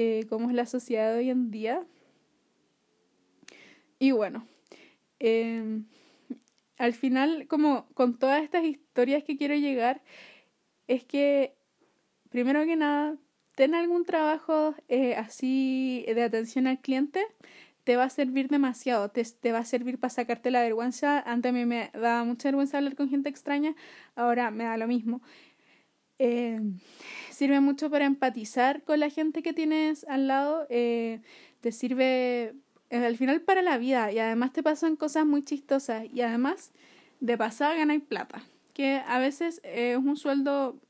eh, 0.00 0.26
cómo 0.28 0.48
es 0.48 0.54
la 0.54 0.64
sociedad 0.64 1.16
hoy 1.16 1.28
en 1.28 1.50
día. 1.50 1.84
Y 3.98 4.12
bueno, 4.12 4.46
em, 5.18 5.86
al 6.76 6.94
final, 6.94 7.48
como 7.48 7.88
con 7.94 8.16
todas 8.16 8.44
estas 8.44 8.62
historias 8.64 9.24
que 9.24 9.36
quiero 9.36 9.56
llegar, 9.56 10.00
es 10.86 11.02
que, 11.02 11.56
primero 12.30 12.64
que 12.64 12.76
nada, 12.76 13.16
ten 13.56 13.74
algún 13.74 14.04
trabajo 14.04 14.76
eh, 14.86 15.16
así 15.16 16.04
de 16.06 16.22
atención 16.22 16.68
al 16.68 16.78
cliente, 16.78 17.26
te 17.82 17.96
va 17.96 18.04
a 18.04 18.10
servir 18.10 18.48
demasiado, 18.48 19.10
te, 19.10 19.24
te, 19.24 19.50
va 19.50 19.58
a 19.60 19.64
servir 19.64 19.98
para 19.98 20.10
sacarte 20.10 20.52
la 20.52 20.62
vergüenza. 20.62 21.18
Antes 21.18 21.50
a 21.50 21.52
mí 21.52 21.66
me 21.66 21.90
daba 21.92 22.22
mucha 22.22 22.48
vergüenza 22.48 22.78
hablar 22.78 22.94
con 22.94 23.08
gente 23.08 23.30
extraña, 23.30 23.74
ahora 24.14 24.52
me 24.52 24.62
da 24.62 24.76
lo 24.76 24.86
mismo. 24.86 25.22
Eh, 26.20 26.60
sirve 27.38 27.60
mucho 27.60 27.88
para 27.88 28.04
empatizar 28.04 28.82
con 28.82 28.98
la 28.98 29.10
gente 29.10 29.44
que 29.44 29.52
tienes 29.52 30.04
al 30.08 30.26
lado, 30.26 30.66
eh, 30.70 31.20
te 31.60 31.70
sirve 31.70 32.56
eh, 32.90 33.06
al 33.06 33.16
final 33.16 33.42
para 33.42 33.62
la 33.62 33.78
vida 33.78 34.10
y 34.10 34.18
además 34.18 34.52
te 34.52 34.64
pasan 34.64 34.96
cosas 34.96 35.24
muy 35.24 35.44
chistosas 35.44 36.04
y 36.12 36.22
además 36.22 36.72
de 37.20 37.38
pasar 37.38 37.76
ganar 37.76 38.00
plata, 38.00 38.42
que 38.74 39.00
a 39.06 39.20
veces 39.20 39.60
es 39.62 39.96
un 39.96 40.16
sueldo 40.16 40.80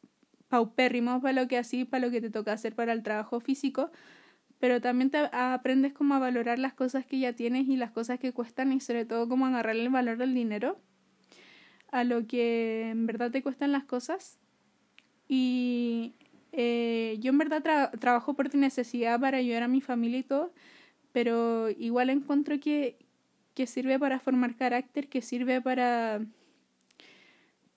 paupérrimo 0.48 1.20
para 1.20 1.38
lo 1.38 1.48
que 1.48 1.58
así, 1.58 1.84
para 1.84 2.06
lo 2.06 2.10
que 2.10 2.22
te 2.22 2.30
toca 2.30 2.54
hacer 2.54 2.74
para 2.74 2.94
el 2.94 3.02
trabajo 3.02 3.40
físico, 3.40 3.90
pero 4.58 4.80
también 4.80 5.10
te 5.10 5.18
aprendes 5.30 5.92
como 5.92 6.14
a 6.14 6.18
valorar 6.18 6.58
las 6.58 6.72
cosas 6.72 7.04
que 7.04 7.18
ya 7.18 7.34
tienes 7.34 7.68
y 7.68 7.76
las 7.76 7.90
cosas 7.90 8.18
que 8.18 8.32
cuestan 8.32 8.72
y 8.72 8.80
sobre 8.80 9.04
todo 9.04 9.28
cómo 9.28 9.44
agarrar 9.44 9.76
el 9.76 9.90
valor 9.90 10.16
del 10.16 10.32
dinero 10.32 10.80
a 11.90 12.04
lo 12.04 12.26
que 12.26 12.88
en 12.88 13.06
verdad 13.06 13.30
te 13.30 13.42
cuestan 13.42 13.70
las 13.70 13.84
cosas. 13.84 14.38
Y 15.30 16.14
eh, 16.52 17.16
yo 17.20 17.30
en 17.30 17.38
verdad 17.38 17.90
trabajo 17.98 18.34
por 18.34 18.54
necesidad 18.54 19.20
para 19.20 19.38
ayudar 19.38 19.62
a 19.62 19.68
mi 19.68 19.80
familia 19.80 20.18
y 20.18 20.22
todo, 20.22 20.52
pero 21.12 21.70
igual 21.70 22.10
encuentro 22.10 22.58
que, 22.60 22.96
que 23.54 23.66
sirve 23.66 23.98
para 23.98 24.20
formar 24.20 24.56
carácter, 24.56 25.08
que 25.08 25.22
sirve 25.22 25.60
para 25.60 26.20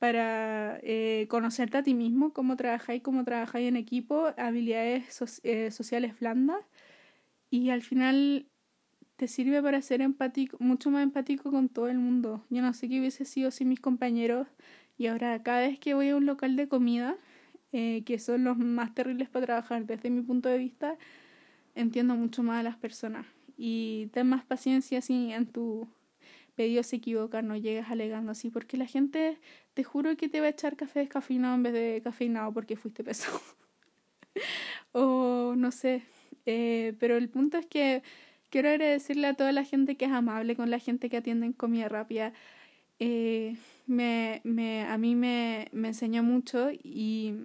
para 0.02 0.80
eh, 0.82 1.28
conocerte 1.30 1.78
a 1.78 1.84
ti 1.84 1.94
mismo, 1.94 2.34
cómo 2.34 2.56
trabajáis, 2.56 3.04
cómo 3.04 3.24
trabajáis 3.24 3.68
en 3.68 3.76
equipo, 3.76 4.34
habilidades 4.36 5.22
eh, 5.44 5.70
sociales 5.70 6.20
blandas 6.20 6.58
y 7.52 7.70
al 7.70 7.84
final 7.84 8.48
te 9.16 9.28
sirve 9.28 9.62
para 9.62 9.80
ser 9.84 10.02
empático, 10.02 10.58
mucho 10.60 10.90
más 10.90 11.04
empático 11.04 11.52
con 11.52 11.70
todo 11.70 11.88
el 11.88 12.00
mundo. 12.00 12.44
Yo 12.50 12.64
no 12.64 12.74
sé 12.74 12.90
qué 12.90 13.00
hubiese 13.00 13.26
sido 13.26 13.52
sin 13.52 13.70
mis 13.70 13.80
compañeros 13.80 14.48
y 14.98 15.06
ahora 15.06 15.44
cada 15.44 15.60
vez 15.60 15.78
que 15.78 15.94
voy 15.94 16.10
a 16.10 16.16
un 16.16 16.26
local 16.26 16.56
de 16.56 16.68
comida, 16.68 17.16
eh, 17.74 18.04
que 18.06 18.20
son 18.20 18.44
los 18.44 18.58
más 18.58 18.94
terribles 18.94 19.30
para 19.30 19.46
trabajar 19.46 19.86
desde 19.86 20.10
mi 20.10 20.22
punto 20.22 20.50
de 20.50 20.58
vista, 20.58 20.98
entiendo 21.76 22.16
mucho 22.16 22.44
más 22.44 22.60
a 22.60 22.64
las 22.64 22.78
personas 22.78 23.26
y 23.58 24.08
ten 24.14 24.28
más 24.28 24.44
paciencia 24.44 25.00
así 25.00 25.32
en 25.32 25.46
tu 25.48 25.88
pedido 26.56 26.84
se 26.84 26.98
equivoca, 26.98 27.42
no 27.42 27.56
llegas 27.56 27.90
alegando 27.92 28.32
así, 28.32 28.50
porque 28.50 28.78
la 28.78 28.86
gente 28.86 29.38
te 29.74 29.84
juro 29.84 30.16
que 30.18 30.30
te 30.30 30.42
va 30.42 30.48
a 30.48 30.50
echar 30.50 30.76
café 30.76 31.00
descafeinado 31.00 31.56
en 31.56 31.64
vez 31.64 31.74
de 31.74 32.02
cafeinado 32.04 32.54
porque 32.54 32.76
fuiste 32.76 33.04
pesado. 33.04 33.40
o 34.92 35.54
no 35.58 35.72
sé, 35.72 36.04
eh, 36.46 36.96
pero 37.00 37.18
el 37.18 37.30
punto 37.30 37.58
es 37.58 37.66
que 37.66 38.04
quiero 38.50 38.70
agradecerle 38.70 39.28
a 39.28 39.34
toda 39.36 39.52
la 39.52 39.64
gente 39.64 39.96
que 39.96 40.06
es 40.06 40.12
amable 40.12 40.56
con 40.56 40.70
la 40.70 40.80
gente 40.80 41.10
que 41.10 41.18
atiende 41.18 41.46
en 41.46 41.54
comida 41.54 41.88
rápida. 41.90 42.34
Eh, 43.00 43.56
me, 43.86 44.42
me, 44.44 44.84
a 44.84 44.98
mí 44.98 45.16
me, 45.16 45.68
me 45.72 45.90
enseñó 45.90 46.24
mucho 46.24 46.70
y, 46.72 47.36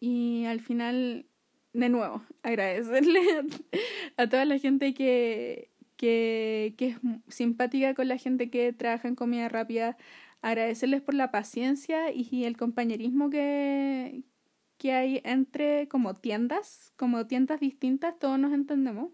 y 0.00 0.44
al 0.46 0.60
final, 0.60 1.26
de 1.72 1.88
nuevo, 1.88 2.22
agradecerle 2.42 3.20
a, 4.16 4.26
toda 4.28 4.44
la 4.44 4.58
gente 4.58 4.94
que, 4.94 5.70
que, 5.96 6.74
que 6.76 6.88
es 6.88 6.98
simpática 7.28 7.94
con 7.94 8.08
la 8.08 8.18
gente 8.18 8.50
que 8.50 8.72
trabaja 8.72 9.08
en 9.08 9.14
comida 9.14 9.48
rápida, 9.48 9.96
agradecerles 10.42 11.02
por 11.02 11.14
la 11.14 11.30
paciencia 11.30 12.12
y 12.12 12.44
el 12.44 12.56
compañerismo 12.56 13.30
que, 13.30 14.24
que 14.78 14.92
hay 14.92 15.20
entre 15.24 15.88
como 15.88 16.14
tiendas, 16.14 16.92
como 16.96 17.26
tiendas 17.26 17.60
distintas, 17.60 18.18
todos 18.18 18.38
nos 18.38 18.52
entendemos. 18.52 19.10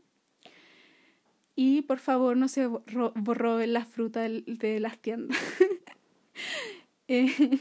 Y 1.63 1.83
por 1.83 1.99
favor 1.99 2.39
no 2.39 2.49
se 2.49 2.71
roben 2.87 3.75
la 3.75 3.85
fruta 3.85 4.23
de, 4.23 4.81
las 4.81 4.99
tiendas. 4.99 5.39
Eh, 7.13 7.59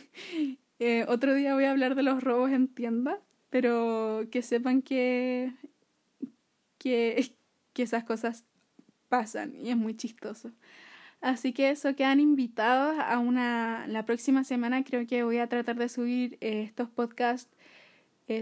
eh, 0.78 1.06
otro 1.08 1.34
día 1.34 1.56
voy 1.56 1.64
a 1.64 1.72
hablar 1.72 1.95
de 1.95 2.04
los 2.04 2.24
robos 2.24 2.52
en 2.52 2.68
tiendas, 2.68 3.18
pero 3.50 4.28
que 4.32 4.43
sepan 4.43 4.84
que, 4.84 5.52
que, 6.78 7.34
que 7.74 7.82
esas 7.82 8.04
cosas 8.04 8.45
pasan 9.10 9.56
y 9.56 9.72
es 9.72 9.76
muy 9.76 9.97
chistoso. 9.97 10.52
Así 11.20 11.52
que 11.52 11.72
eso, 11.72 11.95
quedan 11.95 12.20
invitados 12.20 12.95
a 13.00 13.18
una... 13.18 13.88
La 13.88 14.06
próxima 14.06 14.43
semana 14.43 14.84
creo 14.84 15.08
que 15.08 15.24
voy 15.24 15.39
a 15.39 15.47
tratar 15.47 15.76
de 15.78 15.89
subir 15.89 16.38
eh, 16.39 16.62
estos 16.62 16.89
podcasts 16.89 17.52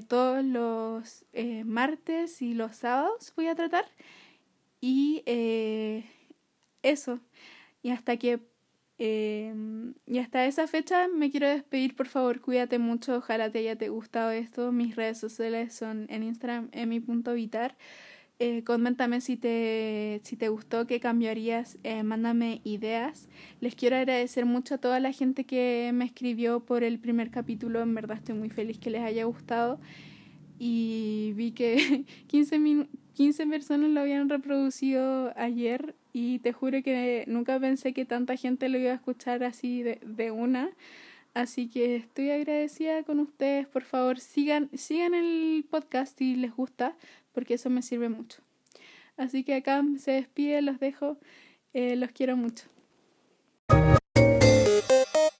todos 0.10 0.43
los 0.43 1.26
martes 1.64 2.41
y 2.41 2.53
los 2.53 2.76
sábados 2.76 3.32
voy 3.38 3.47
a 3.47 3.55
tratar. 3.55 3.86
Y 4.82 5.23
eh, 5.25 6.05
eso. 6.84 7.19
Y 7.82 7.89
hasta 7.91 8.17
que. 8.17 8.39
y 8.99 10.17
hasta 10.19 10.45
esa 10.45 10.67
fecha 10.67 11.07
me 11.07 11.32
quiero 11.32 11.47
despedir. 11.47 11.95
Por 11.95 12.07
favor, 12.07 12.41
cuídate 12.41 12.80
mucho. 12.80 13.17
Ojalá 13.17 13.51
te 13.51 13.59
haya 13.59 13.75
te 13.78 13.89
gustado 13.89 14.32
esto. 14.32 14.71
Mis 14.71 14.95
redes 14.95 15.19
sociales 15.19 15.73
son 15.73 16.07
en 16.09 16.23
Instagram, 16.23 16.69
emi.vitar. 16.71 17.75
Eh, 18.39 18.63
coméntame 18.63 19.19
si 19.19 19.36
te, 19.36 20.21
si 20.23 20.36
te 20.38 20.49
gustó, 20.49 20.86
qué 20.86 20.99
cambiarías, 20.99 21.80
eh, 21.84 22.03
mándame 22.03 22.61
ideas. 22.63 23.30
Les 23.61 23.73
quiero 23.73 23.95
agradecer 23.95 24.45
mucho 24.45 24.75
a 24.75 24.78
toda 24.78 24.99
la 24.99 25.11
gente 25.11 25.45
que 25.45 25.89
me 25.93 26.05
escribió 26.05 26.59
por 26.59 26.84
el 26.84 26.99
primer 26.99 27.32
capítulo, 27.32 27.82
en 27.82 27.95
verdad 27.95 28.17
estoy 28.17 28.36
muy 28.36 28.49
feliz 28.51 28.78
que 28.78 28.91
les 28.91 29.01
haya 29.01 29.25
gustado. 29.25 29.80
Y 30.59 31.34
vi 31.36 31.51
que 31.51 32.05
15, 32.28 32.59
15 33.18 33.47
personas 33.47 33.89
lo 33.89 34.01
habían 34.01 34.30
reproducido 34.30 35.34
ayer 35.36 35.95
y 36.13 36.38
te 36.38 36.53
juro 36.53 36.84
que 36.84 37.24
nunca 37.26 37.59
pensé 37.59 37.91
que 37.91 38.05
tanta 38.05 38.36
gente 38.36 38.70
lo 38.70 38.78
iba 38.78 38.91
a 38.91 38.93
escuchar 38.93 39.43
así 39.43 39.82
de, 39.82 39.99
de 40.05 40.30
una. 40.30 40.70
Así 41.34 41.68
que 41.68 41.95
estoy 41.95 42.30
agradecida 42.30 43.01
con 43.01 43.20
ustedes. 43.20 43.65
Por 43.65 43.82
favor, 43.82 44.20
sigan, 44.20 44.70
sigan 44.78 45.15
el 45.15 45.65
podcast 45.68 46.15
si 46.15 46.36
les 46.36 46.55
gusta 46.55 46.95
porque 47.32 47.55
eso 47.55 47.72
me 47.72 47.82
sirve 47.82 48.07
mucho. 48.07 48.43
Así 49.18 49.43
que 49.43 49.55
acá 49.55 49.84
se 49.97 50.11
despide, 50.11 50.61
los 50.61 50.80
dejo, 50.80 51.18
eh, 51.74 51.95
los 51.95 52.11
quiero 52.11 52.38
mucho. 52.38 52.65